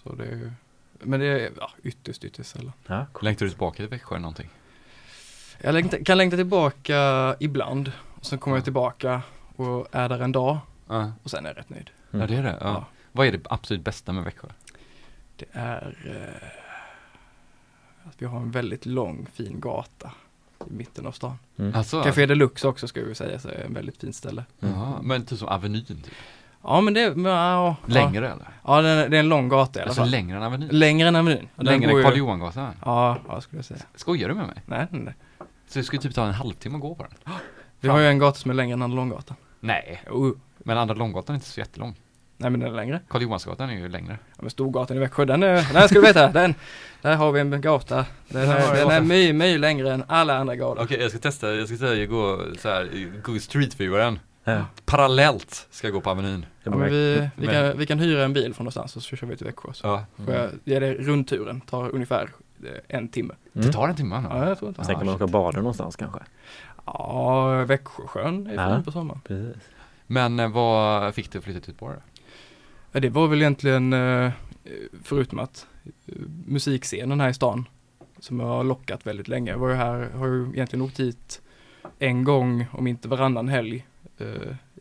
Så 0.03 0.15
det 0.15 0.25
är 0.25 0.35
ju, 0.35 0.51
men 0.99 1.19
det 1.19 1.25
är 1.25 1.51
ja, 1.59 1.71
ytterst, 1.83 2.23
ytterst 2.23 2.49
sällan. 2.49 2.73
ja 2.87 3.05
cool. 3.11 3.23
Längtar 3.23 3.45
du 3.45 3.49
tillbaka 3.49 3.75
till 3.75 3.87
Växjö 3.87 4.15
eller 4.15 4.21
någonting? 4.21 4.49
Jag 5.61 5.73
längtar, 5.73 5.97
kan 6.05 6.17
längta 6.17 6.37
tillbaka 6.37 7.35
ibland. 7.39 7.91
Och 8.15 8.25
sen 8.25 8.39
kommer 8.39 8.57
jag 8.57 8.63
tillbaka 8.63 9.21
och 9.55 9.87
är 9.91 10.09
där 10.09 10.19
en 10.19 10.31
dag 10.31 10.57
Ja, 10.87 11.11
och 11.23 11.31
sen 11.31 11.45
är 11.45 11.49
jag 11.49 11.57
rätt 11.57 11.69
nöjd. 11.69 11.89
Mm. 12.11 12.21
ja 12.21 12.27
det 12.27 12.35
är 12.35 12.43
det. 12.43 12.57
Ja. 12.61 12.67
Ja. 12.67 12.85
Vad 13.11 13.27
är 13.27 13.31
det 13.31 13.39
absolut 13.49 13.83
bästa 13.83 14.13
med 14.13 14.23
Växjö? 14.23 14.47
Det 15.35 15.45
är 15.51 15.95
eh, 16.05 16.47
att 18.09 18.21
vi 18.21 18.25
har 18.25 18.39
en 18.39 18.51
väldigt 18.51 18.85
lång 18.85 19.27
fin 19.33 19.59
gata 19.59 20.11
i 20.69 20.73
mitten 20.73 21.05
av 21.05 21.11
stan. 21.11 21.37
Mm. 21.57 21.75
Alltså, 21.75 22.03
Café 22.03 22.25
Deluxe 22.25 22.67
också 22.67 22.87
ska 22.87 23.03
vi 23.03 23.15
säga, 23.15 23.39
så 23.39 23.49
är 23.49 23.63
en 23.65 23.73
väldigt 23.73 23.97
fint 23.97 24.15
ställe. 24.15 24.45
ja, 24.59 25.01
men 25.01 25.25
typ 25.25 25.39
som 25.39 25.47
Avenyn 25.47 25.85
typ. 25.85 25.97
Ja 26.63 26.81
men 26.81 26.93
det, 26.93 27.15
men, 27.15 27.31
ja, 27.31 27.75
Längre 27.85 28.25
eller? 28.27 28.47
Ja, 28.65 28.81
det 28.81 28.89
är, 28.89 29.09
det 29.09 29.17
är 29.17 29.19
en 29.19 29.29
lång 29.29 29.49
gata 29.49 29.79
i 29.79 29.81
alla 29.81 29.89
Alltså 29.89 30.01
fall. 30.01 30.09
längre 30.09 30.37
än 30.37 30.43
Avenyn? 30.43 30.69
Längre 30.71 31.07
än 31.07 31.15
Avenyn. 31.15 31.47
Den 31.55 31.65
Längre 31.65 31.91
än 31.91 32.03
Karl 32.03 32.17
Johangatan? 32.17 32.73
Ja, 32.85 33.17
ja 33.27 33.41
skulle 33.41 33.57
jag 33.57 33.65
säga. 33.65 33.79
Skojar 33.95 34.29
du 34.29 34.35
med 34.35 34.47
mig? 34.47 34.61
Nej, 34.65 34.87
nej. 34.89 35.15
Så 35.67 35.79
det 35.79 35.83
skulle 35.85 36.01
typ 36.01 36.15
ta 36.15 36.25
en 36.25 36.33
halvtimme 36.33 36.75
att 36.75 36.81
gå 36.81 36.95
på 36.95 37.03
den? 37.03 37.33
Vi 37.79 37.89
har 37.89 37.99
ju 37.99 38.07
en 38.07 38.19
gata 38.19 38.37
som 38.37 38.51
är 38.51 38.55
längre 38.55 38.73
än 38.73 38.81
Andra 38.81 38.95
Långgatan. 38.95 39.37
Nej, 39.59 40.01
Jo, 40.09 40.35
men 40.57 40.77
Andra 40.77 40.95
Långgatan 40.95 41.33
är 41.33 41.37
inte 41.37 41.49
så 41.49 41.59
jättelång. 41.59 41.95
nej 42.37 42.49
men 42.51 42.59
den 42.59 42.69
är 42.71 42.75
längre. 42.75 42.99
Karl 43.09 43.21
Johansgatan 43.21 43.69
är 43.69 43.73
ju 43.73 43.89
längre. 43.89 44.17
Ja, 44.35 44.41
men 44.41 44.49
Storgatan 44.49 44.97
i 44.97 44.99
Växjö, 44.99 45.25
den 45.25 45.43
är, 45.43 45.73
den 45.73 45.89
ska 45.89 45.99
du 45.99 46.05
veta, 46.07 46.27
den, 46.31 46.55
där 47.01 47.15
har 47.15 47.31
vi 47.31 47.39
en 47.39 47.61
gata. 47.61 48.05
Den 48.27 48.49
är, 48.49 48.75
den 48.75 48.91
är 48.91 49.01
mycket, 49.01 49.35
mycket 49.35 49.59
längre 49.59 49.93
än 49.93 50.03
alla 50.07 50.37
andra 50.37 50.55
gator. 50.55 50.83
Okej, 50.83 51.01
jag 51.01 51.09
ska 51.09 51.19
testa, 51.19 51.53
jag 51.53 51.67
ska 51.67 51.77
säga, 51.77 52.05
gå 52.05 52.41
så 52.59 52.69
här, 52.69 53.11
gå 53.23 53.35
i 53.35 53.39
streetviewaren. 53.39 54.19
Ja. 54.43 54.65
Parallellt 54.85 55.67
ska 55.71 55.87
jag 55.87 55.93
gå 55.93 56.01
på 56.01 56.09
Avenyn. 56.09 56.41
Det 56.41 56.47
Ja, 56.63 56.71
men 56.77 56.89
vi, 56.89 57.29
vi, 57.35 57.47
kan, 57.47 57.77
vi 57.77 57.85
kan 57.85 57.99
hyra 57.99 58.23
en 58.23 58.33
bil 58.33 58.53
från 58.53 58.63
någonstans 58.63 58.95
och 58.95 59.03
så 59.03 59.15
kör 59.15 59.27
vi 59.27 59.37
till 59.37 59.45
Växjö. 59.45 59.73
Så 59.73 59.87
Ja. 59.87 60.05
får 60.25 60.33
jag 60.33 60.49
ge 60.63 60.79
dig 60.79 60.93
rundturen, 60.97 61.61
tar 61.61 61.89
ungefär 61.89 62.29
eh, 62.65 62.97
en 62.97 63.07
timme. 63.07 63.33
Mm. 63.55 63.67
Det 63.67 63.73
tar 63.73 63.87
en 63.89 63.95
timme 63.95 64.21
nu. 64.21 64.27
Ja, 64.31 64.47
jag 64.49 64.57
tror 64.59 64.69
inte. 64.69 64.85
Sen 64.85 64.95
kan 64.95 65.05
man 65.05 65.15
åka 65.15 65.23
och 65.23 65.29
bada 65.29 65.57
någonstans 65.57 65.95
kanske? 65.95 66.19
Ja, 66.85 67.65
Växjösjön 67.65 68.47
är 68.47 68.53
Ja. 68.53 68.75
fin 68.75 68.83
på 68.83 68.91
sommaren. 68.91 69.21
Precis. 69.27 69.61
Men 70.07 70.39
eh, 70.39 70.51
vad 70.51 71.15
fick 71.15 71.31
du 71.31 71.37
att 71.37 71.43
flytta 71.43 71.59
till 71.59 71.69
Göteborg? 71.69 71.97
Ja, 72.91 72.99
det 72.99 73.09
var 73.09 73.27
väl 73.27 73.41
egentligen, 73.41 73.93
eh, 73.93 74.31
förutom 75.03 75.39
att 75.39 75.67
musikscenen 76.45 77.19
här 77.19 77.29
i 77.29 77.33
stan, 77.33 77.65
som 78.19 78.39
jag 78.39 78.47
har 78.47 78.63
lockat 78.63 79.07
väldigt 79.07 79.27
länge. 79.27 79.51
Jag 79.51 79.57
var 79.57 79.69
ju 79.69 79.75
här, 79.75 80.09
har 80.15 80.27
ju 80.27 80.49
egentligen 80.53 80.85
åkt 80.85 80.99
hit 80.99 81.41
en 81.99 82.23
gång, 82.23 82.65
om 82.71 82.87
inte 82.87 83.07
varannan 83.07 83.47
helg, 83.47 83.85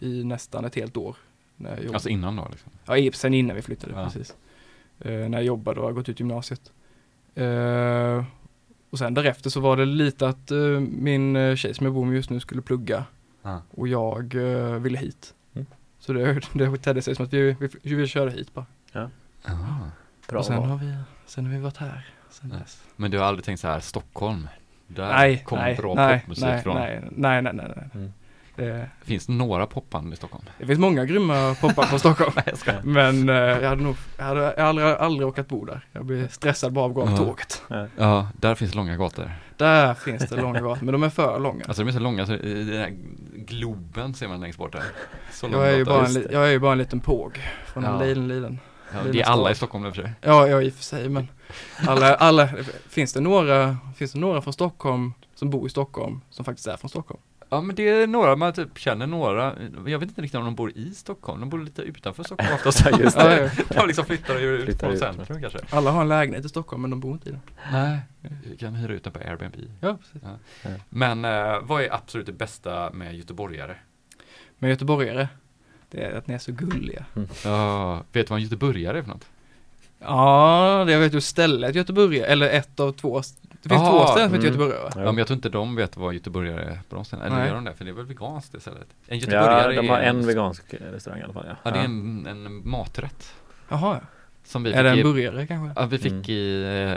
i 0.01 0.24
nästan 0.24 0.64
ett 0.64 0.74
helt 0.74 0.97
år. 0.97 1.16
När 1.57 1.70
jag 1.70 1.78
jobbade. 1.78 1.95
Alltså 1.97 2.09
innan 2.09 2.36
då 2.36 2.49
liksom? 2.51 2.72
Ja, 2.84 3.12
sen 3.12 3.34
innan 3.34 3.57
vi 3.57 3.62
flyttade, 3.62 3.93
Ja. 3.97 4.05
precis. 4.05 4.34
Eh, 5.01 5.11
när 5.12 5.38
jag 5.38 5.45
jobbade 5.45 5.80
och 5.80 5.86
har 5.86 5.93
gått 5.93 6.09
ut 6.09 6.20
gymnasiet. 6.20 6.72
Eh, 7.34 8.24
och 8.90 8.99
sen 8.99 9.14
därefter 9.14 9.51
så 9.51 9.61
var 9.61 9.76
det 9.76 9.84
lite 9.84 10.28
att 10.28 10.51
eh, 10.51 10.59
min 10.80 11.36
eh, 11.36 11.55
tjej 11.57 11.74
som 11.74 11.86
jag 11.86 11.95
bor 11.95 12.05
med 12.05 12.14
just 12.14 12.30
nu 12.30 12.40
skulle 12.40 12.62
plugga 12.62 13.05
Ja. 13.43 13.62
och 13.70 13.88
jag 13.88 14.34
eh, 14.34 14.72
ville 14.78 14.99
hit. 14.99 15.34
Mm. 15.55 15.66
Så 15.99 16.12
det, 16.12 16.40
det 16.55 16.76
tedde 16.76 17.03
sig 17.03 17.14
som 17.14 17.24
att 17.26 17.32
vi, 17.32 17.57
vi, 17.82 17.95
vi 17.97 18.07
körde 18.07 18.30
hit 18.32 18.55
bara. 18.55 18.66
Aha. 19.49 19.90
Bra 20.28 20.38
och 20.38 20.45
sen 20.47 20.62
har, 20.62 20.76
vi, 20.78 20.95
sen 21.26 21.47
har 21.47 21.53
vi 21.53 21.59
varit 21.59 21.76
här. 21.76 22.07
Sen 22.30 22.51
Ja. 22.53 22.59
dess. 22.59 22.84
Men 22.97 23.11
du 23.11 23.18
har 23.18 23.24
aldrig 23.26 23.45
tänkt 23.45 23.61
så 23.61 23.68
här, 23.68 23.80
Stockholm? 23.80 24.49
Där 24.86 25.09
Nej, 25.12 25.43
kommer 25.47 25.62
nej, 25.62 25.76
bra 25.76 25.95
nej, 25.95 26.20
popmusik 26.20 26.45
nej, 26.45 26.62
från. 26.62 26.74
nej, 26.76 27.01
nej, 27.11 27.43
nej, 27.43 27.53
nej, 27.55 27.72
nej. 27.76 27.88
Mm. 27.95 28.12
Det, 28.57 28.90
Finns 29.03 29.26
det 29.26 29.32
några 29.32 29.66
popband 29.66 30.12
i 30.12 30.16
Stockholm? 30.16 30.44
det 30.59 30.66
finns 30.66 30.78
många 30.78 31.05
grymma 31.05 31.57
poppar 31.61 31.82
från 31.82 31.98
Stockholm. 31.98 32.32
Nej, 32.36 32.55
jag. 32.66 32.84
Men 32.84 33.28
eh, 33.28 33.34
jag 33.34 33.68
hade 33.68 33.82
nog, 33.82 33.96
jag 34.18 34.24
hade 34.24 34.64
aldrig, 34.66 34.88
aldrig 34.88 35.26
råkat 35.26 35.48
bo 35.48 35.64
där. 35.64 35.86
Jag 35.92 36.05
blir 36.05 36.28
stressad 36.28 36.72
bara 36.72 36.84
av 36.84 36.90
att 36.90 36.94
gå 36.94 37.03
av 37.03 37.11
Ja. 37.11 37.16
tåget. 37.16 37.62
Ja, 37.96 38.28
där 38.36 38.55
finns 38.55 38.74
långa 38.74 38.96
gator. 38.96 39.32
Där 39.57 39.94
finns 39.94 40.28
det 40.28 40.36
långa 40.36 40.61
gator, 40.61 40.84
men 40.84 40.92
de 40.92 41.03
är 41.03 41.09
för 41.11 41.38
långa. 41.38 41.64
Alltså 41.64 41.82
de 41.82 41.88
är 41.88 41.92
så 41.92 41.98
långa 41.98 42.26
så 42.26 42.34
i 42.34 42.64
den 42.64 42.78
här 42.78 42.92
globen 43.36 44.14
ser 44.14 44.28
man 44.28 44.40
längst 44.40 44.59
bort 44.59 44.72
där. 44.72 44.82
Så 45.32 45.48
Jag 45.53 45.68
är, 45.72 45.76
ju 45.76 45.84
bara 45.84 46.07
en, 46.07 46.26
jag 46.30 46.46
är 46.46 46.50
ju 46.50 46.59
bara 46.59 46.72
en 46.72 46.78
liten 46.78 47.00
påg 47.00 47.40
från 47.66 47.84
en 47.84 47.92
Ja. 48.00 48.05
liten, 48.05 48.28
liten. 48.28 48.59
Ja, 48.92 48.98
det 49.12 49.20
är 49.20 49.26
alla 49.26 49.50
i 49.50 49.55
Stockholm 49.55 49.86
i 49.86 49.90
och 49.90 49.94
för 49.94 50.03
sig. 50.03 50.12
Ja, 50.20 50.46
ja 50.48 50.62
i 50.62 50.68
och 50.70 50.74
för 50.74 50.82
sig, 50.82 51.09
men 51.09 51.28
alla, 51.86 52.14
alla, 52.14 52.48
finns 52.88 53.12
det 53.12 53.20
några, 53.20 53.76
finns 53.96 54.12
det 54.12 54.18
några 54.18 54.42
från 54.42 54.53
Stockholm 54.53 55.12
som 55.34 55.50
bor 55.50 55.66
i 55.66 55.70
Stockholm 55.70 56.20
som 56.30 56.44
faktiskt 56.44 56.68
är 56.68 56.76
från 56.76 56.88
Stockholm? 56.90 57.20
Ja 57.53 57.61
men 57.61 57.76
det 57.76 57.88
är 57.88 58.07
några, 58.07 58.36
man 58.36 58.53
typ 58.53 58.78
känner 58.78 59.07
några, 59.07 59.55
jag 59.86 59.98
vet 59.98 60.09
inte 60.09 60.22
riktigt 60.22 60.38
om 60.38 60.44
de 60.44 60.55
bor 60.55 60.72
i 60.76 60.94
Stockholm, 60.94 61.40
de 61.40 61.48
bor 61.50 61.59
lite 61.64 61.82
utanför 61.82 62.22
Stockholm 62.22 62.55
oftast. 62.55 62.86
Ja, 62.90 62.98
just 63.00 63.16
Ja, 63.16 63.24
det. 63.28 63.53
ja. 63.68 63.80
De 63.80 63.86
liksom 63.86 64.05
flyttar 64.05 64.38
ut 64.40 64.64
Flyttar 64.64 64.78
från 64.86 64.92
ut. 64.94 64.98
centrum 65.00 65.40
kanske. 65.40 65.59
Alla 65.70 65.90
har 65.90 66.03
en 66.03 66.09
lägenhet 66.09 66.44
i 66.44 66.48
Stockholm 66.48 66.82
men 66.82 66.90
de 66.90 67.00
bor 67.00 67.12
inte 67.12 67.28
i 67.28 67.32
den. 67.32 67.40
Nej, 67.72 67.98
vi 68.50 68.57
kan 68.57 68.74
hyra 68.74 68.92
ut 68.92 69.05
den 69.05 69.12
på 69.12 69.18
Airbnb. 69.18 69.55
Ja, 69.80 69.98
precis. 69.98 70.28
Men 70.88 71.24
eh, 71.24 71.59
vad 71.62 71.82
är 71.82 71.94
absolut 71.94 72.26
det 72.26 72.32
bästa 72.32 72.90
med 72.92 73.16
göteborgare? 73.16 73.76
Men 74.59 74.70
göteborgare, 74.70 75.28
det 75.90 76.05
är 76.05 76.12
att 76.18 76.26
ni 76.26 76.34
är 76.34 76.38
så 76.38 76.53
gulliga. 76.53 77.05
Ja, 77.44 77.96
vet 78.12 78.26
du 78.26 78.30
vad 78.30 78.38
en 78.38 78.42
göteborgare 78.44 78.98
är 78.98 79.03
för 79.03 79.11
något? 79.11 79.26
Ja, 79.98 80.82
det 80.86 80.92
jag 80.92 81.00
vet 81.00 81.14
ju 81.14 81.20
stället 81.20 81.74
Göteborg, 81.74 82.20
eller 82.20 82.50
ett 82.50 82.80
av 82.80 82.92
två. 82.92 83.22
Det 83.62 83.68
finns 83.68 83.82
Ah, 83.82 83.90
två 83.90 84.06
ställen 84.06 84.30
som 84.30 84.34
heter 84.40 84.48
mm. 84.48 84.60
Göteborg 84.68 84.84
va? 84.84 84.90
Ja. 84.94 85.00
men 85.12 85.18
jag 85.18 85.26
tror 85.26 85.34
inte 85.36 85.48
de 85.48 85.76
vet 85.76 85.96
vad 85.96 86.14
göteborgare 86.14 86.62
är 86.62 86.80
på 86.88 86.94
de 86.96 87.04
ställena. 87.04 87.26
Eller 87.26 87.36
Nej. 87.36 87.46
gör 87.48 87.54
de 87.54 87.64
det? 87.64 87.74
För 87.74 87.84
det 87.84 87.90
är 87.90 87.94
väl 87.94 88.06
veganskt 88.06 88.54
istället? 88.54 88.86
En 89.06 89.18
Ja, 89.18 89.24
göteborgare 89.24 89.72
de 89.74 89.88
har 89.88 89.98
är 89.98 90.02
en 90.02 90.26
vegansk 90.26 90.74
restaurang 90.92 91.20
i 91.20 91.22
alla 91.24 91.32
fall. 91.32 91.44
Ja, 91.48 91.54
Ja, 91.62 91.70
det 91.70 91.78
är 91.78 91.84
en, 91.84 92.26
en 92.26 92.68
maträtt. 92.68 93.34
Jaha, 93.68 93.94
ja. 94.02 94.06
Som 94.44 94.62
vi 94.62 94.72
Är 94.72 94.82
det 94.84 94.90
en 94.90 94.96
fick, 94.96 95.00
i, 95.06 95.12
burgare 95.12 95.46
kanske? 95.46 95.80
ja, 95.80 95.86
vi 95.86 95.98
fick 95.98 96.12
Mm. 96.12 96.22
i, 96.30 96.96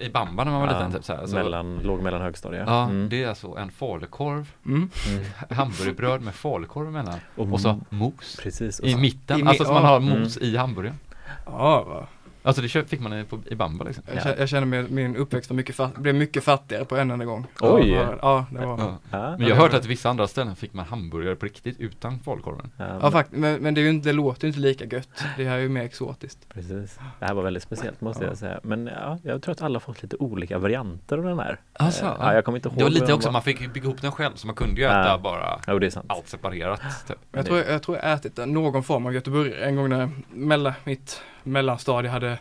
eh, 0.00 0.06
i 0.06 0.10
Bamba 0.10 0.44
när 0.44 0.50
man 0.52 0.60
var 0.60 0.68
Ja, 0.68 0.74
liten. 0.78 0.92
Typ, 0.92 1.04
så 1.04 1.14
här. 1.14 1.26
Så, 1.26 1.34
mellan, 1.34 1.78
låg 1.82 2.00
mellan 2.02 2.20
högstadiet. 2.22 2.64
Ja, 2.66 2.84
Mm. 2.84 3.08
det 3.08 3.22
är 3.24 3.28
alltså 3.28 3.56
en 3.56 3.70
falukorv, 3.70 4.52
Mm. 4.66 4.90
Mm. 5.08 5.24
hamburgerbröd 5.56 6.22
med 6.22 6.34
falukorv 6.34 6.88
emellan 6.88 7.18
Och, 7.36 7.52
och 7.52 7.60
så 7.60 7.80
mos 7.90 8.36
Precis. 8.42 8.80
Och 8.80 8.86
i 8.86 8.96
mitten. 8.96 9.40
i 9.40 9.42
alltså 9.42 9.64
så 9.64 9.72
man 9.72 9.82
ja. 9.82 9.88
har 9.88 9.96
Mm. 9.96 10.20
mos 10.20 10.36
i 10.36 10.56
hamburgaren. 10.56 10.98
Ja. 11.46 12.06
Alltså 12.46 12.62
det 12.62 12.68
fick 12.68 13.00
man 13.00 13.12
i, 13.18 13.24
på, 13.24 13.38
i 13.50 13.54
Bamba 13.54 13.84
liksom. 13.84 14.04
Jag, 14.14 14.22
känner, 14.22 14.36
jag 14.38 14.48
känner 14.48 14.66
mig, 14.66 14.82
min 14.90 15.16
uppväxt 15.16 15.50
var 15.50 15.56
mycket 15.56 15.76
fatt, 15.76 15.96
blev 15.96 16.14
mycket 16.14 16.44
fattigare 16.44 16.84
på 16.84 16.96
en 16.96 17.10
enda 17.10 17.24
gång. 17.24 17.46
Oj. 17.60 17.90
Ja, 17.90 18.14
Ja, 18.22 18.46
det 18.50 18.66
var. 18.66 18.78
Ja. 18.78 18.98
ja, 19.10 19.36
Men 19.38 19.46
jag 19.48 19.56
har 19.56 19.62
hört 19.62 19.74
att 19.74 19.86
vissa 19.86 20.10
andra 20.10 20.26
ställen 20.28 20.56
fick 20.56 20.72
man 20.74 20.84
hamburgare 20.86 21.36
på 21.36 21.46
riktigt 21.46 21.80
utan 21.80 22.18
falukorven. 22.18 22.70
ja, 22.76 22.98
Ja, 23.02 23.10
faktiskt. 23.10 23.38
Men, 23.40 23.62
men 23.62 23.74
det, 23.74 23.80
är 23.80 23.82
ju 23.82 23.88
inte, 23.90 24.08
det 24.08 24.12
låter 24.12 24.42
ju 24.44 24.48
inte 24.48 24.60
lika 24.60 24.84
gött. 24.84 25.24
Det 25.36 25.44
här 25.44 25.56
är 25.56 25.60
ju 25.60 25.68
mer 25.68 25.82
exotiskt. 25.82 26.48
Precis. 26.48 26.98
Det 27.20 27.26
här 27.26 27.34
var 27.34 27.42
väldigt 27.42 27.62
speciellt 27.62 28.00
måste 28.00 28.24
Ja. 28.24 28.28
jag 28.30 28.38
säga. 28.38 28.60
Men 28.62 28.86
ja, 28.86 29.18
jag 29.22 29.42
tror 29.42 29.52
att 29.52 29.62
alla 29.62 29.80
fått 29.80 30.02
lite 30.02 30.16
olika 30.16 30.58
varianter 30.58 31.18
av 31.18 31.24
den 31.24 31.38
här. 31.38 31.60
Alltså, 31.72 32.04
ja, 32.18 32.34
jag 32.34 32.44
kommer 32.44 32.58
inte 32.58 32.68
ihåg. 32.68 32.78
Det 32.78 32.84
var 32.84 32.90
lite 32.90 33.12
också, 33.14 33.30
man 33.30 33.42
fick 33.42 33.72
bygga 33.72 33.86
ihop 33.86 34.02
den 34.02 34.12
själv 34.12 34.32
så 34.34 34.46
man 34.46 34.56
kunde 34.56 34.80
ju 34.80 34.86
äta 34.86 35.06
Ja. 35.08 35.18
bara 35.18 35.60
Jo, 35.68 35.78
det 35.78 35.86
är 35.86 35.90
sant. 35.90 36.06
allt 36.08 36.28
separerat. 36.28 36.80
Typ. 37.08 37.16
Jag 37.32 37.46
tror 37.46 37.58
jag, 37.58 37.82
tror 37.82 37.96
jag 37.96 38.12
ätit 38.12 38.36
någon 38.46 38.82
form 38.82 39.06
av 39.06 39.14
göteborgare 39.14 39.64
en 39.64 39.76
gång 39.76 39.88
när 39.88 40.10
mella, 40.30 40.74
mitt 40.84 41.22
mellanstadie 41.44 42.10
hade 42.10 42.38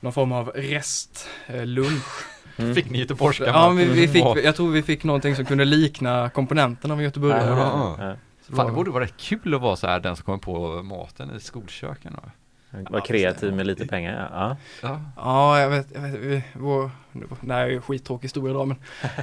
någon 0.00 0.12
form 0.12 0.32
av 0.32 0.48
rest, 0.48 1.28
eh, 1.46 1.66
lunch. 1.66 2.24
Mm. 2.56 2.74
Fick 2.74 2.90
ni 2.90 2.98
göteborgska 2.98 3.46
Ja, 3.46 3.68
men 3.68 3.76
vi, 3.76 4.00
vi 4.00 4.08
fick, 4.08 4.24
mat? 4.24 4.38
jag 4.44 4.56
tror 4.56 4.70
vi 4.70 4.82
fick 4.82 5.04
någonting 5.04 5.36
som 5.36 5.44
kunde 5.44 5.64
likna 5.64 6.30
komponenterna 6.30 6.94
av 6.94 7.00
en 7.00 7.04
göteborgare. 7.04 7.50
Ja. 7.98 8.16
Fan 8.56 8.66
det 8.66 8.72
borde 8.72 8.90
vara 8.90 9.04
rätt 9.04 9.16
kul 9.16 9.54
att 9.54 9.60
vara 9.60 9.76
så 9.76 9.86
här 9.86 10.00
den 10.00 10.16
som 10.16 10.24
kommer 10.24 10.38
på 10.38 10.82
maten 10.82 11.36
i 11.36 11.40
skolköken. 11.40 12.12
Va? 12.12 12.30
Var 12.90 13.00
kreativ 13.00 13.54
med 13.54 13.66
lite 13.66 13.86
pengar. 13.86 14.28
Ja. 14.32 14.56
Ja. 14.82 15.00
Ja, 15.16 15.60
jag 15.60 15.70
vet, 15.70 15.86
jag 15.94 16.00
vet 16.00 16.14
vi, 16.20 16.42
vår, 16.52 16.90
det 17.40 17.54
här 17.54 17.62
är 17.62 17.68
ju 17.68 17.76
en 17.76 17.82
skittråkig 17.82 18.24
historia 18.24 18.50
idag 18.50 18.68
men 18.68 18.76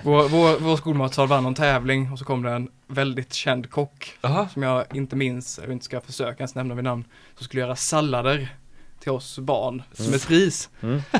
vår, 0.04 0.30
vår, 0.30 0.60
vår 0.60 0.78
skolmatsal 0.78 1.28
vann 1.28 1.44
någon 1.44 1.56
tävling 1.56 2.12
och 2.12 2.20
så 2.20 2.26
kom 2.26 2.44
det 2.44 2.52
en 2.52 2.70
väldigt 2.88 3.34
känd 3.34 3.70
kock 3.70 4.18
Aha. 4.22 4.48
som 4.48 4.64
jag 4.64 4.86
inte 4.94 5.16
minns, 5.16 5.60
jag 5.64 5.72
inte 5.72 5.86
ska 5.86 6.02
försöka 6.02 6.38
ens 6.38 6.56
nämna 6.56 6.76
vid 6.76 6.84
namn, 6.84 7.06
som 7.36 7.44
skulle 7.44 7.62
göra 7.62 7.76
sallader 7.76 8.56
till 9.04 9.12
oss 9.12 9.40
barn 9.40 9.84
som 9.94 10.06
Mm. 10.06 10.16
ett 10.16 10.28
pris. 10.28 10.70
Mm. 10.82 11.02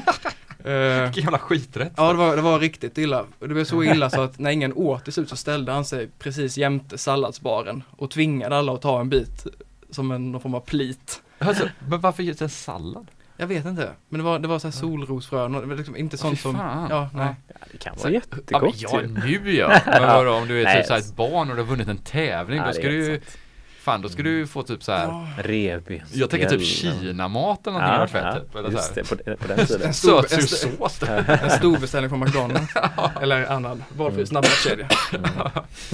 Eh, 0.66 1.04
Vilken 1.04 1.24
jävla 1.24 1.40
skiträtt. 1.40 1.94
Ja, 1.98 2.12
det 2.12 2.18
var, 2.18 2.36
det 2.36 2.42
var 2.42 2.60
riktigt 2.60 2.98
illa. 2.98 3.26
Det 3.40 3.48
blev 3.48 3.66
så 3.66 3.84
illa 3.84 4.10
så 4.10 4.22
att 4.22 4.40
när 4.40 4.52
ingen 4.52 4.74
åt 4.74 5.04
till 5.04 5.14
slut 5.14 5.30
så 5.30 5.36
ställde 5.36 5.72
han 5.72 5.86
sig 5.86 6.10
precis 6.20 6.58
jämte 6.58 6.98
salladsbaren 6.98 7.84
och 7.98 8.12
tvingade 8.12 8.58
alla 8.58 8.74
att 8.74 8.82
ta 8.82 9.00
en 9.02 9.10
bit 9.10 9.48
som 9.90 10.12
en 10.12 10.32
någon 10.32 10.42
form 10.42 10.54
av 10.56 10.60
plit. 10.60 11.22
Alltså, 11.40 11.70
men 11.90 12.00
varför 12.02 12.24
just 12.24 12.42
en 12.42 12.50
sallad? 12.50 13.08
Jag 13.38 13.48
vet 13.48 13.66
inte, 13.66 13.90
men 14.10 14.18
det 14.20 14.24
var, 14.26 14.40
det 14.40 14.48
var 14.48 14.60
så 14.60 14.68
här 14.68 14.72
solrosfrön 14.72 15.56
och 15.56 15.78
liksom 15.78 15.96
inte 15.98 16.18
sånt 16.18 16.40
som, 16.40 16.56
fan. 16.56 16.88
ja, 16.90 17.10
nej. 17.14 17.36
Ja, 17.48 17.54
det 17.72 17.78
kan 17.78 17.98
Så- 17.98 18.04
vara 18.04 18.14
Ja, 18.14 18.22
men, 18.30 18.40
jättegott 18.40 18.76
ja 18.82 19.02
nu 19.26 19.54
ja. 19.56 19.80
Men 19.86 20.02
vadå 20.02 20.32
om 20.34 20.48
du 20.48 20.60
är 20.60 20.64
Nej, 20.64 20.78
typ 20.78 20.86
så 20.88 20.94
här 20.94 21.00
ett 21.00 21.16
barn 21.16 21.50
och 21.50 21.56
du 21.56 21.62
har 21.62 21.70
vunnit 21.70 21.88
en 21.88 21.98
tävling. 21.98 22.58
Ja, 22.60 22.68
då 22.68 22.74
ska 22.74 22.88
du 22.88 23.06
ju, 23.06 23.20
sant. 23.20 23.38
Fan 23.84 24.02
då 24.02 24.10
ska 24.10 24.24
du 24.24 24.30
ju 24.30 24.48
få 24.48 24.64
typ 24.64 24.84
så 24.84 24.92
här. 24.92 25.28
Revbens. 25.38 26.16
Jag 26.16 26.30
tänker 26.30 26.50
typ 26.50 26.62
Kina-mat 26.66 27.68
eller 27.68 27.80
någonting 27.80 28.18
Ja, 28.22 28.22
ja, 28.22 28.34
ja, 28.36 28.40
typ. 28.40 28.56
Eller 28.56 28.70
så 28.70 28.76
just 28.76 28.96
här. 28.96 29.04
det, 29.26 29.38
på, 29.38 29.48
på 29.48 29.48
den 29.54 29.66
tiden. 29.68 29.88
En 29.88 29.94
stor, 29.94 30.26
en, 30.34 31.50
stor 31.60 31.80
beställning 31.80 32.10
från 32.10 32.20
McDonalds. 32.20 32.74
Eller 33.22 33.46
annan 33.46 33.84
valfri 33.98 34.26
snabbmatskedja. 34.26 34.88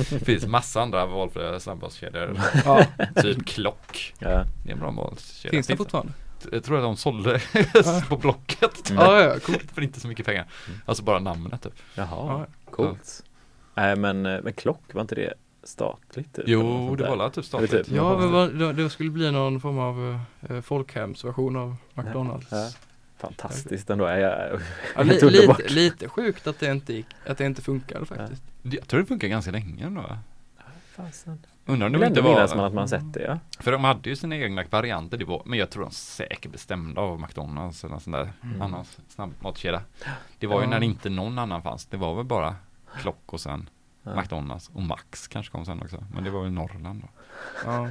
Det 0.10 0.26
finns 0.26 0.46
massa 0.46 0.82
andra 0.82 1.06
valfria 1.06 1.60
snabbmatskedjor. 1.60 2.40
Ja, 2.66 2.86
Typ 3.22 3.46
Klock. 3.48 4.14
Ja. 4.20 4.28
Det 4.64 4.70
är 4.70 4.74
en 4.74 4.80
bra 4.80 4.92
matskedja. 4.92 5.52
finns 5.52 5.68
det 5.68 5.78
fortfarande? 5.78 6.14
Jag 6.52 6.64
tror 6.64 6.78
att 6.78 6.84
de 6.84 6.98
sålde 6.98 7.40
på 8.10 8.18
Blocket. 8.18 8.90
Mm. 8.90 9.04
Ja, 9.04 9.22
ja, 9.22 9.40
coolt. 9.40 9.72
För 9.74 9.82
inte 9.82 10.00
så 10.00 10.08
mycket 10.08 10.26
pengar. 10.26 10.46
Alltså 10.86 11.04
bara 11.04 11.20
namnet 11.20 11.62
typ. 11.64 11.74
Jaha, 11.96 12.08
Ja. 12.12 12.46
coolt. 12.72 13.24
Nej 13.76 13.96
men, 13.96 14.26
eh, 14.26 14.40
men 14.44 14.54
klock, 14.54 14.82
var 14.94 15.02
inte 15.02 15.16
det 15.16 15.34
statligt? 15.70 16.34
Typ, 16.36 16.44
Jo, 16.48 16.96
det 16.96 17.04
där? 17.04 17.10
var 17.10 17.18
väl 17.18 17.32
typ 17.32 17.46
statligt. 17.46 17.72
typ. 17.72 17.88
Ja, 17.92 18.16
det, 18.54 18.74
det 18.74 18.90
skulle 18.90 19.10
bli 19.12 19.32
någon 19.32 19.60
form 19.62 19.80
av 19.80 20.20
eh, 20.50 20.62
folkhemsversion 20.62 21.56
av 21.56 21.76
McDonalds. 21.94 22.48
Ja. 22.52 22.70
Fantastiskt 23.18 23.90
ändå. 23.90 24.06
Jag, 24.10 24.20
jag, 24.22 24.62
Ja, 24.96 25.02
li, 25.04 25.14
lite, 25.32 25.64
lite 25.70 26.10
sjukt 26.10 26.48
att 26.48 26.60
det 26.60 26.72
inte 26.72 26.94
gick, 26.94 27.06
att 27.28 27.38
det 27.38 27.46
inte 27.46 27.62
funkade 27.62 28.06
faktiskt. 28.06 28.44
Jag 28.62 28.88
tror 28.88 29.00
det 29.00 29.06
funkar 29.06 29.28
ganska 29.28 29.52
länge 29.52 29.86
ändå. 29.86 30.18
fasen. 30.96 31.40
Undrar 31.66 31.88
om 31.88 31.94
det 32.00 32.08
inte 32.08 32.22
minnas 32.22 32.52
man 32.52 32.60
var, 32.60 32.68
att 32.68 32.74
man 32.74 32.90
sett 32.90 33.14
det 33.14 33.22
ja. 33.24 33.40
för 33.60 33.72
de 33.72 33.84
hade 33.84 34.10
ju 34.10 34.16
sina 34.16 34.36
egna 34.38 34.64
varianter, 34.70 35.18
det 35.18 35.26
var, 35.26 35.42
men 35.46 35.60
jag 35.60 35.70
tror 35.70 35.84
de 35.84 35.92
säkert 35.92 36.52
bestämda 36.52 37.02
av 37.02 37.20
McDonalds 37.22 37.84
eller 37.84 37.92
någon 37.92 38.02
sån 38.02 38.14
där 38.14 38.34
Mm. 38.44 38.62
annan 38.62 38.86
snabbmatskedja. 39.10 39.82
Det 40.40 40.48
var 40.48 40.58
ju 40.60 40.64
Ja. 40.66 40.70
när 40.70 40.84
inte 40.84 41.10
någon 41.10 41.40
annan 41.40 41.62
fanns, 41.62 41.86
det 41.86 41.98
var 41.98 42.16
väl 42.16 42.26
bara 42.26 42.56
Klock 43.02 43.34
och 43.34 43.40
sen 43.42 43.70
Ja. 44.16 44.22
McDonalds 44.22 44.70
och 44.74 44.82
Max 44.82 45.28
kanske 45.28 45.52
kom 45.52 45.66
sen 45.66 45.82
också, 45.82 46.04
men 46.14 46.24
det 46.24 46.30
var 46.30 46.44
ju 46.44 46.50
Norrland 46.50 47.02
då. 47.02 47.08
Ja. 47.66 47.88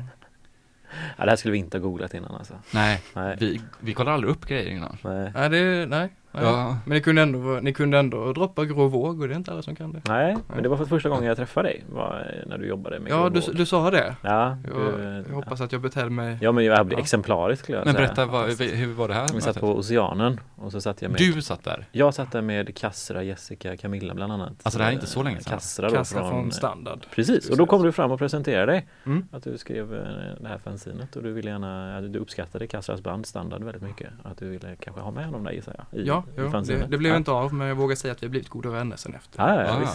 ja. 1.19 1.25
Det 1.25 1.31
här 1.31 1.37
skulle 1.37 1.53
vi 1.53 1.59
inte 1.59 1.77
ha 1.79 1.83
googlat 1.83 2.15
innan 2.15 2.35
alltså. 2.35 2.55
Nej, 2.71 3.03
Nej. 3.15 3.37
vi, 3.41 3.61
vi 3.81 3.95
kollar 3.95 4.13
aldrig 4.13 4.31
upp 4.31 4.47
grejer 4.47 4.71
innan. 4.71 4.97
Nej. 5.05 5.33
Nej, 5.35 5.49
det, 5.51 5.87
nej. 5.87 6.09
Ja. 6.33 6.77
Men 6.85 6.95
ni 6.95 7.01
kunde, 7.01 7.23
ändå, 7.23 7.39
ni 7.63 7.73
kunde 7.73 7.99
ändå 7.99 8.33
droppa 8.33 8.65
grå 8.65 8.89
våg 8.89 9.21
och 9.21 9.29
det 9.29 9.35
är 9.35 9.37
inte 9.37 9.53
alla 9.53 9.63
som 9.63 9.77
kan 9.77 9.93
det. 9.93 10.01
Nej, 10.09 10.37
men 10.49 10.63
det 10.63 10.69
var 10.69 10.77
för 10.77 10.85
första 10.85 11.09
gången 11.09 11.25
jag 11.25 11.37
träffade 11.37 11.69
dig. 11.69 11.85
Var 11.93 12.35
eh, 12.43 12.49
när 12.49 12.59
du 12.59 12.67
jobbade 12.67 13.01
med 13.01 13.13
Ja, 13.13 13.29
du, 13.29 13.41
du 13.53 13.67
sa 13.67 13.91
det. 13.91 14.15
Ja, 14.23 14.57
Jag, 14.65 14.77
du, 14.77 15.25
jag 15.29 15.35
hoppas 15.35 15.61
att 15.61 15.73
jag 15.73 15.81
betedde 15.81 16.11
mig. 16.11 16.39
Ja 16.41 16.53
men 16.53 16.65
jag 16.65 16.87
blev 16.87 16.99
Ja. 16.99 17.03
exemplariskt 17.03 17.63
skulle 17.65 17.79
jag 17.79 17.85
Men 17.85 17.95
säga. 17.95 18.07
berätta, 18.07 18.27
vad, 18.27 18.61
hur 18.61 18.95
var 18.95 19.09
det 19.09 19.15
här? 19.15 19.29
Vi 19.35 19.41
satt 19.41 19.61
på 19.61 19.77
Oceanen 19.77 20.41
och 20.57 20.73
så 20.73 20.81
satt 20.81 21.03
jag 21.03 21.11
med 21.11 21.19
Du 21.21 21.43
satt 21.43 21.65
där? 21.65 21.87
Jag 21.93 22.15
satt 22.15 22.33
där 22.33 22.43
med 22.43 22.77
Kassra, 22.77 23.23
Jessica, 23.23 23.77
Camilla 23.77 24.15
bland 24.15 24.33
annat. 24.33 24.53
Alltså, 24.63 24.79
det 24.79 24.85
här 24.85 24.91
är 24.91 24.95
inte 24.95 25.07
så 25.07 25.23
länge 25.23 25.41
sedan. 25.41 25.53
Kassra 25.53 25.89
då 25.89 25.95
Kassa 25.95 26.19
från, 26.19 26.31
från 26.31 26.53
standard. 26.53 27.07
Precis, 27.15 27.51
och 27.51 27.57
då 27.57 27.67
kom 27.67 27.83
du 27.83 27.93
fram 27.93 28.11
och 28.11 28.19
presenterade 28.19 28.73
dig. 28.73 28.87
Mm. 29.07 29.25
Att 29.33 29.43
du 29.43 29.59
skrev 29.59 29.95
eh, 29.95 30.01
det 30.41 30.49
här 30.49 30.59
fanzinet 30.59 31.17
och 31.17 31.23
du 31.23 31.33
ville 31.33 31.51
gärna, 31.51 32.01
du 32.01 32.19
uppskattade 32.19 32.67
Kassras 32.67 33.01
band 33.01 33.27
standard 33.27 33.63
väldigt 33.63 33.83
mycket. 33.83 34.09
Att 34.23 34.39
du 34.39 34.49
ville 34.49 34.77
kanske 34.81 35.03
ha 35.03 35.11
med 35.11 35.25
honom 35.25 35.45
där 35.45 35.53
gissar 35.53 35.75
jag. 35.79 36.01
I, 36.01 36.07
Ja, 36.07 36.18
jo, 36.37 36.49
det, 36.61 36.87
det 36.91 36.99
blev 36.99 37.13
ja. 37.13 37.17
inte 37.17 37.31
av 37.31 37.55
men 37.55 37.69
jag 37.69 37.75
vågar 37.75 37.97
säga 37.97 38.13
att 38.13 38.23
vi 38.23 38.27
har 38.27 38.31
blivit 38.31 38.49
goda 38.49 38.71
vänner 38.71 38.97
sen 38.97 39.15
efter. 39.15 39.43
Ja, 39.43 39.63
ja, 39.65 39.89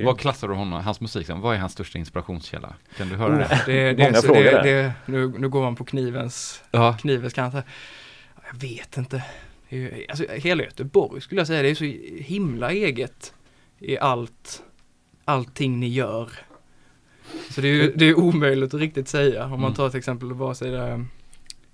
Ah. 0.00 0.04
Vad 0.04 0.18
klassar 0.18 0.48
du 0.48 0.54
honom, 0.54 0.82
hans 0.84 1.00
musik 1.00 1.26
som? 1.26 1.40
Vad 1.40 1.54
är 1.54 1.58
hans 1.58 1.72
största 1.72 1.98
inspirationskälla? 1.98 2.74
Kan 2.96 3.08
du 3.08 3.16
höra 3.16 3.32
Oh. 3.34 3.38
det? 3.38 3.62
Det, 3.66 3.92
det, 3.92 4.02
Många 4.02 4.14
så 4.14 4.22
frågor 4.26 4.42
det, 4.42 4.50
där. 4.50 4.62
det, 4.62 4.92
nu, 5.06 5.28
nu 5.38 5.48
går 5.48 5.62
man 5.62 5.76
på 5.76 5.84
knivens, 5.84 6.62
Ja, 6.70 6.96
knivens 7.00 7.32
kant 7.32 7.54
här. 7.54 7.64
Jag 8.52 8.60
vet 8.60 8.96
inte. 8.96 9.22
Alltså, 10.08 10.24
hela 10.32 10.62
Göteborg 10.62 11.20
skulle 11.20 11.40
jag 11.40 11.46
säga, 11.46 11.62
det 11.62 11.68
är 11.70 11.74
så 11.74 11.84
himla 12.24 12.70
eget 12.72 13.34
i 13.78 13.98
allt, 13.98 14.62
allting 15.24 15.80
ni 15.80 15.88
gör. 15.88 16.30
Så 17.50 17.60
det 17.60 17.68
är 17.68 17.72
ju 17.72 17.92
det 17.96 18.04
är 18.04 18.18
omöjligt 18.18 18.74
att 18.74 18.80
riktigt 18.80 19.08
säga. 19.08 19.44
Om 19.44 19.50
man 19.50 19.60
Mm. 19.60 19.74
tar 19.74 19.88
till 19.90 19.98
exempel 19.98 20.32
vare 20.32 20.54
sig 20.54 20.70
det 20.70 20.78
är 20.78 21.04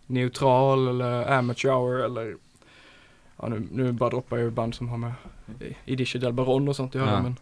neutral 0.07 0.88
eller 0.88 1.32
amateur 1.32 1.70
hour 1.70 2.05
eller 2.05 2.36
ja, 3.43 3.49
nu, 3.49 3.68
nu 3.70 3.93
bara 3.93 4.11
droppar 4.11 4.36
jag 4.36 4.45
ju 4.45 4.51
band 4.51 4.74
som 4.74 4.88
har 4.88 4.97
med 4.99 5.12
Idische 5.84 6.18
del 6.18 6.32
Baron 6.32 6.68
och 6.68 6.76
sånt 6.76 6.90
att 6.97 7.01
göra 7.03 7.11
Ja. 7.11 7.22
men 7.22 7.36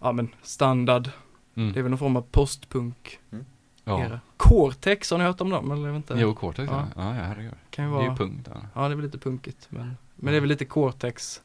ja 0.00 0.12
men 0.12 0.28
standard 0.42 1.08
Mm. 1.54 1.72
Det 1.72 1.78
är 1.78 1.82
väl 1.82 1.90
någon 1.90 1.98
form 1.98 2.16
av 2.16 2.22
postpunk 2.30 3.18
Ja. 3.84 4.00
era. 4.04 4.20
Cortex, 4.36 5.10
har 5.10 5.18
ni 5.18 5.24
hört 5.24 5.40
om 5.40 5.50
dem? 5.50 5.70
Eller 5.70 5.86
jag 5.86 5.92
vet 5.92 5.96
inte. 6.10 6.14
Jo, 6.22 6.34
Cortex 6.34 6.70
ja. 6.72 6.86
Ja. 6.96 7.02
Ja, 7.02 7.16
ja 7.16 7.22
herregud. 7.24 7.52
kan 7.70 7.84
ju 7.84 7.90
Det 7.90 7.96
är 7.96 8.00
vara. 8.00 8.10
ju 8.10 8.16
punkt 8.16 8.48
där. 8.52 8.66
Ja, 8.74 8.80
det 8.88 8.94
är 8.94 8.96
väl 8.96 9.04
lite 9.04 9.18
punkigt. 9.18 9.66
Men, 9.70 9.96
men 10.16 10.32
det 10.32 10.36
är 10.36 10.40
väl 10.40 10.48
lite 10.48 10.64
Cortex 10.64 11.42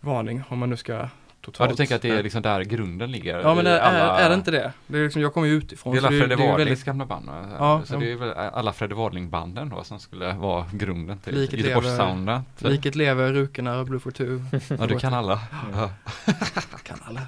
varning 0.00 0.42
om 0.48 0.58
man 0.58 0.70
nu 0.70 0.76
ska 0.76 1.08
Ja, 1.42 1.46
totalt. 1.46 1.70
du 1.70 1.76
tänker 1.76 1.94
att 1.94 2.02
det 2.02 2.10
är 2.10 2.22
liksom 2.22 2.42
där 2.42 2.64
grunden 2.64 3.10
ligger? 3.10 3.38
Ja, 3.40 3.54
men 3.54 3.66
är, 3.66 3.78
alla- 3.78 4.18
är, 4.18 4.24
är 4.24 4.28
det 4.28 4.34
inte 4.34 4.50
det? 4.50 4.72
det 4.86 4.98
är 4.98 5.02
liksom, 5.04 5.22
jag 5.22 5.34
kommer 5.34 5.46
ju 5.46 5.54
utifrån. 5.54 5.92
Det 5.92 5.98
är 5.98 6.00
alla 6.00 6.08
Fredde 6.08 6.26
det 6.26 6.42
är 6.42 6.44
ju 6.44 6.50
Wadlings 6.50 6.70
väldigt, 6.70 6.84
gamla 6.84 7.06
band? 7.06 7.28
Ja, 7.58 7.82
Så 7.84 7.94
ja. 7.94 7.98
det 7.98 8.12
är 8.12 8.16
väl 8.16 8.32
alla 8.32 8.72
Fredde 8.72 8.94
Wadling-banden 8.94 9.68
då 9.68 9.84
som 9.84 9.98
skulle 10.00 10.32
vara 10.32 10.66
grunden 10.72 11.18
till 11.18 11.34
Liket 11.34 11.60
Göteborgs-sounden. 11.60 12.42
typ. 12.58 12.68
Liket 12.68 12.94
lever, 12.94 13.32
Rukorna, 13.32 13.84
Blue 13.84 14.00
for 14.00 14.10
two. 14.10 14.40
Ja, 14.80 14.86
du 14.86 14.98
kan 14.98 15.14
alla. 15.14 15.40
Ja. 15.74 15.90
kan 16.82 16.98
alla. 17.04 17.20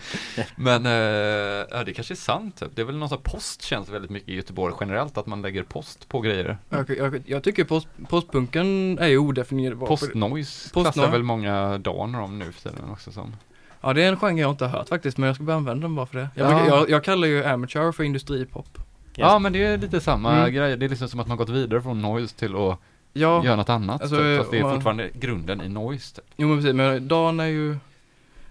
Men 0.56 0.86
eh, 0.86 1.66
ja, 1.70 1.84
det 1.84 1.92
kanske 1.94 2.14
är 2.14 2.16
sant 2.16 2.56
typ. 2.60 2.76
Det 2.76 2.82
är 2.82 2.86
väl 2.86 2.96
någon 2.96 3.08
sån 3.08 3.22
post 3.22 3.62
känns 3.62 3.88
väldigt 3.88 4.10
mycket 4.10 4.28
i 4.28 4.34
Göteborg 4.34 4.74
generellt, 4.80 5.18
att 5.18 5.26
man 5.26 5.42
lägger 5.42 5.62
post 5.62 6.08
på 6.08 6.20
grejer. 6.20 6.58
Jag, 6.68 6.90
jag, 6.98 7.22
jag 7.26 7.42
tycker 7.42 7.64
post, 7.64 7.88
postpunken 8.08 8.98
är 8.98 9.08
ju 9.08 9.18
odefinierbar. 9.18 9.86
Postnoise 9.86 10.70
Post 10.72 10.92
klassar 10.92 11.10
väl 11.10 11.22
många 11.22 11.78
daner 11.78 12.20
om 12.20 12.38
nu 12.38 12.52
för 12.52 12.70
tiden 12.70 12.90
också 12.90 13.12
som. 13.12 13.36
Ja, 13.82 13.92
det 13.92 14.02
är 14.02 14.08
en 14.08 14.16
genre 14.16 14.40
jag 14.40 14.50
inte 14.50 14.64
har 14.66 14.78
hört 14.78 14.88
faktiskt, 14.88 15.18
men 15.18 15.26
jag 15.26 15.34
ska 15.36 15.44
börja 15.44 15.56
använda 15.56 15.82
den 15.82 15.94
bara 15.94 16.06
för 16.06 16.18
det. 16.18 16.28
Jag, 16.34 16.50
Ja. 16.52 16.58
brukar, 16.58 16.76
jag, 16.76 16.90
jag 16.90 17.04
kallar 17.04 17.28
ju 17.28 17.44
amateur 17.44 17.92
för 17.92 18.04
industripop. 18.04 18.78
Ja 19.14 19.38
men 19.38 19.52
det 19.52 19.64
är 19.64 19.78
lite 19.78 20.00
samma 20.00 20.36
Mm. 20.36 20.52
grej, 20.54 20.76
det 20.76 20.86
är 20.86 20.88
liksom 20.88 21.08
som 21.08 21.20
att 21.20 21.26
man 21.26 21.36
gått 21.36 21.48
vidare 21.48 21.82
från 21.82 22.02
noise 22.02 22.36
till 22.36 22.56
att 22.56 22.78
Ja, 23.12 23.44
göra 23.44 23.56
något 23.56 23.68
annat. 23.68 24.00
Alltså, 24.00 24.16
typ. 24.16 24.38
Fast 24.38 24.50
det 24.50 24.58
är 24.58 24.62
man- 24.62 24.74
fortfarande 24.74 25.10
grunden 25.14 25.60
i 25.62 25.68
noise. 25.68 26.14
Typ. 26.16 26.24
jo 26.36 26.48
men 26.48 26.58
precis, 26.58 26.74
men 26.74 27.08
Dan 27.08 27.40
är 27.40 27.46
ju, 27.46 27.76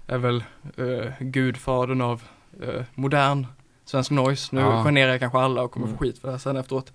är 0.07 0.17
väl 0.17 0.43
uh, 0.79 1.05
gudfadern 1.19 2.01
av 2.01 2.21
eh, 2.63 2.81
modern 2.95 3.47
svensk 3.85 4.11
noise. 4.11 4.55
Nu 4.55 4.61
Ja. 4.61 4.83
generar 4.83 5.11
jag 5.11 5.19
kanske 5.19 5.39
alla 5.39 5.61
och 5.61 5.71
kommer 5.71 5.85
Mm. 5.87 5.97
få 5.97 6.03
skit 6.03 6.17
för 6.19 6.27
det 6.27 6.31
här 6.31 6.39
sen 6.39 6.57
efteråt. 6.57 6.93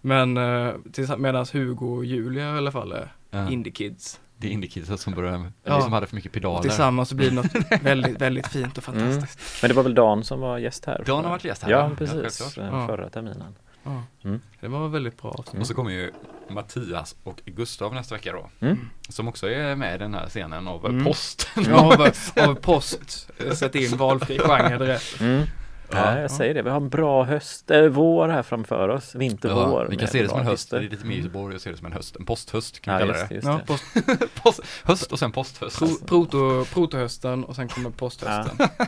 Men 0.00 0.36
uh, 0.36 0.72
medan 1.18 1.46
Hugo 1.52 1.86
och 1.96 2.04
Julia 2.04 2.54
i 2.54 2.58
alla 2.58 2.72
fall 2.72 2.92
är 2.92 3.12
Ja. 3.30 3.50
indie 3.50 3.72
kids. 3.72 4.20
Det 4.38 4.46
är 4.46 4.50
indie 4.50 4.96
som 4.96 5.14
började 5.14 5.38
med, 5.38 5.52
Ja. 5.64 5.80
som 5.80 5.92
hade 5.92 6.06
för 6.06 6.16
mycket 6.16 6.32
pedaler. 6.32 6.62
Tillsammans 6.62 7.08
så 7.08 7.14
blir 7.14 7.30
det 7.30 7.34
något 7.36 7.52
väldigt, 7.82 8.20
väldigt 8.20 8.46
fint 8.46 8.78
och 8.78 8.84
fantastiskt. 8.84 9.62
Men 9.62 9.68
det 9.68 9.74
var 9.74 9.82
väl 9.82 9.94
Dan 9.94 10.24
som 10.24 10.40
var 10.40 10.58
gäst 10.58 10.84
här? 10.84 11.02
Dan 11.06 11.24
har 11.24 11.30
varit 11.30 11.44
gäst 11.44 11.62
här, 11.62 11.70
Ja, 11.70 11.90
precis. 11.98 12.56
Ja. 12.56 12.86
Förra 12.86 13.10
terminen. 13.10 13.54
Ja. 13.82 14.02
Mm. 14.24 14.40
Det 14.60 14.68
var 14.68 14.88
väldigt 14.88 15.22
bra 15.22 15.30
avsnitt. 15.30 15.60
Och 15.60 15.66
så 15.66 15.74
kommer 15.74 15.90
ju 15.90 16.12
Mattias 16.50 17.16
och 17.22 17.42
Gustav 17.46 17.94
nästa 17.94 18.14
vecka 18.14 18.32
då. 18.32 18.66
Mm. 18.66 18.78
Som 19.08 19.28
också 19.28 19.50
är 19.50 19.76
med 19.76 19.94
i 19.94 19.98
den 19.98 20.14
här 20.14 20.28
scenen 20.28 20.68
av 20.68 20.86
Mm. 20.86 21.04
Post. 21.04 21.48
Ja, 21.68 21.94
av, 21.94 22.00
av 22.48 22.54
post, 22.54 23.30
eh, 23.46 23.52
sätt 23.52 23.74
in 23.74 23.96
valfri 23.96 24.38
genre 24.38 24.78
direkt. 24.78 25.20
Ja. 25.92 26.14
Ja, 26.14 26.20
jag 26.20 26.30
säger 26.30 26.54
det. 26.54 26.62
Vi 26.62 26.70
har 26.70 26.76
en 26.76 26.88
bra 26.88 27.24
höst, 27.24 27.70
äh, 27.70 27.82
vår 27.82 28.28
här 28.28 28.42
framför 28.42 28.88
oss. 28.88 29.14
Vinter-vår. 29.14 29.86
vi 29.90 29.96
kan 29.96 30.08
se 30.08 30.22
det 30.22 30.28
som 30.28 30.40
en 30.40 30.46
höst, 30.46 30.70
det 30.70 30.76
är 30.76 30.80
lite 30.80 31.06
mer 31.06 31.16
Göteborg 31.16 31.54
och 31.54 31.60
se 31.60 31.70
det 31.70 31.76
som 31.76 31.86
en 31.86 31.92
höst. 31.92 32.16
En 32.16 32.24
posthöst 32.26 32.80
kan 32.80 32.96
vi 32.96 33.02
Ja, 33.02 33.06
kalla 33.06 33.18
just, 33.18 33.28
det. 33.28 33.34
just 33.34 33.46
Ja, 33.46 33.52
det. 33.60 33.66
post, 33.66 33.84
Post, 34.42 34.60
höst 34.84 35.12
och 35.12 35.18
sen 35.18 35.32
posthöst. 35.32 35.78
pro, 35.78 35.88
proto, 36.06 36.64
protohösten 36.64 37.44
och 37.44 37.56
sen 37.56 37.68
kommer 37.68 37.90
posthösten. 37.90 38.56
Ja. 38.78 38.86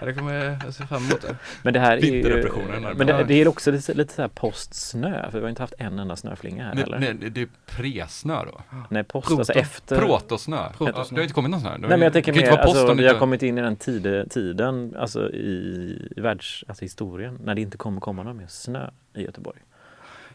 det 0.06 0.14
kommer 0.14 0.58
jag 0.64 0.74
ser 0.74 0.84
fram 0.84 1.02
emot 1.04 1.22
det. 1.22 1.36
Men 1.62 1.72
det 1.74 1.80
här 1.80 1.96
är 1.96 2.00
ju, 2.00 2.50
Men 2.96 3.06
det, 3.06 3.24
det 3.24 3.34
är 3.34 3.48
också 3.48 3.70
lite, 3.70 3.94
lite 3.94 4.14
så 4.14 4.22
här 4.22 4.28
postsnö, 4.28 5.30
för 5.30 5.38
vi 5.38 5.42
har 5.44 5.50
inte 5.50 5.62
haft 5.62 5.74
en 5.78 5.98
enda 5.98 6.16
snöflinga 6.16 6.64
här 6.64 6.74
Nej, 6.74 6.84
heller. 6.84 6.98
nej, 6.98 7.30
det 7.30 7.40
är 7.42 7.48
presnö 7.66 8.44
då. 8.44 8.60
Nej, 8.88 9.04
post, 9.04 9.26
Proto. 9.28 9.38
alltså 9.40 9.52
efter. 9.52 9.98
Protosnö. 9.98 10.68
Protosnö. 10.78 11.02
Ja, 11.02 11.06
det 11.10 11.16
har 11.16 11.22
inte 11.22 11.34
kommit 11.34 11.50
någon 11.50 11.60
snö. 11.60 11.70
Nej 11.78 11.88
men 11.90 12.00
jag 12.02 12.12
tänker 12.12 12.32
mer, 12.32 12.50
alltså, 12.50 12.94
vi 12.94 13.08
har 13.08 13.18
kommit 13.18 13.42
in 13.42 13.58
i 13.58 13.60
den 13.62 13.76
tide, 13.76 14.26
tiden, 14.30 14.94
alltså 14.98 15.30
i 15.30 16.09
världs, 16.16 16.64
alltså 16.68 16.84
historien, 16.84 17.38
när 17.44 17.54
det 17.54 17.60
inte 17.60 17.76
kommer 17.76 18.00
komma 18.00 18.22
någon 18.22 18.36
mer 18.36 18.46
snö 18.46 18.90
i 19.14 19.22
Göteborg. 19.22 19.58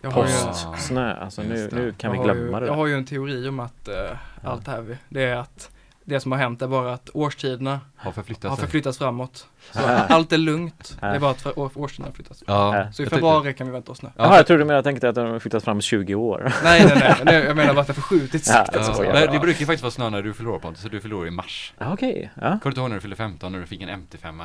Jag 0.01 0.11
ju, 0.11 0.15
Postsnö, 0.45 1.13
alltså 1.13 1.41
nu, 1.41 1.67
det. 1.67 1.75
nu 1.75 1.93
kan 1.97 2.11
vi 2.11 2.17
glömma 2.17 2.57
ju, 2.57 2.59
det. 2.59 2.65
Jag 2.65 2.73
har 2.73 2.87
ju 2.87 2.93
en 2.93 3.05
teori 3.05 3.47
om 3.49 3.59
att 3.59 3.87
eh, 3.87 4.17
allt 4.43 4.65
det 4.65 4.71
här, 4.71 4.97
det 5.09 5.23
är 5.23 5.35
att 5.35 5.69
det 6.07 6.19
som 6.19 6.31
har 6.31 6.39
hänt 6.39 6.61
är 6.61 6.67
bara 6.67 6.93
att 6.93 7.09
årstiderna 7.13 7.79
Har 7.95 8.11
förflyttat 8.11 8.49
har 8.49 8.57
sig. 8.57 8.65
förflyttats 8.65 8.97
framåt. 8.97 9.47
Så 9.71 9.79
Ah. 9.79 10.05
allt 10.09 10.31
är 10.33 10.37
lugnt. 10.37 10.97
Det 11.01 11.05
Ah. 11.07 11.15
är 11.15 11.19
bara 11.19 11.31
att 11.31 11.57
årstiderna 11.57 12.07
har 12.07 12.13
flyttats. 12.13 12.43
Ja, 12.47 12.77
Ja. 12.77 12.91
Så 12.91 13.03
i 13.03 13.05
februari 13.05 13.53
kan 13.53 13.67
vi 13.67 13.73
vänta 13.73 13.91
oss 13.91 13.97
snö. 13.97 14.09
Ja, 14.17 14.23
Jaha, 14.23 14.37
jag 14.37 14.47
trodde 14.47 14.65
mer 14.65 14.73
jag 14.73 14.83
tänkte 14.83 15.09
att 15.09 15.15
de 15.15 15.29
har 15.29 15.39
flyttats 15.39 15.65
fram 15.65 15.81
20 15.81 16.15
år. 16.15 16.53
Nej, 16.63 16.85
nej, 16.85 16.97
nej. 16.99 17.15
Det- 17.25 17.45
Jag 17.45 17.55
menar 17.57 17.73
bara 17.73 17.81
att 17.81 17.87
det 17.87 17.91
har 17.93 18.01
förskjutits. 18.01 18.49
Ja, 18.53 18.65
siktet, 18.65 18.85
så 18.85 18.91
att 18.91 18.97
ja. 18.97 19.03
säga. 19.03 19.13
Nej, 19.13 19.27
det 19.31 19.39
brukar 19.39 19.59
ju 19.59 19.65
faktiskt 19.65 19.83
vara 19.83 19.91
snö 19.91 20.09
när 20.09 20.21
du 20.21 20.33
förlorar 20.33 20.59
Pontus, 20.59 20.81
så 20.83 20.89
du 20.89 21.01
förlorar 21.01 21.27
i 21.27 21.31
mars. 21.31 21.73
Ja, 21.77 21.93
Okej, 21.93 22.31
ja. 22.35 22.41
Kommer 22.41 22.59
du 22.63 22.69
inte 22.69 22.79
ihåg 22.79 22.89
när 22.89 22.95
du 22.95 23.01
fyllde 23.01 23.15
15 23.15 23.51
när 23.51 23.59
du 23.59 23.65
fick 23.65 23.81
en 23.81 23.89
MT5? 23.89 24.43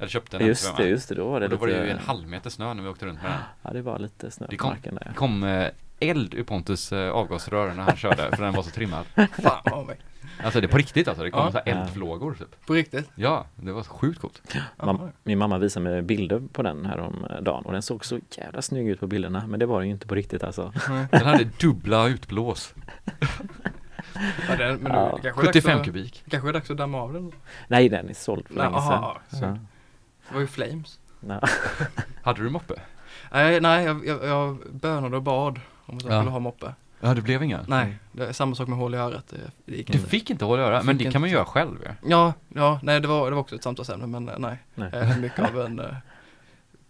Eller 0.00 0.08
köpte 0.08 0.36
en 0.36 0.46
Just 0.46 0.72
MT5? 0.72 0.76
det, 0.76 0.88
just 0.88 1.08
det. 1.08 1.14
Då 1.14 1.28
var 1.30 1.40
det 1.40 1.46
Och 1.46 1.50
då 1.50 1.56
var 1.56 1.66
det 1.66 1.72
ju 1.72 1.80
lite... 1.80 1.92
en 1.92 1.98
halv 1.98 2.28
meter 2.28 2.50
snö 2.50 2.74
när 2.74 2.82
vi 2.82 2.88
åkte 2.88 3.06
runt 3.06 3.22
med 3.22 3.30
den. 3.30 3.40
Ja, 3.62 3.70
det 3.72 3.82
var 3.82 3.98
lite 3.98 4.30
snö 4.30 4.46
Det 4.50 4.56
på 4.56 4.62
kom- 4.62 4.70
marken 4.70 4.94
där. 4.94 5.04
Det 5.08 5.14
kom 5.14 5.42
eh, 5.44 5.66
eld 6.00 6.34
ur 6.34 6.42
Pontus 6.44 6.92
eh, 6.92 7.10
avgasrör 7.10 7.74
när 7.74 7.82
han 7.82 7.96
körde, 7.96 8.36
för 8.36 8.42
den 8.44 8.52
var 8.54 8.62
så 8.62 8.70
trimmad. 8.70 9.04
Fan 9.42 9.60
vad 9.64 9.86
mig. 9.86 9.96
Alltså 10.44 10.60
det 10.60 10.66
är 10.66 10.68
på 10.68 10.78
riktigt 10.78 11.08
alltså, 11.08 11.24
det 11.24 11.30
kom 11.30 11.44
Ja. 11.44 11.52
så 11.52 11.58
här 11.64 11.68
eldflågor 11.80 12.34
typ. 12.34 12.66
På 12.66 12.74
riktigt? 12.74 13.10
Ja, 13.14 13.46
det 13.56 13.72
var 13.72 13.82
så 13.82 13.90
sjukt 13.90 14.20
coolt. 14.20 14.42
Mam- 14.76 15.10
min 15.24 15.38
mamma 15.38 15.58
visade 15.58 15.84
mig 15.90 16.02
bilder 16.02 16.42
på 16.52 16.62
den 16.62 16.86
här 16.86 16.98
om 17.00 17.26
dagen 17.40 17.64
och 17.64 17.72
den 17.72 17.82
såg 17.82 18.04
så 18.04 18.18
jävla 18.38 18.62
snygg 18.62 18.88
ut 18.88 19.00
på 19.00 19.06
bilderna 19.06 19.46
men 19.46 19.60
det 19.60 19.66
var 19.66 19.78
den 19.80 19.88
ju 19.88 19.92
inte 19.94 20.06
på 20.06 20.14
riktigt 20.14 20.44
alltså. 20.44 20.72
Den 21.10 21.26
hade 21.26 21.44
dubbla 21.60 22.08
utblås, 22.08 22.74
Ja, 24.48 24.56
det, 24.56 24.78
men 24.80 24.92
Ja. 24.92 25.18
är 25.18 25.22
dags 25.22 25.36
75 25.36 25.78
att- 25.78 25.84
kubik. 25.84 26.24
kanske 26.30 26.48
är 26.48 26.52
dags 26.52 26.70
att 26.70 26.76
damma 26.76 26.98
av 27.02 27.12
den. 27.12 27.32
Nej, 27.68 27.88
den 27.88 28.08
är 28.08 28.14
såld 28.14 28.46
för 28.48 28.54
Nej, 28.54 28.64
länge 28.70 28.80
sedan. 29.40 29.66
Det 30.30 30.34
var 30.34 30.40
ju 30.40 30.46
flames. 30.46 30.98
Ja. 31.28 31.40
Hade 32.22 32.42
du 32.42 32.50
moppe? 32.50 32.74
Nej, 33.32 33.60
nej 33.60 33.84
jag, 33.84 34.06
jag, 34.06 34.24
jag 34.24 34.56
bönade 34.72 35.16
och 35.16 35.22
bad 35.22 35.60
om 35.86 35.96
att 35.96 36.02
jag 36.04 36.12
Ja. 36.12 36.18
skulle 36.20 36.30
ha 36.30 36.38
moppe. 36.38 36.74
Ja, 37.00 37.14
det 37.14 37.22
blev 37.22 37.42
inga. 37.42 37.60
Nej, 37.68 37.98
det 38.12 38.26
är 38.26 38.32
samma 38.32 38.54
sak 38.54 38.68
med 38.68 38.78
hål 38.78 38.94
i 38.94 38.98
örat. 38.98 39.24
Det, 39.28 39.36
det 39.64 39.76
gick 39.76 39.86
Du 39.86 39.98
inte. 39.98 40.10
fick 40.10 40.30
inte 40.30 40.44
hålla 40.44 40.62
öra, 40.62 40.82
men 40.82 40.98
Fick 40.98 41.06
det 41.06 41.12
kan 41.12 41.20
man 41.20 41.28
inte. 41.28 41.34
göra 41.36 41.44
själv 41.44 41.76
ju. 41.82 42.10
Ja, 42.10 42.32
ja, 42.48 42.80
nej 42.82 43.00
det 43.00 43.08
var, 43.08 43.30
det 43.30 43.34
var 43.34 43.40
också 43.42 43.54
ett 43.56 43.62
samtalsämne 43.62 44.06
men 44.06 44.28
eh, 44.28 44.34
nej. 44.38 44.58
Nej. 44.74 44.88
Jag 44.92 45.02
är 45.02 45.16
mycket 45.18 45.38
av 45.38 45.60
en 45.60 45.80
uh, 45.80 45.86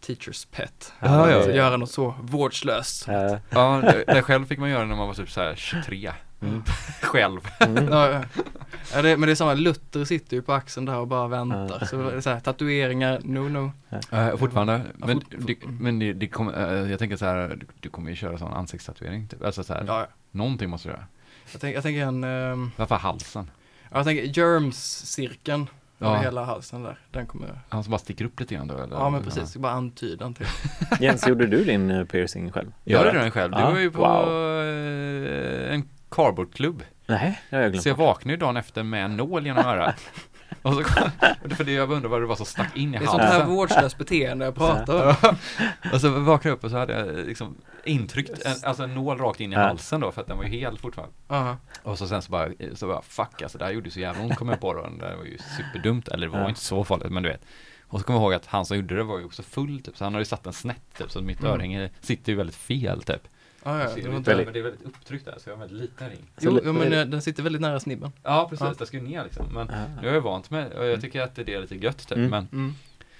teachers 0.06 0.44
pet. 0.44 0.92
Ja, 1.00 1.30
ja. 1.30 1.40
Att 1.40 1.54
göra 1.54 1.76
något 1.76 1.90
så 1.90 2.14
vårdslöst. 2.22 3.04
Ja. 3.08 3.38
Ja, 3.50 3.80
det, 3.82 4.04
det 4.14 4.22
själv 4.22 4.46
fick 4.46 4.58
man 4.58 4.70
göra 4.70 4.84
när 4.84 4.96
man 4.96 5.06
var 5.06 5.14
typ 5.14 5.30
så 5.30 5.40
här 5.40 5.54
23. 5.54 6.12
Mm. 6.42 6.62
Själv. 7.02 7.40
Mm. 7.60 7.88
Ja, 7.88 9.02
det, 9.02 9.16
men 9.16 9.20
det 9.26 9.30
är 9.30 9.34
samma, 9.34 9.54
Luther 9.54 10.04
sitter 10.04 10.36
ju 10.36 10.42
på 10.42 10.52
axeln 10.52 10.86
där 10.86 10.96
och 10.96 11.06
bara 11.08 11.28
väntar. 11.28 11.78
Ja. 11.80 11.86
Så 11.86 12.20
så 12.22 12.30
här, 12.30 12.40
tatueringar, 12.40 13.20
no 13.24 13.48
no. 13.48 13.72
Uh, 14.12 14.36
fortfarande, 14.36 14.80
Ja, 15.00 15.06
men, 15.06 15.20
fort- 15.20 15.64
men 15.80 15.98
det, 15.98 16.12
det 16.12 16.26
kommer, 16.28 16.82
eh, 16.84 16.90
jag 16.90 16.98
tänker 16.98 17.16
så 17.16 17.24
här, 17.24 17.56
du, 17.60 17.66
du 17.80 17.88
kommer 17.88 18.10
ju 18.10 18.16
köra 18.16 18.38
sån 18.38 18.52
ansiktstatuering 18.52 19.28
typ. 19.28 19.44
Alltså 19.44 19.64
så 19.64 19.74
här, 19.74 19.84
Ja, 19.86 20.00
ja. 20.00 20.06
någonting 20.30 20.70
måste 20.70 20.88
du 20.88 20.92
göra. 20.92 21.04
Jag, 21.52 21.60
tänk, 21.60 21.76
jag 21.76 21.82
tänker 21.82 22.02
en, 22.06 22.24
ehm, 22.24 22.70
Varför 22.76 22.94
halsen? 22.94 23.50
ja, 23.90 23.96
jag 23.96 24.04
tänker 24.06 24.24
germs-cirkeln. 24.24 25.66
Ja. 26.02 26.16
Hela 26.16 26.44
halsen 26.44 26.82
där. 26.82 26.98
Den 27.10 27.26
kommer 27.26 27.46
jag, 27.48 27.56
Han 27.68 27.84
som 27.84 27.90
bara 27.90 27.98
sticker 27.98 28.24
upp 28.24 28.40
lite 28.40 28.54
grann 28.54 28.66
då 28.68 28.78
eller? 28.78 28.96
ja 28.96 29.10
men 29.10 29.22
precis, 29.22 29.56
bara 29.56 29.72
antydan 29.72 30.34
till. 30.34 30.46
Jens, 31.00 31.26
gjorde 31.28 31.46
du 31.46 31.64
din 31.64 31.90
eh, 31.90 32.04
piercing 32.04 32.52
själv? 32.52 32.72
Jag 32.84 33.00
Gör 33.00 33.06
gjorde 33.06 33.18
den 33.18 33.30
själv, 33.30 33.52
du 33.52 33.62
var 33.62 33.78
ju 33.78 33.90
på 33.90 33.98
wow. 33.98 34.28
eh, 34.64 35.74
en 35.74 35.88
cardboardklubb. 36.10 36.82
Nej, 37.06 37.40
det 37.50 37.56
har 37.56 37.62
jag 37.62 37.72
glömt 37.72 37.82
Så 37.82 37.88
jag 37.88 37.94
vaknade 37.96 38.32
ju 38.32 38.36
dagen 38.36 38.56
efter 38.56 38.82
med 38.82 39.04
en 39.04 39.16
nål 39.16 39.46
genom 39.46 39.64
örat. 39.64 40.00
Och 40.62 40.74
så 40.74 40.84
kom, 40.84 41.10
för 41.56 41.64
det 41.64 41.72
jag 41.72 41.90
undrade 41.90 42.08
vad 42.08 42.20
det 42.22 42.26
var 42.26 42.36
som 42.36 42.46
stack 42.46 42.76
in 42.76 42.94
i 42.94 42.98
Det 42.98 43.04
är 43.04 43.06
sånt 43.06 43.22
här 43.22 43.32
halsen. 43.32 43.48
vårdslöst 43.48 43.98
beteende 43.98 44.44
jag 44.44 44.54
pratar 44.54 45.06
om. 45.28 45.36
Och 45.92 46.00
så 46.00 46.08
vaknade 46.10 46.48
jag 46.48 46.56
upp 46.56 46.64
och 46.64 46.70
så 46.70 46.76
hade 46.76 46.92
jag 46.98 47.26
liksom 47.26 47.56
intryckt 47.84 48.30
en, 48.46 48.54
alltså 48.64 48.82
en 48.82 48.94
nål 48.94 49.18
rakt 49.18 49.40
in 49.40 49.52
i 49.52 49.56
halsen 49.56 50.00
då 50.00 50.12
för 50.12 50.20
att 50.20 50.26
den 50.26 50.36
var 50.36 50.44
ju 50.44 50.50
hel 50.50 50.78
fortfarande. 50.78 51.14
Ja. 51.28 51.56
Och 51.82 51.98
så 51.98 52.08
sen 52.08 52.22
så 52.22 52.30
bara, 52.32 52.48
så 52.74 52.86
bara 52.86 53.02
fuck 53.02 53.42
alltså 53.42 53.58
det 53.58 53.64
här 53.64 53.72
gjorde 53.72 53.90
så 53.90 54.00
jävla 54.00 54.22
ont 54.22 54.36
kom 54.36 54.48
jag 54.48 54.60
på 54.60 54.74
då. 54.74 54.80
Det 55.00 55.16
var 55.16 55.24
ju 55.24 55.38
superdumt, 55.56 56.08
eller 56.08 56.26
det 56.26 56.32
var 56.32 56.40
Ja. 56.40 56.48
inte 56.48 56.60
så 56.60 56.84
farligt 56.84 57.12
men 57.12 57.22
du 57.22 57.28
vet. 57.28 57.42
Och 57.82 57.98
så 58.00 58.06
kommer 58.06 58.18
jag 58.18 58.24
ihåg 58.24 58.34
att 58.34 58.46
han 58.46 58.64
som 58.66 58.76
gjorde 58.76 58.96
det 58.96 59.02
var 59.04 59.18
ju 59.18 59.24
också 59.24 59.42
full 59.42 59.82
typ, 59.82 59.96
så 59.96 60.04
han 60.04 60.12
hade 60.14 60.20
ju 60.20 60.24
satt 60.26 60.44
den 60.44 60.52
snett 60.52 60.82
typ, 60.98 61.10
så 61.10 61.20
mitt 61.20 61.40
Mm. 61.40 61.52
örhänge 61.52 61.90
sitter 62.00 62.32
ju 62.32 62.36
väldigt 62.38 62.56
fel 62.56 63.02
typ. 63.02 63.22
Ja, 63.64 63.78
ja, 63.80 63.88
det 63.96 64.08
var 64.08 64.16
inte? 64.16 64.36
Men 64.44 64.52
det 64.52 64.58
är 64.58 64.62
väldigt 64.62 64.82
upptryckt 64.86 65.24
där, 65.24 65.34
så 65.38 65.50
jag 65.50 65.56
har 65.56 65.62
en 65.64 65.68
väldigt 65.68 65.90
liten 65.90 66.10
ring. 66.10 66.18
Jo, 66.40 66.50
Så- 66.50 66.60
jo, 66.64 66.72
men 66.72 66.92
eh, 66.92 67.04
den 67.04 67.22
sitter 67.22 67.42
väldigt 67.42 67.62
nära 67.62 67.80
snibben. 67.80 68.12
Ja 68.22 68.46
precis, 68.50 68.66
Ja. 68.66 68.74
det 68.78 68.86
ska 68.86 68.96
ju 68.96 69.02
ner 69.02 69.24
liksom. 69.24 69.46
Men 69.54 69.68
Ja. 69.72 70.02
nu 70.02 70.08
är 70.08 70.14
jag 70.14 70.20
vant 70.20 70.50
med 70.50 70.72
och 70.72 70.86
jag 70.86 71.00
tycker 71.00 71.20
att 71.22 71.34
det 71.34 71.54
är 71.54 71.60
lite 71.60 71.74
gött 71.76 71.98
typ. 72.08 72.16
Mm. 72.18 72.30
Men, 72.30 72.48
Mm. 72.52 72.74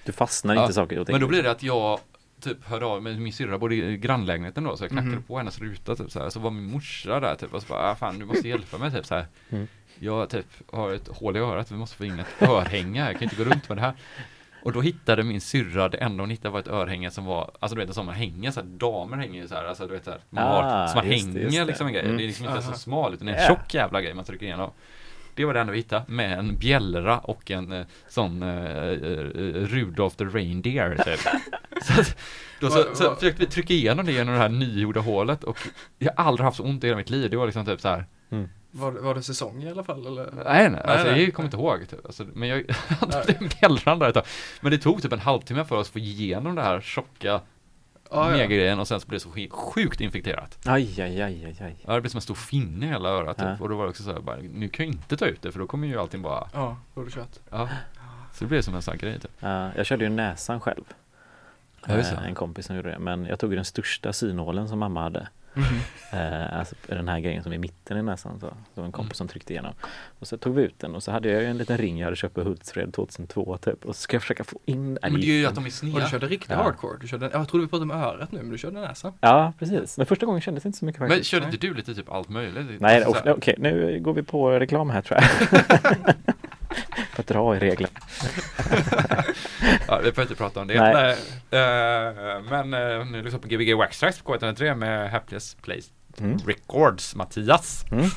Du 0.05 0.13
fastnar 0.13 0.55
Ja, 0.55 0.61
inte 0.61 0.71
i 0.71 0.75
saker 0.75 0.99
och 0.99 1.07
ting. 1.07 1.15
men 1.15 1.21
då 1.21 1.27
blir 1.27 1.43
det 1.43 1.51
att 1.51 1.63
jag 1.63 2.01
typ 2.41 2.65
hörde 2.65 2.87
av 2.87 3.03
mig, 3.03 3.19
min 3.21 3.33
syrra 3.33 3.59
bodde 3.59 3.75
i 3.75 3.97
grannlägenheten 3.97 4.65
då 4.65 4.77
så 4.77 4.85
jag 4.85 4.91
knackade 4.91 5.13
Mhm. 5.13 5.23
på 5.23 5.39
hennes 5.39 5.59
ruta 5.59 5.97
typ 5.97 6.11
så 6.11 6.19
här. 6.23 6.31
Så 6.31 6.41
var 6.41 6.51
min 6.51 6.65
morsa 6.71 7.21
där 7.21 7.35
typ 7.35 7.55
och 7.55 7.63
så 7.63 7.69
bara, 7.69 7.91
ah, 7.91 7.95
fan 7.95 8.19
du 8.19 8.25
måste 8.25 8.49
hjälpa 8.49 8.79
mig 8.79 8.91
typ 8.93 9.07
så 9.07 9.15
här. 9.15 9.27
Mm. 9.51 9.67
Jag 9.99 10.31
typ 10.31 10.47
har 10.73 10.93
ett 10.93 11.09
hål 11.09 11.37
i 11.37 11.41
örat, 11.41 11.73
vi 11.73 11.77
måste 11.77 11.97
få 11.97 12.05
in 12.05 12.19
ett 12.19 12.43
örhänge 12.49 13.01
här, 13.01 13.11
jag 13.11 13.21
kan 13.21 13.23
inte 13.31 13.45
gå 13.45 13.51
runt 13.51 13.69
med 13.69 13.79
det 13.79 13.83
här. 13.83 13.95
Och 14.63 14.73
då 14.73 14.81
hittade 14.81 15.23
min 15.23 15.41
syrra, 15.41 15.89
det 15.89 15.97
enda 15.99 16.23
hon 16.23 16.31
hittade 16.31 16.53
var 16.53 16.61
ett 16.61 16.69
örhänge 16.69 17.11
som 17.11 17.25
var, 17.25 17.51
alltså 17.61 17.75
du 17.77 17.81
vet 17.81 17.89
en 17.89 17.95
sån 17.95 18.07
man 18.07 18.15
hänger 18.15 18.51
så 18.51 18.61
här, 18.61 18.67
damer 18.67 19.17
hänger 19.17 19.43
ju 19.43 19.49
så 19.49 19.55
här, 19.55 19.65
alltså 19.65 19.87
du 19.87 19.93
vet 19.95 20.05
så 20.05 20.11
här, 20.11 20.21
man 20.31 20.45
Ah, 20.45 20.63
har, 20.63 20.87
så 20.87 20.97
man 20.97 21.11
just 21.11 21.27
hänger 21.27 21.41
just 21.41 21.57
det. 21.59 21.65
liksom 21.65 21.87
en 21.87 21.93
grej, 21.93 22.05
Mm. 22.05 22.17
det 22.17 22.23
är 22.23 22.27
liksom 22.27 22.47
inte 22.47 22.59
Aha. 22.59 22.73
så 22.73 22.79
smal 22.79 23.15
utan 23.15 23.27
det 23.27 23.33
är 23.33 23.43
en 23.43 23.49
tjock 23.49 23.75
jävla 23.75 24.03
grej 24.03 24.15
man 24.15 24.25
trycker 24.25 24.47
igenom. 24.47 24.71
Det 25.35 25.45
var 25.45 25.55
det 25.55 25.61
enda 25.61 25.71
vi 25.73 25.79
hittade 25.79 26.05
med 26.09 26.39
en 26.39 26.59
bjällra 26.59 27.19
och 27.19 27.51
en 27.51 27.73
eh, 27.73 27.87
sån 28.09 28.43
eh, 28.43 28.49
eh, 28.49 28.95
Rudolph 29.67 30.17
the 30.17 30.25
Reindeer 30.25 30.97
typ. 31.05 31.21
så, 31.83 32.01
att- 32.01 32.17
då 32.61 32.71
så, 32.71 32.95
så 32.95 33.15
försökte 33.15 33.41
vi 33.41 33.47
trycka 33.47 33.75
igenom 33.75 34.07
det 34.07 34.13
genom 34.13 34.35
det 34.35 34.41
här 34.41 34.49
nygjorda 34.49 35.01
hålet 35.01 35.45
och 35.45 35.59
jag 35.99 36.13
har 36.17 36.25
aldrig 36.25 36.45
haft 36.45 36.57
så 36.57 36.63
ont 36.65 36.85
i 36.85 36.87
hela 36.87 36.97
mitt 36.97 37.11
liv. 37.11 37.31
Det 37.31 37.37
var 37.37 37.47
liksom 37.47 37.67
typ 37.67 37.81
så 37.81 37.89
här. 37.89 38.05
Var, 38.71 38.93
var 38.93 39.15
det 39.15 39.23
säsong 39.23 39.63
i 39.63 39.71
alla 39.71 39.85
fall 39.85 40.07
eller? 40.07 40.31
Nej, 40.45 40.71
nej, 40.71 40.81
alltså, 40.85 41.07
nej. 41.11 41.25
jag 41.25 41.35
kommer 41.35 41.47
inte 41.47 41.57
ihåg. 41.57 41.89
Typ. 41.89 42.07
Alltså, 42.07 42.27
men 42.35 42.49
jag 42.49 42.65
hade 43.85 44.09
ett 44.09 44.15
tag. 44.15 44.25
Men 44.61 44.73
det 44.73 44.79
tog 44.79 45.03
typ 45.03 45.13
en 45.13 45.19
halvtimme 45.19 45.65
för 45.65 45.77
oss 45.77 45.87
att 45.89 45.93
få 45.93 45.99
igenom 45.99 46.55
det 46.55 46.63
här 46.63 46.81
tjocka 46.81 47.41
Ja, 48.13 48.31
ja. 48.31 48.37
megagrejen 48.37 48.79
och 48.81 48.89
sen 48.89 49.01
så 49.01 49.09
blev 49.09 49.21
det 49.21 49.49
så 49.51 49.57
sjukt 49.57 50.01
infekterat. 50.01 50.59
Aj, 50.67 51.01
aj, 51.03 51.23
aj, 51.23 51.45
aj, 51.45 51.57
aj. 51.61 51.77
Ja, 51.87 51.95
det 51.95 52.01
blev 52.01 52.11
som 52.11 52.19
en 52.19 52.23
stor 52.23 52.35
finne 52.35 52.87
i 52.87 52.89
hela 52.89 53.09
örat 53.09 53.37
typ. 53.37 53.47
Ja. 53.47 53.57
Och 53.61 53.69
då 53.69 53.77
var 53.77 53.85
det 53.85 53.91
också 53.91 54.03
så 54.03 54.13
här, 54.13 54.21
bara, 54.21 54.37
nu 54.37 54.69
kan 54.69 54.87
jag 54.87 54.95
inte 54.95 55.17
ta 55.17 55.27
ut 55.27 55.43
det 55.43 55.53
för 55.53 55.59
då 55.59 55.67
kommer 55.67 55.89
ju 55.89 56.01
allting 56.01 56.23
bara, 56.23 56.49
Ja, 56.53 56.77
då 56.95 57.01
har 57.01 57.05
du 57.07 57.11
kört. 57.11 57.39
ja. 57.51 57.69
Så 58.33 58.45
det 58.45 58.49
blev 58.49 58.63
som 58.63 58.75
en 58.75 58.83
sån 58.83 58.99
grej 58.99 59.21
typ. 59.21 59.31
Ja, 59.41 59.71
jag 59.77 59.87
körde 59.87 60.05
ju 60.05 60.11
näsan 60.11 60.61
själv. 60.61 60.85
Ja. 61.87 61.95
Eh, 61.99 62.27
en 62.27 62.35
kompis 62.35 62.67
som 62.67 62.77
gjorde 62.77 62.91
det. 62.91 62.99
Men 62.99 63.27
jag 63.27 63.39
tog 63.39 63.51
ju 63.51 63.57
den 63.57 63.65
största 63.65 64.13
synålen 64.13 64.69
som 64.69 64.79
mamma 64.79 65.03
hade. 65.03 65.29
Eh, 66.13 66.59
alltså 66.59 66.75
den 66.87 67.09
här 67.09 67.21
grejen 67.21 67.43
som 67.43 67.53
är 67.53 67.57
i 67.57 67.59
mitten 67.59 67.97
i 67.99 68.03
näsan. 68.03 68.41
Så, 68.41 68.53
så 68.75 68.83
en 68.83 68.93
kompis 68.93 69.11
Mm. 69.11 69.15
som 69.15 69.29
tryckte 69.29 69.53
igenom. 69.53 69.73
Och 70.19 70.27
så 70.27 70.37
tog 70.37 70.55
vi 70.55 70.63
ut 70.63 70.79
den 70.79 70.95
och 70.95 71.03
så 71.03 71.13
hade 71.13 71.29
jag 71.29 71.43
ju 71.43 71.49
en 71.49 71.59
liten 71.59 71.79
ring 71.79 71.99
jag 71.99 72.07
hade 72.07 72.17
köpt 72.17 72.35
på 72.35 72.41
Hultsfred 72.43 72.95
2002 72.95 73.57
typ. 73.57 73.85
Och 73.85 73.97
så 73.97 74.01
ska 74.03 74.15
jag 74.15 74.23
försöka 74.23 74.45
få 74.45 74.59
in... 74.65 74.99
Nej, 75.03 75.11
Men 75.13 75.21
det 75.21 75.27
är 75.27 75.39
ju 75.39 75.47
att 75.47 75.55
de 75.55 75.65
är 75.65 75.69
Och 75.69 75.73
sneda. 75.73 76.01
du 76.05 76.11
körde 76.11 76.27
riktigt 76.27 76.51
Ja. 76.51 76.57
hardcore. 76.63 76.99
Du 77.01 77.09
körde, 77.09 77.31
jag 77.33 77.49
trodde 77.49 77.65
vi 77.65 77.71
pratade 77.71 77.93
om 77.95 78.01
örat 78.01 78.33
nu, 78.33 78.39
men 78.43 78.51
du 78.51 78.59
körde 78.59 78.81
näsan. 78.81 79.13
Ja, 79.21 79.53
precis. 79.59 79.97
Men 79.97 80.07
första 80.07 80.27
gången 80.27 80.41
kändes 80.41 80.63
det 80.63 80.67
inte 80.67 80.79
så 80.79 80.85
mycket 80.85 81.01
Men 81.01 81.09
faktiskt. 81.11 81.31
körde 81.31 81.45
inte 81.47 81.59
du 81.59 81.75
lite 81.75 81.95
typ 81.95 82.11
allt 82.13 82.29
möjligt? 82.29 82.81
Nej, 82.81 83.05
Alltså, 83.05 83.31
okej, 83.33 83.55
nu 83.59 84.01
går 84.01 84.15
vi 84.15 84.23
på 84.23 84.51
reklam 84.51 84.91
här 84.91 85.03
tror 85.03 85.21
jag. 85.21 86.15
För 87.21 87.23
att 87.23 87.27
dra 87.27 87.57
i 87.57 87.59
reglerna. 87.59 87.93
Ja, 89.89 89.97
vi 89.97 90.03
behöver 90.03 90.23
inte 90.23 90.35
prata 90.35 90.61
om 90.61 90.67
det. 90.67 90.81
Nej. 90.81 91.17
Nej. 91.51 91.61
Eh, 91.61 92.43
men 92.51 92.75
uh, 92.75 93.07
nu 93.07 93.23
lyssnar 93.23 93.41
på 93.41 93.49
Gbg 93.49 93.75
Waxtrax 93.75 94.23
på 94.23 94.35
K103 94.37 94.75
med 94.75 95.11
Happiest 95.11 95.63
Place 95.63 95.89
Mm. 96.19 96.39
Records, 96.47 97.15
Mattias. 97.15 97.85
Mm. 97.93 98.11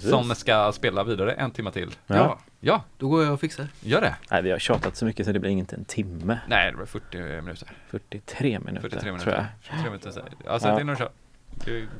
Som 0.00 0.34
ska 0.34 0.72
spela 0.72 1.04
vidare 1.04 1.32
en 1.32 1.50
timme 1.50 1.70
till. 1.70 1.94
Ja. 2.06 2.38
Ja, 2.60 2.82
Då 2.98 3.08
går 3.08 3.24
jag 3.24 3.32
och 3.32 3.40
fixar. 3.40 3.66
gör 3.80 4.00
det. 4.00 4.14
Nej, 4.30 4.42
vi 4.42 4.50
har 4.50 4.58
tjatat 4.58 4.96
så 4.96 5.04
mycket 5.04 5.26
så 5.26 5.32
det 5.32 5.38
blir 5.38 5.50
inte 5.50 5.76
en 5.76 5.84
timme. 5.84 6.38
Nej, 6.48 6.70
det 6.72 6.76
var 6.78 6.86
40 6.86 7.16
minuter. 7.18 7.68
43 7.90 8.58
minuter 8.58 8.80
43 8.88 9.12
minuter. 9.12 9.24
tror 9.24 9.34
jag. 9.36 9.46
43 9.62 9.84
minuter 9.90 10.10
säger 10.10 10.28
jag. 10.44 10.54
Ja, 10.54 10.58
sätt 10.60 10.68
Ja. 10.68 10.80
in 10.80 10.88
och 10.88 10.98
kör. 10.98 11.10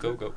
Go, 0.01 0.13
go. 0.13 0.33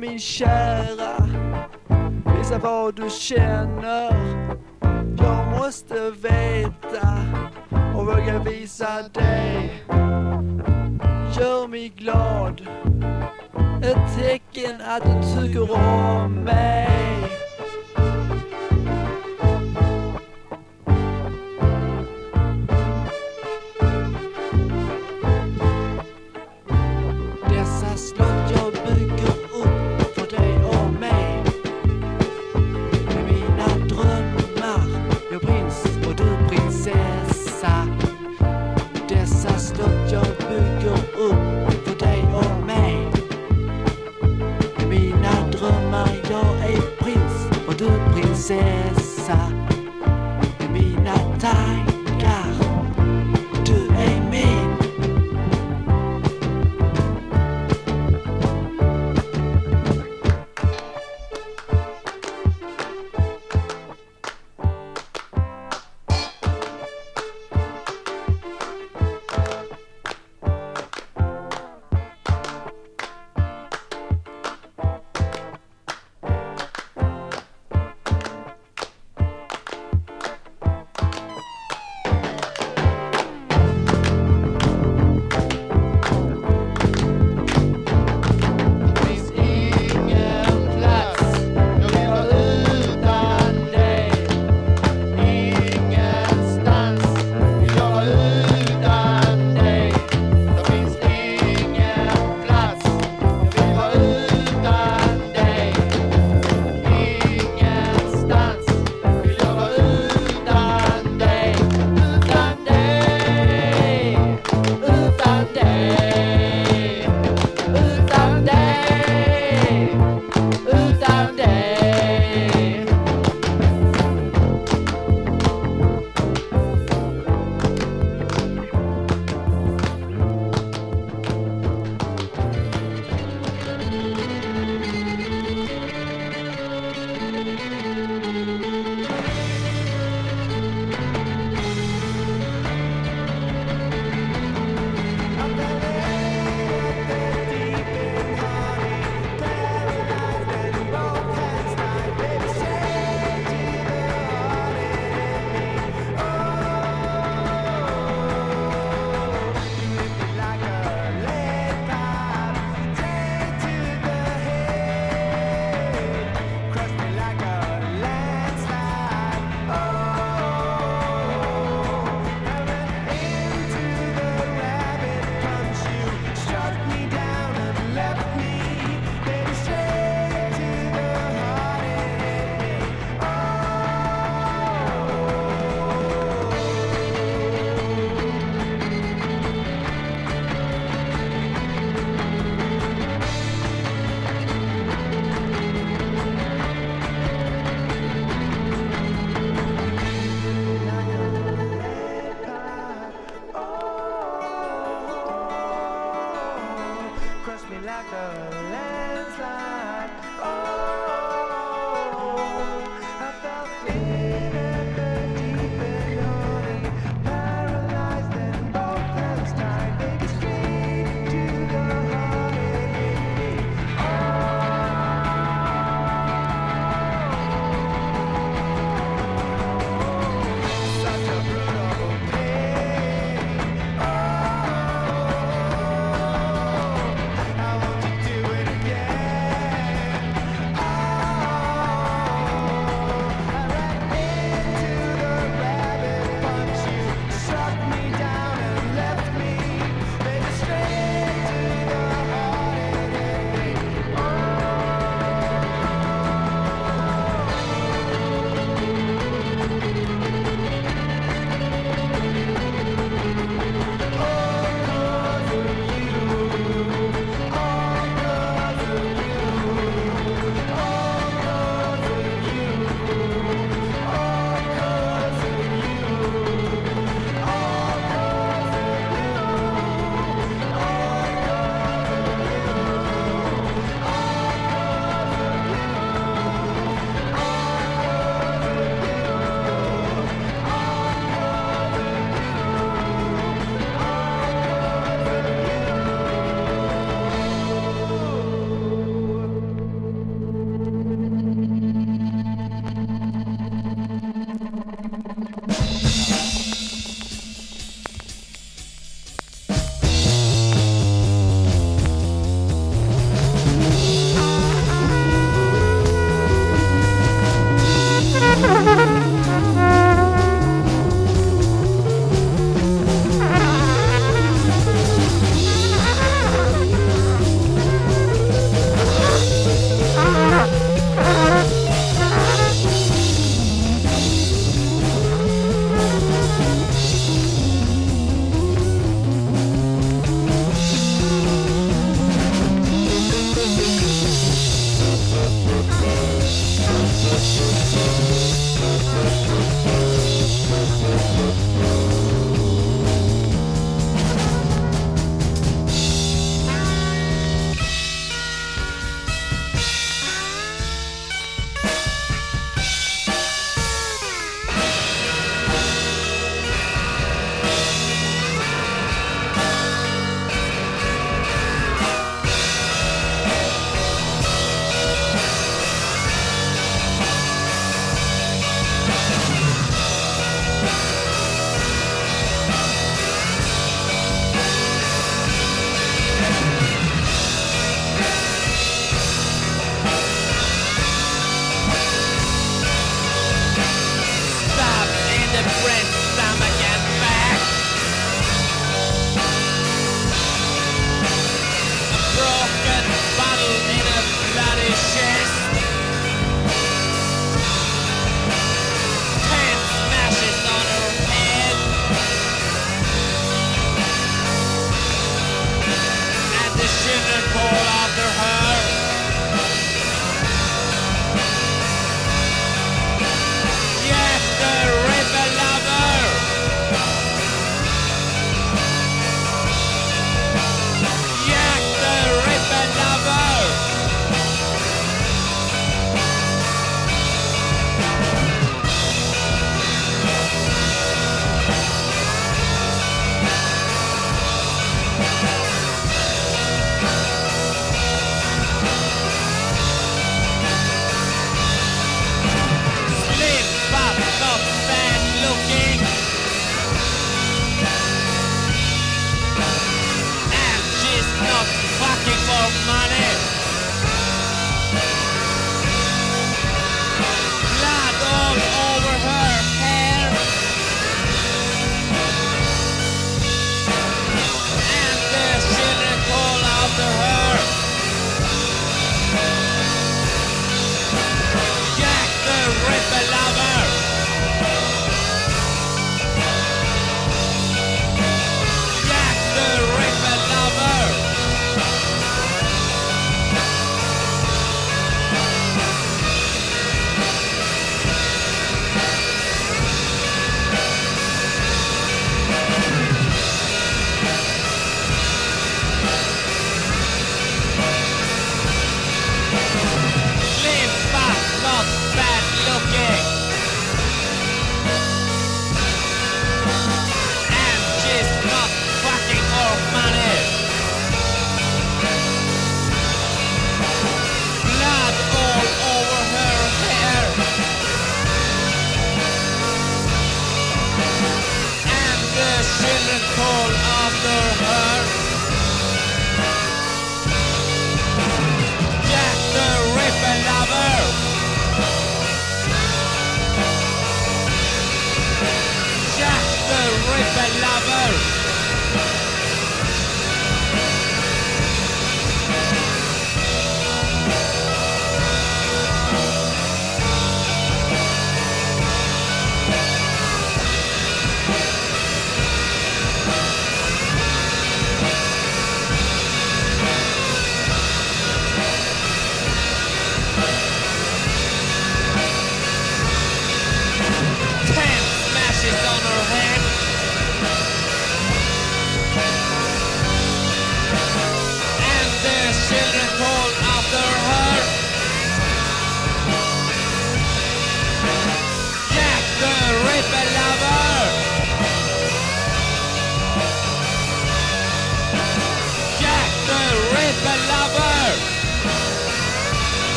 min 0.00 0.18
kära. 0.18 1.28
Visa 2.38 2.58
vad 2.58 2.94
du 2.94 3.10
känner. 3.10 4.14
Jag 5.18 5.58
måste 5.58 6.10
veta 6.10 7.18
och 7.96 8.06
våga 8.06 8.38
visa 8.38 9.02
dig. 9.12 9.84
Gör 11.38 11.68
mig 11.68 11.88
glad. 11.88 12.60
Ett 13.82 14.18
tecken 14.18 14.80
att 14.88 15.02
du 15.02 15.42
tycker 15.42 15.70
om 15.72 16.32
mig. 16.32 17.29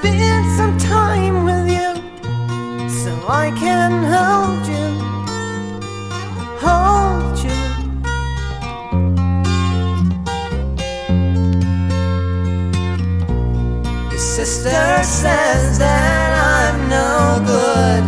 spend 0.00 0.46
some 0.56 0.78
time 0.78 1.44
with 1.44 1.68
you 1.68 1.90
so 2.88 3.12
I 3.28 3.50
can 3.62 3.92
hold 4.14 4.66
you, 4.74 4.86
hold 6.64 7.36
you. 7.44 7.60
Your 14.10 14.18
sister 14.18 15.02
says 15.02 15.78
that 15.78 16.30
I'm 16.56 16.88
no 16.88 17.10
good. 17.52 18.02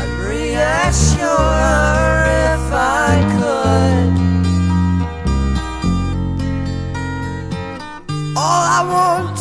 I'd 0.00 0.12
reassure 0.28 1.50
her 1.62 2.54
if 2.54 2.72
I 2.72 3.30
could. 3.30 3.35
all 8.46 8.64
I 8.78 8.82
want. 8.92 9.35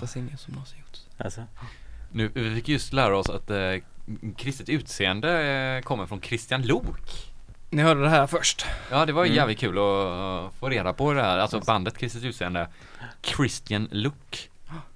Bästa 0.00 0.06
singel 0.06 0.38
som 0.38 0.52
någonsin 0.54 0.78
gjorts. 0.78 1.00
Alltså, 1.18 1.42
Nu, 2.12 2.30
vi 2.34 2.54
fick 2.54 2.68
just 2.68 2.92
lära 2.92 3.16
oss 3.18 3.28
att 3.30 3.50
eh, 3.50 3.58
kristet 4.36 4.68
utseende 4.68 5.42
eh, 5.46 5.82
kommer 5.82 6.06
från 6.06 6.20
Christian 6.20 6.62
Lok. 6.62 7.30
Ni 7.70 7.82
hörde 7.82 8.00
det 8.02 8.08
här 8.08 8.26
först. 8.26 8.66
Ja, 8.90 9.06
det 9.06 9.12
var 9.12 9.24
Mm. 9.24 9.36
jävligt 9.36 9.58
kul 9.58 9.78
att 9.78 10.44
uh, 10.44 10.50
få 10.58 10.68
reda 10.68 10.92
på 10.92 11.12
det 11.12 11.22
här. 11.22 11.38
Alltså 11.38 11.60
bandet 11.60 11.98
kristet 11.98 12.24
utseende. 12.24 12.68
Christian 13.22 13.88
Luke. 13.90 14.38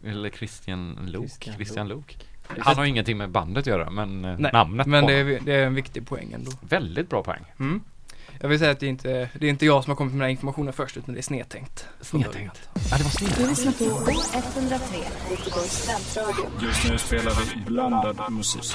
Eller 0.04 0.30
Christian 0.30 1.06
Luke. 1.06 1.28
Christian 1.28 1.54
Christian, 1.54 1.88
Luke. 1.88 2.14
Han 2.58 2.76
har 2.76 2.84
ingenting 2.84 3.16
med 3.16 3.30
bandet 3.30 3.62
att 3.62 3.66
göra, 3.66 3.90
men 3.90 4.24
eh, 4.24 4.36
Nej, 4.38 4.52
namnet 4.52 4.86
men 4.86 5.02
på 5.04 5.10
det 5.10 5.14
är, 5.14 5.40
det 5.40 5.52
är 5.54 5.66
en 5.66 5.74
viktig 5.74 6.06
poäng 6.06 6.32
ändå. 6.32 6.50
Väldigt 6.60 7.10
bra 7.10 7.22
poäng. 7.22 7.44
Mm. 7.60 7.82
Jag 8.40 8.48
vill 8.48 8.58
säga 8.58 8.70
att 8.70 8.80
det 8.80 8.86
är, 8.86 8.90
inte, 8.90 9.30
det 9.34 9.46
är 9.46 9.50
inte 9.50 9.66
jag 9.66 9.84
som 9.84 9.90
har 9.90 9.96
kommit 9.96 10.12
med 10.12 10.20
den 10.20 10.24
här 10.24 10.30
informationen 10.30 10.72
först 10.72 10.96
utan 10.96 11.14
det 11.14 11.20
är 11.20 11.22
snedtänkt. 11.22 11.86
Snedtänkt. 12.00 12.68
Ja, 12.90 12.96
det 12.96 13.04
var 13.04 13.10
snedtänkt. 13.10 13.38
Du 13.38 13.48
lyssnar 13.48 13.72
på 13.72 14.10
K103, 14.10 15.04
Göteborgs 15.30 15.72
studentradio. 15.72 16.50
Just 16.62 16.90
nu 16.90 16.98
spelar 16.98 17.32
vi 17.54 17.64
blandad 17.64 18.32
musik. 18.32 18.74